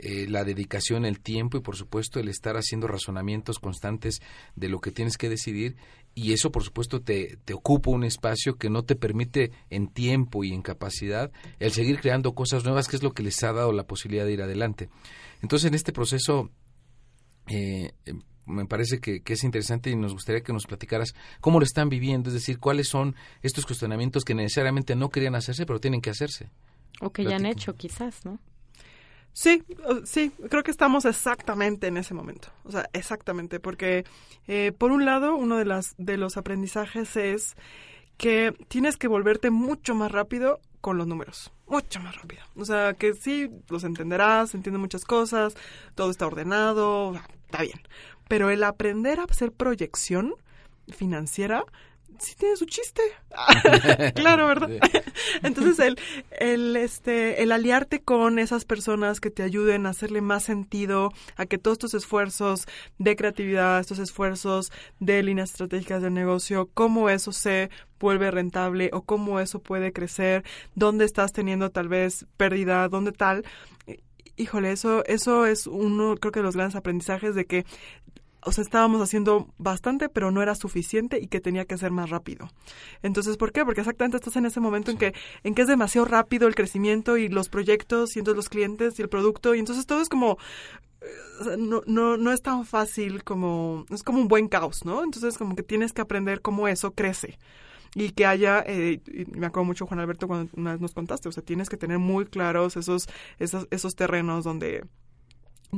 eh, 0.00 0.26
la 0.28 0.44
dedicación, 0.44 1.04
el 1.04 1.20
tiempo 1.20 1.56
y 1.56 1.60
por 1.60 1.76
supuesto 1.76 2.18
el 2.18 2.28
estar 2.28 2.56
haciendo 2.56 2.86
razonamientos 2.86 3.58
constantes 3.58 4.20
de 4.56 4.68
lo 4.68 4.80
que 4.80 4.90
tienes 4.90 5.16
que 5.16 5.28
decidir 5.28 5.76
y 6.14 6.32
eso 6.32 6.50
por 6.50 6.64
supuesto 6.64 7.00
te, 7.00 7.38
te 7.44 7.54
ocupa 7.54 7.90
un 7.90 8.04
espacio 8.04 8.56
que 8.56 8.70
no 8.70 8.82
te 8.84 8.96
permite 8.96 9.52
en 9.70 9.88
tiempo 9.88 10.42
y 10.42 10.52
en 10.52 10.62
capacidad 10.62 11.30
el 11.60 11.72
seguir 11.72 12.00
creando 12.00 12.34
cosas 12.34 12.64
nuevas 12.64 12.88
que 12.88 12.96
es 12.96 13.02
lo 13.02 13.12
que 13.12 13.22
les 13.22 13.42
ha 13.44 13.52
dado 13.52 13.72
la 13.72 13.86
posibilidad 13.86 14.24
de 14.24 14.32
ir 14.32 14.42
adelante. 14.42 14.88
Entonces 15.42 15.68
en 15.68 15.74
este 15.74 15.92
proceso 15.92 16.50
eh, 17.46 17.92
me 18.46 18.66
parece 18.66 19.00
que, 19.00 19.22
que, 19.22 19.34
es 19.34 19.44
interesante 19.44 19.90
y 19.90 19.96
nos 19.96 20.12
gustaría 20.12 20.42
que 20.42 20.52
nos 20.52 20.66
platicaras 20.66 21.14
cómo 21.40 21.60
lo 21.60 21.64
están 21.64 21.88
viviendo, 21.88 22.30
es 22.30 22.34
decir, 22.34 22.58
cuáles 22.58 22.88
son 22.88 23.14
estos 23.42 23.64
cuestionamientos 23.64 24.24
que 24.24 24.34
necesariamente 24.34 24.96
no 24.96 25.08
querían 25.10 25.34
hacerse 25.34 25.66
pero 25.66 25.80
tienen 25.80 26.00
que 26.00 26.10
hacerse. 26.10 26.50
O 27.00 27.10
que 27.10 27.24
ya 27.24 27.36
han 27.36 27.46
hecho 27.46 27.74
quizás, 27.74 28.24
¿no? 28.24 28.38
Sí, 29.34 29.64
sí, 30.04 30.30
creo 30.48 30.62
que 30.62 30.70
estamos 30.70 31.04
exactamente 31.04 31.88
en 31.88 31.96
ese 31.96 32.14
momento. 32.14 32.48
O 32.62 32.70
sea, 32.70 32.88
exactamente, 32.92 33.58
porque 33.58 34.04
eh, 34.46 34.72
por 34.78 34.92
un 34.92 35.04
lado, 35.04 35.34
uno 35.34 35.56
de, 35.56 35.64
las, 35.64 35.96
de 35.98 36.16
los 36.16 36.36
aprendizajes 36.36 37.16
es 37.16 37.56
que 38.16 38.54
tienes 38.68 38.96
que 38.96 39.08
volverte 39.08 39.50
mucho 39.50 39.96
más 39.96 40.12
rápido 40.12 40.60
con 40.80 40.98
los 40.98 41.08
números, 41.08 41.52
mucho 41.66 41.98
más 41.98 42.14
rápido. 42.14 42.42
O 42.54 42.64
sea, 42.64 42.94
que 42.94 43.14
sí, 43.14 43.50
los 43.68 43.82
entenderás, 43.82 44.54
entiendes 44.54 44.80
muchas 44.80 45.04
cosas, 45.04 45.56
todo 45.96 46.12
está 46.12 46.28
ordenado, 46.28 47.20
está 47.46 47.62
bien. 47.62 47.80
Pero 48.28 48.50
el 48.50 48.62
aprender 48.62 49.18
a 49.18 49.24
hacer 49.24 49.50
proyección 49.50 50.34
financiera 50.88 51.64
sí 52.18 52.34
tiene 52.36 52.56
su 52.56 52.66
chiste. 52.66 53.02
claro, 54.14 54.46
¿verdad? 54.46 54.70
Entonces 55.42 55.78
el, 55.78 55.98
el, 56.38 56.76
este, 56.76 57.42
el 57.42 57.52
aliarte 57.52 58.00
con 58.00 58.38
esas 58.38 58.64
personas 58.64 59.20
que 59.20 59.30
te 59.30 59.42
ayuden 59.42 59.86
a 59.86 59.90
hacerle 59.90 60.20
más 60.20 60.44
sentido 60.44 61.12
a 61.36 61.46
que 61.46 61.58
todos 61.58 61.76
estos 61.76 61.94
esfuerzos 61.94 62.66
de 62.98 63.16
creatividad, 63.16 63.80
estos 63.80 63.98
esfuerzos 63.98 64.72
de 65.00 65.22
líneas 65.22 65.50
estratégicas 65.50 66.02
de 66.02 66.10
negocio, 66.10 66.70
cómo 66.74 67.10
eso 67.10 67.32
se 67.32 67.70
vuelve 67.98 68.30
rentable 68.30 68.90
o 68.92 69.02
cómo 69.02 69.40
eso 69.40 69.60
puede 69.60 69.92
crecer, 69.92 70.44
dónde 70.74 71.04
estás 71.04 71.32
teniendo 71.32 71.70
tal 71.70 71.88
vez 71.88 72.26
pérdida, 72.36 72.88
dónde 72.88 73.12
tal. 73.12 73.44
Híjole, 74.36 74.72
eso, 74.72 75.04
eso 75.06 75.46
es 75.46 75.66
uno, 75.68 76.16
creo 76.16 76.32
que 76.32 76.40
de 76.40 76.44
los 76.44 76.56
grandes 76.56 76.74
aprendizajes 76.74 77.36
de 77.36 77.46
que 77.46 77.64
o 78.44 78.52
sea, 78.52 78.62
estábamos 78.62 79.00
haciendo 79.00 79.48
bastante, 79.58 80.08
pero 80.08 80.30
no 80.30 80.42
era 80.42 80.54
suficiente 80.54 81.18
y 81.20 81.26
que 81.26 81.40
tenía 81.40 81.64
que 81.64 81.78
ser 81.78 81.90
más 81.90 82.10
rápido. 82.10 82.50
Entonces, 83.02 83.36
¿por 83.36 83.52
qué? 83.52 83.64
Porque 83.64 83.80
exactamente 83.80 84.16
estás 84.16 84.36
en 84.36 84.46
ese 84.46 84.60
momento 84.60 84.90
en 84.90 84.98
que 84.98 85.14
en 85.42 85.54
que 85.54 85.62
es 85.62 85.68
demasiado 85.68 86.06
rápido 86.06 86.46
el 86.48 86.54
crecimiento 86.54 87.16
y 87.16 87.28
los 87.28 87.48
proyectos 87.48 88.16
y 88.16 88.20
entonces 88.20 88.36
los 88.36 88.48
clientes 88.48 88.98
y 88.98 89.02
el 89.02 89.08
producto 89.08 89.54
y 89.54 89.58
entonces 89.58 89.86
todo 89.86 90.00
es 90.00 90.08
como 90.08 90.38
no, 91.58 91.82
no, 91.86 92.16
no 92.16 92.32
es 92.32 92.42
tan 92.42 92.64
fácil 92.64 93.24
como 93.24 93.84
es 93.90 94.02
como 94.02 94.20
un 94.20 94.28
buen 94.28 94.48
caos, 94.48 94.84
¿no? 94.84 95.02
Entonces 95.02 95.38
como 95.38 95.54
que 95.54 95.62
tienes 95.62 95.92
que 95.92 96.02
aprender 96.02 96.40
cómo 96.40 96.68
eso 96.68 96.92
crece 96.92 97.38
y 97.94 98.10
que 98.10 98.26
haya, 98.26 98.64
eh, 98.66 99.00
y 99.06 99.24
me 99.38 99.46
acuerdo 99.46 99.64
mucho 99.64 99.86
Juan 99.86 100.00
Alberto 100.00 100.26
cuando 100.26 100.50
una 100.56 100.72
vez 100.72 100.80
nos 100.80 100.94
contaste, 100.94 101.28
o 101.28 101.32
sea, 101.32 101.44
tienes 101.44 101.68
que 101.68 101.76
tener 101.76 101.98
muy 101.98 102.26
claros 102.26 102.76
esos, 102.76 103.08
esos, 103.38 103.68
esos 103.70 103.94
terrenos 103.94 104.44
donde 104.44 104.84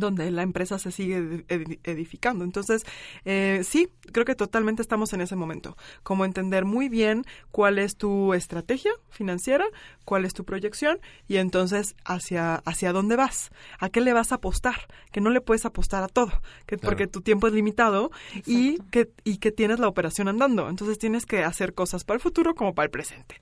donde 0.01 0.31
la 0.31 0.43
empresa 0.43 0.79
se 0.79 0.91
sigue 0.91 1.45
edificando. 1.85 2.45
Entonces, 2.45 2.85
eh, 3.25 3.63
sí, 3.65 3.89
creo 4.13 4.25
que 4.25 4.35
totalmente 4.35 4.83
estamos 4.83 5.13
en 5.13 5.21
ese 5.21 5.37
momento, 5.37 5.77
como 6.03 6.25
entender 6.25 6.65
muy 6.65 6.89
bien 6.89 7.25
cuál 7.51 7.79
es 7.79 7.97
tu 7.97 8.35
estrategia 8.35 8.93
financiera, 9.11 9.65
cuál 10.05 10.25
es 10.25 10.35
tu 10.35 10.45
proyección 10.45 10.99
y 11.29 11.37
entonces 11.37 11.97
hacia, 12.05 12.57
hacia 12.57 12.93
dónde 12.93 13.17
vas, 13.17 13.51
a 13.79 13.89
qué 13.91 14.01
le 14.01 14.13
vas 14.13 14.33
a 14.33 14.37
apostar, 14.37 14.87
que 15.13 15.21
no 15.21 15.31
le 15.31 15.41
puedes 15.41 15.65
apostar 15.65 16.03
a 16.03 16.09
todo, 16.09 16.33
que, 16.67 16.79
porque 16.79 17.07
tu 17.07 17.21
tiempo 17.21 17.47
es 17.47 17.53
limitado 17.53 18.11
y 18.47 18.79
que, 18.91 19.11
y 19.25 19.39
que 19.39 19.53
tienes 19.53 19.79
la 19.79 19.89
operación 19.89 20.29
andando. 20.29 20.69
Entonces 20.69 20.99
tienes 20.99 21.27
que 21.27 21.45
hacer 21.45 21.75
cosas 21.75 22.05
para 22.05 22.17
el 22.17 22.21
futuro 22.21 22.55
como 22.55 22.75
para 22.75 22.85
el 22.85 22.91
presente. 22.91 23.41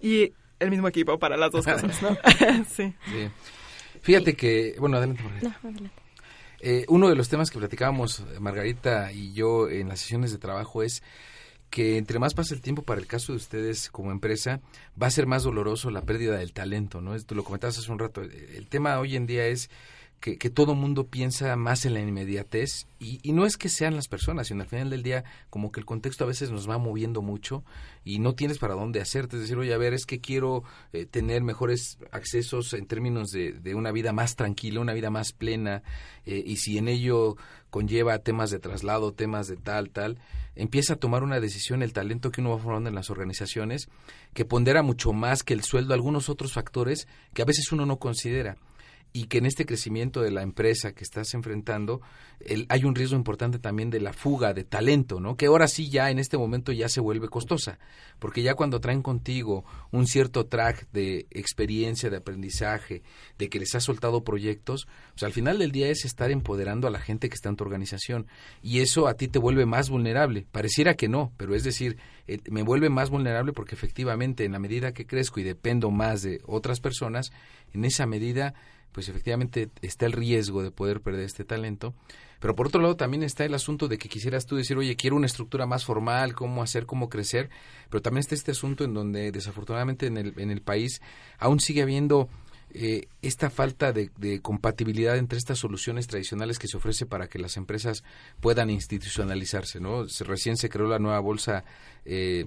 Y 0.00 0.32
el 0.60 0.70
mismo 0.70 0.88
equipo 0.88 1.18
para 1.18 1.36
las 1.36 1.50
dos 1.50 1.64
cosas, 1.64 2.02
¿no? 2.02 2.16
sí. 2.68 2.94
sí. 3.06 3.28
Fíjate 4.04 4.34
que, 4.34 4.76
bueno, 4.78 4.98
adelante. 4.98 5.22
Eh, 6.60 6.84
uno 6.88 7.08
de 7.08 7.16
los 7.16 7.30
temas 7.30 7.50
que 7.50 7.58
platicábamos 7.58 8.22
Margarita 8.38 9.10
y 9.12 9.32
yo 9.32 9.70
en 9.70 9.88
las 9.88 10.00
sesiones 10.00 10.30
de 10.30 10.36
trabajo 10.36 10.82
es 10.82 11.02
que 11.70 11.96
entre 11.96 12.18
más 12.18 12.34
pasa 12.34 12.54
el 12.54 12.60
tiempo 12.60 12.82
para 12.82 13.00
el 13.00 13.06
caso 13.06 13.32
de 13.32 13.36
ustedes 13.36 13.88
como 13.88 14.12
empresa, 14.12 14.60
va 15.00 15.06
a 15.06 15.10
ser 15.10 15.26
más 15.26 15.42
doloroso 15.42 15.90
la 15.90 16.02
pérdida 16.02 16.36
del 16.36 16.52
talento, 16.52 17.00
¿no? 17.00 17.18
Tú 17.22 17.34
lo 17.34 17.44
comentabas 17.44 17.78
hace 17.78 17.90
un 17.90 17.98
rato. 17.98 18.20
El 18.20 18.68
tema 18.68 18.98
hoy 18.98 19.16
en 19.16 19.26
día 19.26 19.46
es 19.46 19.70
que, 20.32 20.48
todo 20.48 20.74
mundo 20.74 21.08
piensa 21.08 21.54
más 21.54 21.84
en 21.84 21.92
la 21.92 22.00
inmediatez 22.00 22.86
y, 22.98 23.20
y, 23.22 23.32
no 23.32 23.44
es 23.44 23.58
que 23.58 23.68
sean 23.68 23.94
las 23.94 24.08
personas, 24.08 24.46
sino 24.46 24.62
al 24.62 24.68
final 24.68 24.88
del 24.88 25.02
día 25.02 25.24
como 25.50 25.70
que 25.70 25.80
el 25.80 25.86
contexto 25.86 26.24
a 26.24 26.26
veces 26.26 26.50
nos 26.50 26.68
va 26.68 26.78
moviendo 26.78 27.20
mucho 27.20 27.62
y 28.06 28.20
no 28.20 28.34
tienes 28.34 28.58
para 28.58 28.72
dónde 28.72 29.02
hacerte. 29.02 29.36
Es 29.36 29.42
decir, 29.42 29.58
oye, 29.58 29.74
a 29.74 29.78
ver, 29.78 29.92
es 29.92 30.06
que 30.06 30.20
quiero 30.20 30.64
eh, 30.94 31.04
tener 31.04 31.42
mejores 31.42 31.98
accesos 32.10 32.72
en 32.72 32.86
términos 32.86 33.32
de, 33.32 33.52
de, 33.52 33.74
una 33.74 33.92
vida 33.92 34.14
más 34.14 34.34
tranquila, 34.34 34.80
una 34.80 34.94
vida 34.94 35.10
más 35.10 35.32
plena 35.32 35.82
eh, 36.24 36.42
y 36.46 36.56
si 36.56 36.78
en 36.78 36.88
ello 36.88 37.36
conlleva 37.68 38.18
temas 38.20 38.50
de 38.50 38.60
traslado, 38.60 39.12
temas 39.12 39.46
de 39.46 39.56
tal, 39.56 39.90
tal, 39.90 40.18
empieza 40.56 40.94
a 40.94 40.96
tomar 40.96 41.22
una 41.22 41.38
decisión 41.38 41.82
el 41.82 41.92
talento 41.92 42.30
que 42.30 42.40
uno 42.40 42.50
va 42.50 42.58
formando 42.58 42.88
en 42.88 42.94
las 42.94 43.10
organizaciones 43.10 43.88
que 44.32 44.46
pondera 44.46 44.82
mucho 44.82 45.12
más 45.12 45.42
que 45.42 45.52
el 45.52 45.64
sueldo 45.64 45.92
algunos 45.92 46.30
otros 46.30 46.54
factores 46.54 47.08
que 47.34 47.42
a 47.42 47.46
veces 47.46 47.72
uno 47.72 47.84
no 47.84 47.98
considera 47.98 48.56
y 49.16 49.26
que 49.26 49.38
en 49.38 49.46
este 49.46 49.64
crecimiento 49.64 50.22
de 50.22 50.32
la 50.32 50.42
empresa 50.42 50.92
que 50.92 51.04
estás 51.04 51.34
enfrentando 51.34 52.00
el, 52.40 52.66
hay 52.68 52.84
un 52.84 52.96
riesgo 52.96 53.16
importante 53.16 53.60
también 53.60 53.88
de 53.88 54.00
la 54.00 54.12
fuga 54.12 54.52
de 54.52 54.64
talento, 54.64 55.20
¿no? 55.20 55.36
Que 55.36 55.46
ahora 55.46 55.68
sí 55.68 55.88
ya 55.88 56.10
en 56.10 56.18
este 56.18 56.36
momento 56.36 56.72
ya 56.72 56.88
se 56.88 57.00
vuelve 57.00 57.28
costosa, 57.28 57.78
porque 58.18 58.42
ya 58.42 58.54
cuando 58.54 58.80
traen 58.80 59.02
contigo 59.02 59.64
un 59.92 60.08
cierto 60.08 60.46
track 60.46 60.88
de 60.90 61.28
experiencia, 61.30 62.10
de 62.10 62.16
aprendizaje, 62.16 63.02
de 63.38 63.48
que 63.48 63.60
les 63.60 63.72
has 63.76 63.84
soltado 63.84 64.24
proyectos, 64.24 64.88
pues 65.12 65.22
al 65.22 65.32
final 65.32 65.60
del 65.60 65.70
día 65.70 65.90
es 65.90 66.04
estar 66.04 66.32
empoderando 66.32 66.88
a 66.88 66.90
la 66.90 66.98
gente 66.98 67.28
que 67.28 67.36
está 67.36 67.48
en 67.48 67.56
tu 67.56 67.62
organización 67.62 68.26
y 68.62 68.80
eso 68.80 69.06
a 69.06 69.14
ti 69.14 69.28
te 69.28 69.38
vuelve 69.38 69.64
más 69.64 69.90
vulnerable. 69.90 70.44
Pareciera 70.50 70.94
que 70.94 71.08
no, 71.08 71.32
pero 71.36 71.54
es 71.54 71.62
decir, 71.62 71.98
eh, 72.26 72.40
me 72.50 72.62
vuelve 72.62 72.90
más 72.90 73.10
vulnerable 73.10 73.52
porque 73.52 73.76
efectivamente 73.76 74.44
en 74.44 74.52
la 74.52 74.58
medida 74.58 74.90
que 74.90 75.06
crezco 75.06 75.38
y 75.38 75.44
dependo 75.44 75.92
más 75.92 76.22
de 76.22 76.40
otras 76.46 76.80
personas, 76.80 77.30
en 77.72 77.84
esa 77.84 78.06
medida 78.06 78.54
pues 78.94 79.08
efectivamente 79.08 79.70
está 79.82 80.06
el 80.06 80.12
riesgo 80.12 80.62
de 80.62 80.70
poder 80.70 81.00
perder 81.00 81.24
este 81.24 81.44
talento. 81.44 81.94
Pero 82.38 82.54
por 82.54 82.68
otro 82.68 82.80
lado 82.80 82.96
también 82.96 83.24
está 83.24 83.44
el 83.44 83.54
asunto 83.54 83.88
de 83.88 83.98
que 83.98 84.08
quisieras 84.08 84.46
tú 84.46 84.54
decir, 84.54 84.76
oye, 84.76 84.94
quiero 84.94 85.16
una 85.16 85.26
estructura 85.26 85.66
más 85.66 85.84
formal, 85.84 86.34
cómo 86.34 86.62
hacer, 86.62 86.86
cómo 86.86 87.08
crecer, 87.08 87.50
pero 87.90 88.02
también 88.02 88.20
está 88.20 88.36
este 88.36 88.52
asunto 88.52 88.84
en 88.84 88.94
donde 88.94 89.32
desafortunadamente 89.32 90.06
en 90.06 90.16
el, 90.16 90.34
en 90.38 90.50
el 90.50 90.62
país 90.62 91.02
aún 91.38 91.58
sigue 91.58 91.82
habiendo 91.82 92.28
eh, 92.72 93.08
esta 93.20 93.50
falta 93.50 93.92
de, 93.92 94.10
de, 94.16 94.40
compatibilidad 94.40 95.16
entre 95.16 95.38
estas 95.38 95.58
soluciones 95.58 96.06
tradicionales 96.06 96.60
que 96.60 96.68
se 96.68 96.76
ofrece 96.76 97.04
para 97.04 97.28
que 97.28 97.40
las 97.40 97.56
empresas 97.56 98.04
puedan 98.40 98.70
institucionalizarse, 98.70 99.80
¿no? 99.80 100.04
Recién 100.20 100.56
se 100.56 100.68
creó 100.68 100.86
la 100.86 100.98
nueva 100.98 101.20
bolsa 101.20 101.64
eh, 102.04 102.46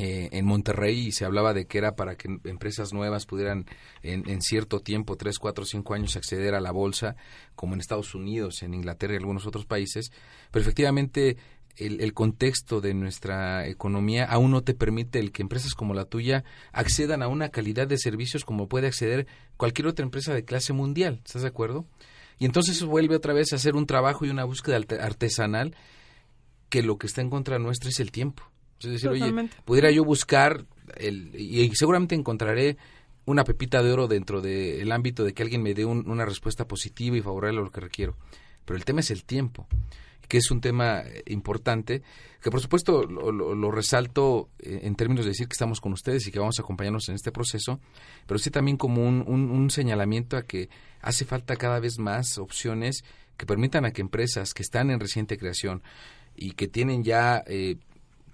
eh, 0.00 0.28
en 0.30 0.46
Monterrey 0.46 1.08
y 1.08 1.10
se 1.10 1.24
hablaba 1.24 1.52
de 1.52 1.66
que 1.66 1.76
era 1.76 1.96
para 1.96 2.14
que 2.14 2.28
empresas 2.44 2.92
nuevas 2.92 3.26
pudieran 3.26 3.66
en, 4.02 4.40
cierto 4.42 4.78
tiempo, 4.78 5.16
tres, 5.16 5.40
cuatro, 5.40 5.64
cinco 5.64 5.92
años, 5.92 6.16
acceder 6.16 6.54
a 6.54 6.60
la 6.60 6.70
bolsa, 6.70 7.16
como 7.56 7.74
en 7.74 7.80
Estados 7.80 8.14
Unidos, 8.14 8.62
en 8.62 8.74
Inglaterra 8.74 9.14
y 9.14 9.16
algunos 9.16 9.44
otros 9.44 9.66
países. 9.66 10.12
Pero 10.52 10.62
efectivamente 10.62 11.36
el, 11.74 12.00
el, 12.00 12.14
contexto 12.14 12.80
de 12.80 12.94
nuestra 12.94 13.66
economía 13.66 14.24
aún 14.24 14.52
no 14.52 14.62
te 14.62 14.72
permite 14.72 15.18
el 15.18 15.32
que 15.32 15.42
empresas 15.42 15.74
como 15.74 15.94
la 15.94 16.04
tuya 16.04 16.44
accedan 16.70 17.20
a 17.24 17.26
una 17.26 17.48
calidad 17.48 17.88
de 17.88 17.98
servicios 17.98 18.44
como 18.44 18.68
puede 18.68 18.86
acceder 18.86 19.26
cualquier 19.56 19.88
otra 19.88 20.04
empresa 20.04 20.32
de 20.32 20.44
clase 20.44 20.72
mundial. 20.72 21.22
¿Estás 21.24 21.42
de 21.42 21.48
acuerdo? 21.48 21.86
Y 22.38 22.44
entonces 22.44 22.80
vuelve 22.84 23.16
otra 23.16 23.32
vez 23.32 23.52
a 23.52 23.56
hacer 23.56 23.74
un 23.74 23.86
trabajo 23.86 24.24
y 24.24 24.30
una 24.30 24.44
búsqueda 24.44 24.76
artesanal 25.00 25.74
que 26.68 26.84
lo 26.84 26.98
que 26.98 27.08
está 27.08 27.20
en 27.20 27.30
contra 27.30 27.58
nuestra 27.58 27.90
es 27.90 27.98
el 27.98 28.12
tiempo. 28.12 28.44
Es 28.80 28.90
decir, 28.90 29.08
oye, 29.08 29.32
pudiera 29.64 29.90
yo 29.90 30.04
buscar, 30.04 30.64
el, 30.96 31.34
y 31.34 31.74
seguramente 31.74 32.14
encontraré 32.14 32.76
una 33.24 33.44
pepita 33.44 33.82
de 33.82 33.92
oro 33.92 34.08
dentro 34.08 34.40
del 34.40 34.90
ámbito 34.90 35.24
de 35.24 35.34
que 35.34 35.42
alguien 35.42 35.62
me 35.62 35.74
dé 35.74 35.84
una 35.84 36.24
respuesta 36.24 36.66
positiva 36.66 37.16
y 37.16 37.22
favorable 37.22 37.60
a 37.60 37.62
lo 37.62 37.70
que 37.70 37.80
requiero. 37.80 38.16
Pero 38.64 38.76
el 38.76 38.84
tema 38.84 39.00
es 39.00 39.10
el 39.10 39.24
tiempo, 39.24 39.66
que 40.28 40.38
es 40.38 40.50
un 40.50 40.60
tema 40.60 41.02
importante, 41.26 42.02
que 42.40 42.50
por 42.50 42.60
supuesto 42.60 43.02
lo, 43.04 43.70
resalto 43.70 44.48
eh, 44.58 44.80
en 44.82 44.94
términos 44.94 45.24
de 45.24 45.32
decir 45.32 45.48
que 45.48 45.54
estamos 45.54 45.80
con 45.80 45.92
ustedes 45.92 46.26
y 46.26 46.30
que 46.30 46.38
vamos 46.38 46.58
a 46.58 46.62
acompañarnos 46.62 47.08
en 47.08 47.16
este 47.16 47.32
proceso, 47.32 47.80
pero 48.26 48.38
sí 48.38 48.50
también 48.50 48.76
como 48.76 49.06
un, 49.06 49.22
un 49.26 49.70
señalamiento 49.70 50.36
a 50.36 50.42
que 50.42 50.70
hace 51.00 51.24
falta 51.24 51.56
cada 51.56 51.80
vez 51.80 51.98
más 51.98 52.38
opciones 52.38 53.04
que 53.36 53.46
permitan 53.46 53.84
a 53.84 53.92
que 53.92 54.00
empresas 54.00 54.54
que 54.54 54.62
están 54.62 54.90
en 54.90 55.00
reciente 55.00 55.38
creación 55.38 55.82
y 56.38 56.52
que 56.52 56.68
tienen 56.68 57.02
ya 57.02 57.42
eh, 57.46 57.76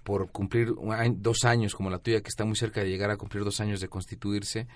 por 0.05 0.31
cumplir 0.31 0.71
dos 1.15 1.45
años 1.45 1.73
como 1.73 1.89
la 1.89 1.97
tuya, 1.97 2.21
que 2.21 2.29
está 2.29 2.45
muy 2.45 2.55
cerca 2.55 2.81
de 2.81 2.89
llegar 2.89 3.09
a 3.09 3.17
cumplir 3.17 3.43
dos 3.43 3.59
años 3.59 3.81
de 3.81 3.87
constituirse, 3.87 4.67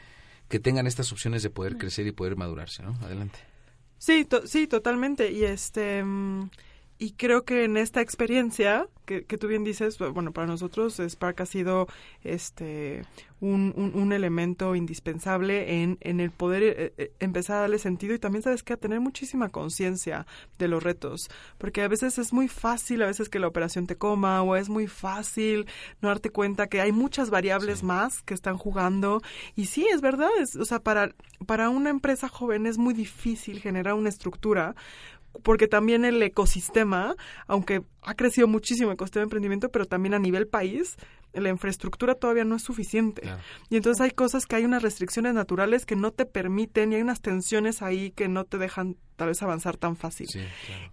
que 0.47 0.59
tengan 0.59 0.87
estas 0.87 1.11
opciones 1.11 1.43
de 1.43 1.51
poder 1.51 1.77
crecer 1.77 2.07
y 2.07 2.11
poder 2.11 2.35
madurarse, 2.35 2.81
¿no? 2.81 2.97
Adelante. 3.03 3.37
Sí, 3.99 4.27
sí, 4.45 4.65
totalmente. 4.65 5.31
Y 5.31 5.43
este... 5.43 6.03
Mm, 6.03 6.49
y 6.99 7.13
creo 7.13 7.45
que 7.45 7.63
en 7.63 7.77
esta 7.77 8.01
experiencia 8.01 8.87
que, 9.05 9.23
que, 9.25 9.37
tú 9.37 9.47
bien 9.47 9.63
dices, 9.63 9.97
bueno, 9.97 10.33
para 10.33 10.45
nosotros 10.45 10.99
Spark 10.99 11.41
ha 11.41 11.45
sido 11.47 11.87
este 12.23 13.03
un, 13.39 13.91
un, 13.95 14.11
elemento 14.11 14.75
indispensable 14.75 15.81
en, 15.81 15.97
en 16.01 16.19
el 16.19 16.29
poder 16.29 16.61
eh, 16.61 16.93
eh, 16.97 17.11
empezar 17.19 17.57
a 17.57 17.61
darle 17.61 17.79
sentido 17.79 18.13
y 18.13 18.19
también, 18.19 18.43
¿sabes 18.43 18.63
que 18.63 18.73
A 18.73 18.77
tener 18.77 18.99
muchísima 18.99 19.49
conciencia 19.49 20.27
de 20.57 20.67
los 20.67 20.83
retos, 20.83 21.29
porque 21.57 21.81
a 21.81 21.87
veces 21.87 22.17
es 22.19 22.33
muy 22.33 22.49
fácil, 22.49 23.01
a 23.01 23.07
veces 23.07 23.29
que 23.29 23.39
la 23.39 23.47
operación 23.47 23.87
te 23.87 23.95
coma 23.95 24.43
o 24.43 24.55
es 24.57 24.67
muy 24.69 24.87
fácil 24.87 25.67
no 26.01 26.09
darte 26.09 26.31
cuenta 26.31 26.67
que 26.67 26.81
hay 26.81 26.91
muchas 26.91 27.29
variables 27.29 27.81
más 27.81 28.21
que 28.23 28.33
están 28.33 28.57
jugando. 28.57 29.21
Y 29.55 29.67
sí, 29.67 29.87
es 29.87 30.01
verdad, 30.01 30.29
es, 30.39 30.57
o 30.57 30.65
sea, 30.65 30.79
para, 30.79 31.15
para 31.45 31.69
una 31.69 31.89
empresa 31.89 32.27
joven 32.27 32.65
es 32.65 32.77
muy 32.77 32.93
difícil 32.93 33.61
generar 33.61 33.93
una 33.93 34.09
estructura 34.09 34.75
porque 35.43 35.67
también 35.67 36.05
el 36.05 36.21
ecosistema, 36.21 37.15
aunque 37.47 37.81
ha 38.01 38.15
crecido 38.15 38.47
muchísimo 38.47 38.89
el 38.89 38.95
ecosistema 38.95 39.21
de 39.21 39.25
emprendimiento, 39.25 39.69
pero 39.69 39.85
también 39.85 40.13
a 40.13 40.19
nivel 40.19 40.47
país, 40.47 40.97
la 41.33 41.49
infraestructura 41.49 42.15
todavía 42.15 42.45
no 42.45 42.55
es 42.55 42.63
suficiente. 42.63 43.21
Y 43.69 43.77
entonces 43.77 44.01
hay 44.01 44.11
cosas 44.11 44.45
que 44.45 44.55
hay 44.55 44.65
unas 44.65 44.81
restricciones 44.81 45.33
naturales 45.33 45.85
que 45.85 45.95
no 45.95 46.11
te 46.11 46.25
permiten 46.25 46.91
y 46.91 46.95
hay 46.95 47.01
unas 47.01 47.21
tensiones 47.21 47.81
ahí 47.81 48.11
que 48.11 48.27
no 48.27 48.45
te 48.45 48.57
dejan 48.57 48.97
tal 49.19 49.27
vez 49.27 49.43
avanzar 49.43 49.75
tan 49.75 49.97
fácil. 49.97 50.27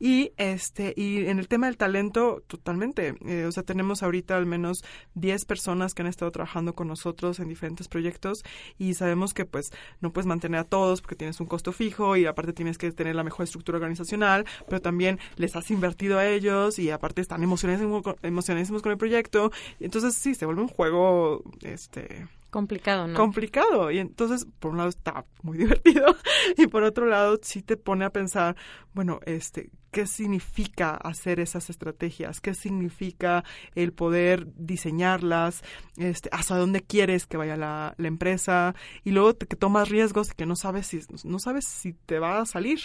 Y 0.01 0.33
este 0.37 0.93
y 0.97 1.29
en 1.29 1.39
el 1.39 1.47
tema 1.47 1.67
del 1.67 1.77
talento 1.77 2.43
totalmente, 2.49 3.15
eh, 3.25 3.45
o 3.47 3.53
sea, 3.53 3.63
tenemos 3.63 4.03
ahorita 4.03 4.37
al 4.37 4.47
menos 4.47 4.85
10 5.15 5.45
personas 5.45 5.95
que 5.95 6.03
han 6.03 6.09
estado 6.09 6.33
trabajando 6.33 6.75
con 6.75 6.89
nosotros 6.89 7.39
en 7.39 7.49
diferentes 7.49 7.87
proyectos 7.87 8.43
y 8.79 8.95
sabemos 8.95 9.33
que 9.33 9.45
pues 9.45 9.71
no 10.01 10.13
puedes 10.13 10.27
mantener 10.27 10.61
a 10.61 10.65
todos 10.65 11.01
porque 11.01 11.15
tienes 11.15 11.39
un 11.39 11.47
costo 11.47 11.73
fijo 11.73 12.17
y 12.17 12.27
aparte 12.27 12.53
tienes 12.53 12.79
que 12.79 12.91
tener 12.91 13.15
la 13.15 13.23
mejor 13.23 13.45
estructura 13.45 13.77
organizacional, 13.77 14.45
pero 14.69 14.83
también 14.83 15.21
les 15.37 15.55
has 15.55 15.71
invertido 15.71 16.19
a 16.19 16.27
ellos 16.27 16.81
y 16.81 16.91
aparte 16.91 17.21
están 17.21 17.45
emocionadísimos, 17.45 18.03
emocionadísimos 18.23 18.83
con 18.83 18.91
el 18.91 18.99
proyecto. 18.99 19.53
Entonces 19.79 20.26
sí, 20.27 20.35
se 20.35 20.45
vuelve 20.45 20.63
un 20.63 20.69
juego 20.69 21.45
este 21.63 22.27
complicado, 22.51 23.07
¿no? 23.07 23.15
Complicado. 23.15 23.91
Y 23.93 23.99
entonces, 23.99 24.47
por 24.59 24.73
un 24.73 24.79
lado 24.79 24.89
está 24.89 25.25
muy 25.43 25.57
divertido 25.59 26.17
y 26.57 26.67
por 26.67 26.83
otro 26.83 27.07
lado 27.07 27.39
sí 27.43 27.63
te 27.63 27.77
pone 27.77 28.05
a 28.05 28.11
pensar, 28.11 28.57
bueno, 28.93 29.21
este, 29.25 29.71
¿qué 29.93 30.07
significa 30.07 30.97
hacer 30.97 31.39
esas 31.39 31.71
estrategias? 31.71 32.41
¿Qué 32.41 32.55
significa 32.55 33.45
el 33.77 33.93
poder 33.93 34.49
diseñarlas? 34.57 35.63
Este, 35.97 36.29
¿Hasta 36.33 36.57
dónde 36.57 36.81
quieres 36.81 37.27
que 37.27 37.37
vaya 37.37 37.57
la, 37.57 37.95
la 37.99 38.09
empresa? 38.09 38.75
Y 39.05 39.13
luego 39.13 39.35
te, 39.35 39.47
que 39.47 39.55
tomas 39.55 39.89
riesgos 39.89 40.33
que 40.35 40.47
no 40.47 40.57
sabes 40.57 40.89
si, 40.89 41.01
no 41.23 41.39
sabes 41.39 41.67
si 41.67 41.93
te 41.93 42.19
va 42.19 42.41
a 42.41 42.47
salir. 42.47 42.81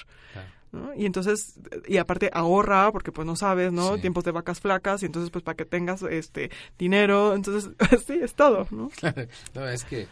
Y 0.95 1.05
entonces, 1.05 1.59
y 1.87 1.97
aparte 1.97 2.29
ahorra, 2.33 2.91
porque 2.91 3.11
pues 3.11 3.25
no 3.25 3.35
sabes, 3.35 3.73
¿no? 3.73 3.97
Tiempos 3.97 4.23
de 4.23 4.31
vacas 4.31 4.59
flacas, 4.59 5.03
y 5.03 5.05
entonces 5.05 5.29
pues 5.29 5.43
para 5.43 5.55
que 5.55 5.65
tengas 5.65 6.01
este 6.03 6.49
dinero, 6.77 7.35
entonces 7.35 7.71
sí, 8.07 8.19
es 8.21 8.33
todo, 8.35 8.67
¿no? 8.71 8.89
no, 9.53 9.67
es 9.67 9.83
que 9.83 10.07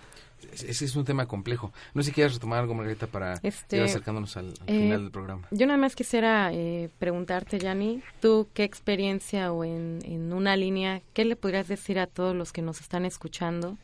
ese 0.54 0.86
es 0.86 0.96
un 0.96 1.06
tema 1.06 1.28
complejo. 1.28 1.72
No 1.94 2.02
sé 2.02 2.10
si 2.10 2.14
quieres 2.14 2.34
retomar 2.34 2.60
algo, 2.60 2.74
Margarita, 2.74 3.08
para 3.08 3.36
Este, 3.44 3.78
ir 3.78 3.84
acercándonos 3.84 4.36
al, 4.38 4.48
al 4.48 4.76
eh, 4.76 4.80
final 4.80 5.02
del 5.04 5.12
programa. 5.12 5.48
Yo 5.52 5.66
nada 5.66 5.78
más 5.78 5.96
quisiera 5.96 6.52
eh, 6.54 6.90
preguntarte, 7.00 7.60
Yanni, 7.60 8.02
tú 8.22 8.48
qué 8.54 8.64
experiencia 8.64 9.52
o 9.52 9.64
en, 9.64 10.00
en 10.04 10.34
una 10.34 10.56
línea, 10.56 11.02
¿qué 11.14 11.26
le 11.26 11.36
podrías 11.36 11.68
decir 11.68 12.00
a 12.00 12.08
todos 12.08 12.36
los 12.36 12.52
que 12.52 12.62
nos 12.62 12.82
están 12.82 13.06
escuchando? 13.06 13.78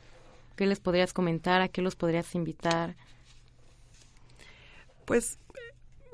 ¿Qué 0.56 0.66
les 0.66 0.80
podrías 0.80 1.14
comentar? 1.14 1.62
¿A 1.62 1.68
qué 1.68 1.82
los 1.82 1.96
podrías 1.96 2.34
invitar? 2.36 2.96
Pues 5.06 5.38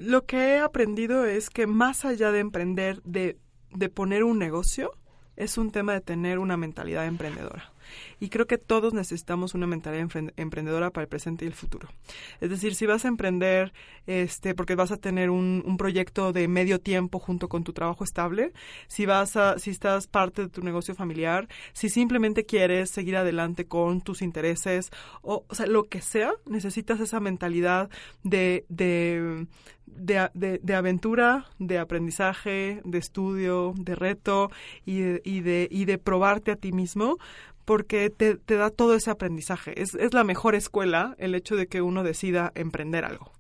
lo 0.02 0.26
que 0.26 0.56
he 0.56 0.60
aprendido 0.60 1.26
es 1.26 1.50
que 1.50 1.68
más 1.68 2.06
allá 2.06 2.32
de 2.32 2.40
emprender, 2.40 3.02
de, 3.04 3.38
de 3.70 3.90
poner 3.90 4.24
un 4.24 4.40
negocio, 4.40 4.92
es 5.36 5.58
un 5.58 5.72
tema 5.72 5.94
de 5.94 6.02
tener 6.02 6.40
una 6.40 6.58
mentalidad 6.58 7.06
emprendedora. 7.06 7.71
Y 8.20 8.30
creo 8.30 8.48
que 8.48 8.58
todos 8.58 8.94
necesitamos 8.94 9.54
una 9.54 9.68
mentalidad 9.68 10.06
empre- 10.08 10.34
emprendedora 10.38 10.92
para 10.92 11.04
el 11.04 11.10
presente 11.10 11.46
y 11.46 11.48
el 11.48 11.54
futuro. 11.54 11.90
Es 12.40 12.50
decir, 12.50 12.76
si 12.76 12.86
vas 12.86 13.06
a 13.06 13.08
emprender, 13.08 13.74
este, 14.08 14.54
porque 14.54 14.76
vas 14.76 14.92
a 14.92 14.98
tener 14.98 15.30
un, 15.30 15.62
proyecto 15.78 16.32
de 16.32 16.48
medio 16.48 16.80
tiempo 16.80 17.18
junto 17.18 17.50
con 17.50 17.64
tu 17.64 17.74
trabajo 17.74 18.04
estable, 18.04 18.54
si 18.88 19.06
vas 19.06 19.36
a, 19.36 19.58
si 19.58 19.72
estás 19.72 20.06
parte 20.06 20.44
de 20.44 20.50
tu 20.50 20.62
negocio 20.62 20.94
familiar, 20.94 21.48
si 21.74 21.90
simplemente 21.90 22.46
quieres 22.46 22.92
seguir 22.92 23.18
adelante 23.18 23.66
con 23.66 24.02
tus 24.02 24.22
intereses, 24.22 24.92
o, 25.22 25.46
sea, 25.52 25.66
lo 25.66 25.86
que 25.86 26.02
sea, 26.02 26.34
necesitas 26.46 27.00
esa 27.00 27.20
mentalidad 27.20 27.90
de, 28.24 28.66
de, 28.70 29.48
de, 29.86 30.76
aventura, 30.76 31.48
de 31.58 31.80
aprendizaje, 31.80 32.82
de 32.84 32.98
estudio, 32.98 33.74
de 33.78 33.96
reto 33.96 34.52
y 34.86 35.02
y 35.24 35.42
de, 35.42 35.68
y 35.72 35.86
de 35.86 35.98
probarte 35.98 36.52
a 36.52 36.56
ti 36.56 36.72
mismo 36.72 37.18
porque 37.66 38.10
te, 38.10 38.36
te 38.36 38.56
da 38.56 38.70
todo 38.70 38.96
ese 38.96 39.12
aprendizaje. 39.12 39.82
Es, 39.82 39.96
es 39.96 40.14
la 40.14 40.24
mejor 40.24 40.56
escuela 40.56 41.16
el 41.18 41.36
hecho 41.36 41.56
de 41.56 41.68
que 41.68 41.82
uno 41.82 42.04
decida 42.04 42.52
emprender 42.56 43.06
algo. 43.06 43.32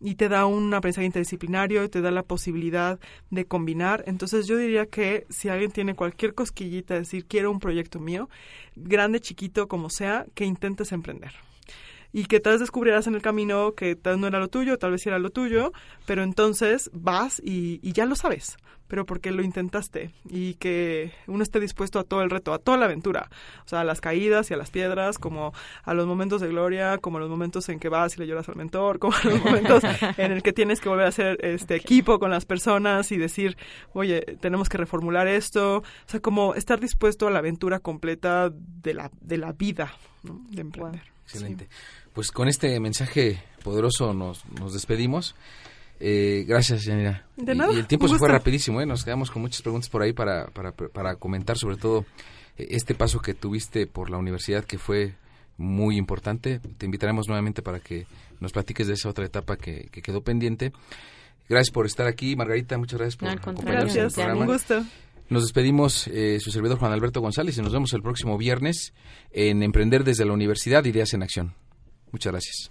Y 0.00 0.16
te 0.16 0.28
da 0.28 0.46
un 0.46 0.74
aprendizaje 0.74 1.06
interdisciplinario, 1.06 1.88
te 1.88 2.00
da 2.00 2.10
la 2.10 2.24
posibilidad 2.24 2.98
de 3.30 3.44
combinar. 3.44 4.02
Entonces 4.06 4.46
yo 4.48 4.56
diría 4.56 4.86
que 4.86 5.26
si 5.30 5.48
alguien 5.48 5.70
tiene 5.70 5.94
cualquier 5.94 6.34
cosquillita, 6.34 6.94
decir 6.94 7.26
quiero 7.26 7.52
un 7.52 7.60
proyecto 7.60 8.00
mío, 8.00 8.28
grande, 8.74 9.20
chiquito, 9.20 9.68
como 9.68 9.90
sea, 9.90 10.26
que 10.34 10.44
intentes 10.44 10.90
emprender 10.90 11.32
y 12.12 12.26
que 12.26 12.40
tal 12.40 12.54
vez 12.54 12.60
descubrirás 12.60 13.06
en 13.06 13.14
el 13.14 13.22
camino 13.22 13.72
que 13.74 13.96
tal 13.96 14.14
vez 14.14 14.20
no 14.20 14.26
era 14.26 14.38
lo 14.38 14.48
tuyo, 14.48 14.78
tal 14.78 14.92
vez 14.92 15.06
era 15.06 15.18
lo 15.18 15.30
tuyo, 15.30 15.72
pero 16.06 16.22
entonces 16.22 16.90
vas 16.92 17.40
y, 17.44 17.80
ya 17.92 18.04
lo 18.04 18.14
sabes, 18.14 18.56
pero 18.86 19.06
porque 19.06 19.30
lo 19.30 19.42
intentaste 19.42 20.10
y 20.28 20.54
que 20.54 21.12
uno 21.26 21.42
esté 21.42 21.58
dispuesto 21.58 21.98
a 21.98 22.04
todo 22.04 22.22
el 22.22 22.28
reto, 22.28 22.52
a 22.52 22.58
toda 22.58 22.76
la 22.76 22.84
aventura, 22.84 23.30
o 23.64 23.68
sea, 23.68 23.80
a 23.80 23.84
las 23.84 24.02
caídas 24.02 24.50
y 24.50 24.54
a 24.54 24.58
las 24.58 24.70
piedras, 24.70 25.18
como 25.18 25.54
a 25.84 25.94
los 25.94 26.06
momentos 26.06 26.42
de 26.42 26.48
gloria, 26.48 26.98
como 26.98 27.16
a 27.16 27.20
los 27.20 27.30
momentos 27.30 27.68
en 27.70 27.80
que 27.80 27.88
vas 27.88 28.16
y 28.16 28.20
le 28.20 28.26
lloras 28.26 28.48
al 28.48 28.56
mentor, 28.56 28.98
como 28.98 29.14
a 29.16 29.24
los 29.24 29.42
momentos 29.42 29.82
en 30.18 30.32
el 30.32 30.42
que 30.42 30.52
tienes 30.52 30.80
que 30.80 30.90
volver 30.90 31.06
a 31.06 31.08
hacer 31.08 31.38
este 31.42 31.76
equipo 31.76 32.18
con 32.18 32.30
las 32.30 32.44
personas 32.44 33.10
y 33.12 33.16
decir, 33.16 33.56
oye, 33.94 34.20
tenemos 34.40 34.68
que 34.68 34.76
reformular 34.76 35.26
esto, 35.26 35.78
o 35.78 35.84
sea, 36.06 36.20
como 36.20 36.54
estar 36.54 36.78
dispuesto 36.78 37.26
a 37.26 37.30
la 37.30 37.38
aventura 37.38 37.78
completa 37.78 38.50
de 38.50 38.94
la, 38.94 39.10
de 39.20 39.38
la 39.38 39.52
vida, 39.52 39.94
de 40.22 40.60
emprender. 40.60 41.11
Excelente. 41.24 41.68
Pues 42.12 42.30
con 42.30 42.48
este 42.48 42.78
mensaje 42.80 43.42
poderoso 43.62 44.12
nos, 44.12 44.44
nos 44.46 44.72
despedimos. 44.74 45.34
Eh, 46.00 46.44
gracias, 46.48 46.84
Yanira. 46.84 47.26
De 47.36 47.52
Y- 47.52 47.56
nada, 47.56 47.72
Y, 47.72 47.78
el 47.78 47.86
tiempo 47.86 48.08
se 48.08 48.16
fue 48.18 48.28
rapidísimo, 48.28 48.80
¿eh? 48.80 48.86
Nos 48.86 49.04
quedamos 49.04 49.30
con 49.30 49.40
muchas 49.42 49.62
preguntas 49.62 49.88
por 49.88 50.02
ahí 50.02 50.12
para, 50.12 50.46
para, 50.46 50.72
para 50.72 51.14
comentar, 51.16 51.56
sobre 51.56 51.76
todo 51.76 52.04
eh, 52.58 52.66
este 52.70 52.94
paso 52.94 53.20
que 53.20 53.34
tuviste 53.34 53.86
por 53.86 54.10
la 54.10 54.18
universidad, 54.18 54.64
que 54.64 54.78
fue 54.78 55.14
muy 55.58 55.96
importante. 55.96 56.58
Te 56.78 56.86
invitaremos 56.86 57.28
nuevamente 57.28 57.62
para 57.62 57.78
que 57.78 58.06
nos 58.40 58.52
platiques 58.52 58.88
de 58.88 58.94
esa 58.94 59.08
otra 59.08 59.24
etapa 59.24 59.56
que, 59.56 59.88
que 59.92 60.02
quedó 60.02 60.22
pendiente. 60.22 60.72
Gracias 61.48 61.72
por 61.72 61.86
estar 61.86 62.06
aquí, 62.08 62.34
Margarita. 62.34 62.76
Muchas 62.78 62.98
gracias 62.98 63.16
por 63.16 63.28
No, 63.28 63.34
acompañarnos 63.34 63.82
en 63.94 64.00
el 64.00 64.02
Gracias, 64.10 64.14
programa. 64.14 64.40
un 64.40 64.46
gusto. 64.46 64.84
Nos 65.28 65.42
despedimos, 65.42 66.08
eh, 66.08 66.38
su 66.40 66.50
servidor 66.50 66.78
Juan 66.78 66.92
Alberto 66.92 67.20
González, 67.20 67.56
y 67.56 67.62
nos 67.62 67.72
vemos 67.72 67.92
el 67.92 68.02
próximo 68.02 68.36
viernes 68.36 68.92
en 69.30 69.62
Emprender 69.62 70.04
desde 70.04 70.24
la 70.24 70.32
Universidad, 70.32 70.84
Ideas 70.84 71.14
en 71.14 71.22
Acción. 71.22 71.54
Muchas 72.10 72.32
gracias. 72.32 72.70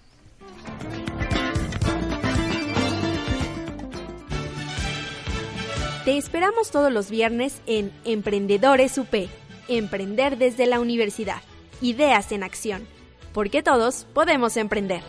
Te 6.05 6.17
esperamos 6.17 6.71
todos 6.71 6.91
los 6.91 7.11
viernes 7.11 7.61
en 7.67 7.91
Emprendedores 8.05 8.97
UP, 8.97 9.29
Emprender 9.67 10.37
desde 10.37 10.65
la 10.65 10.79
Universidad, 10.79 11.41
Ideas 11.79 12.31
en 12.31 12.41
Acción, 12.41 12.87
porque 13.33 13.61
todos 13.61 14.07
podemos 14.13 14.57
emprender. 14.57 15.01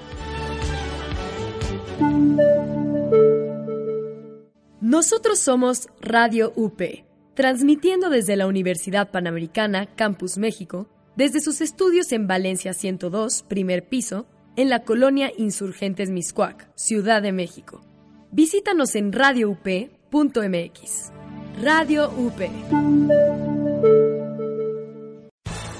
Nosotros 4.83 5.39
somos 5.39 5.89
Radio 6.01 6.53
UP, 6.57 6.83
transmitiendo 7.35 8.11
desde 8.11 8.37
la 8.37 8.47
Universidad 8.47 9.11
Panamericana, 9.11 9.87
Campus 9.95 10.39
México, 10.39 10.89
desde 11.17 11.41
sus 11.41 11.61
estudios 11.61 12.13
en 12.13 12.27
Valencia 12.27 12.73
102, 12.73 13.45
primer 13.49 13.89
piso, 13.89 14.27
en 14.57 14.69
la 14.69 14.83
colonia 14.83 15.31
Insurgentes 15.37 16.11
Miscuac, 16.11 16.71
Ciudad 16.75 17.23
de 17.23 17.33
México. 17.33 17.81
Visítanos 18.31 18.95
en 18.95 19.13
radioup.mx. 19.13 21.13
Radio 21.63 22.11
UP. 22.17 23.62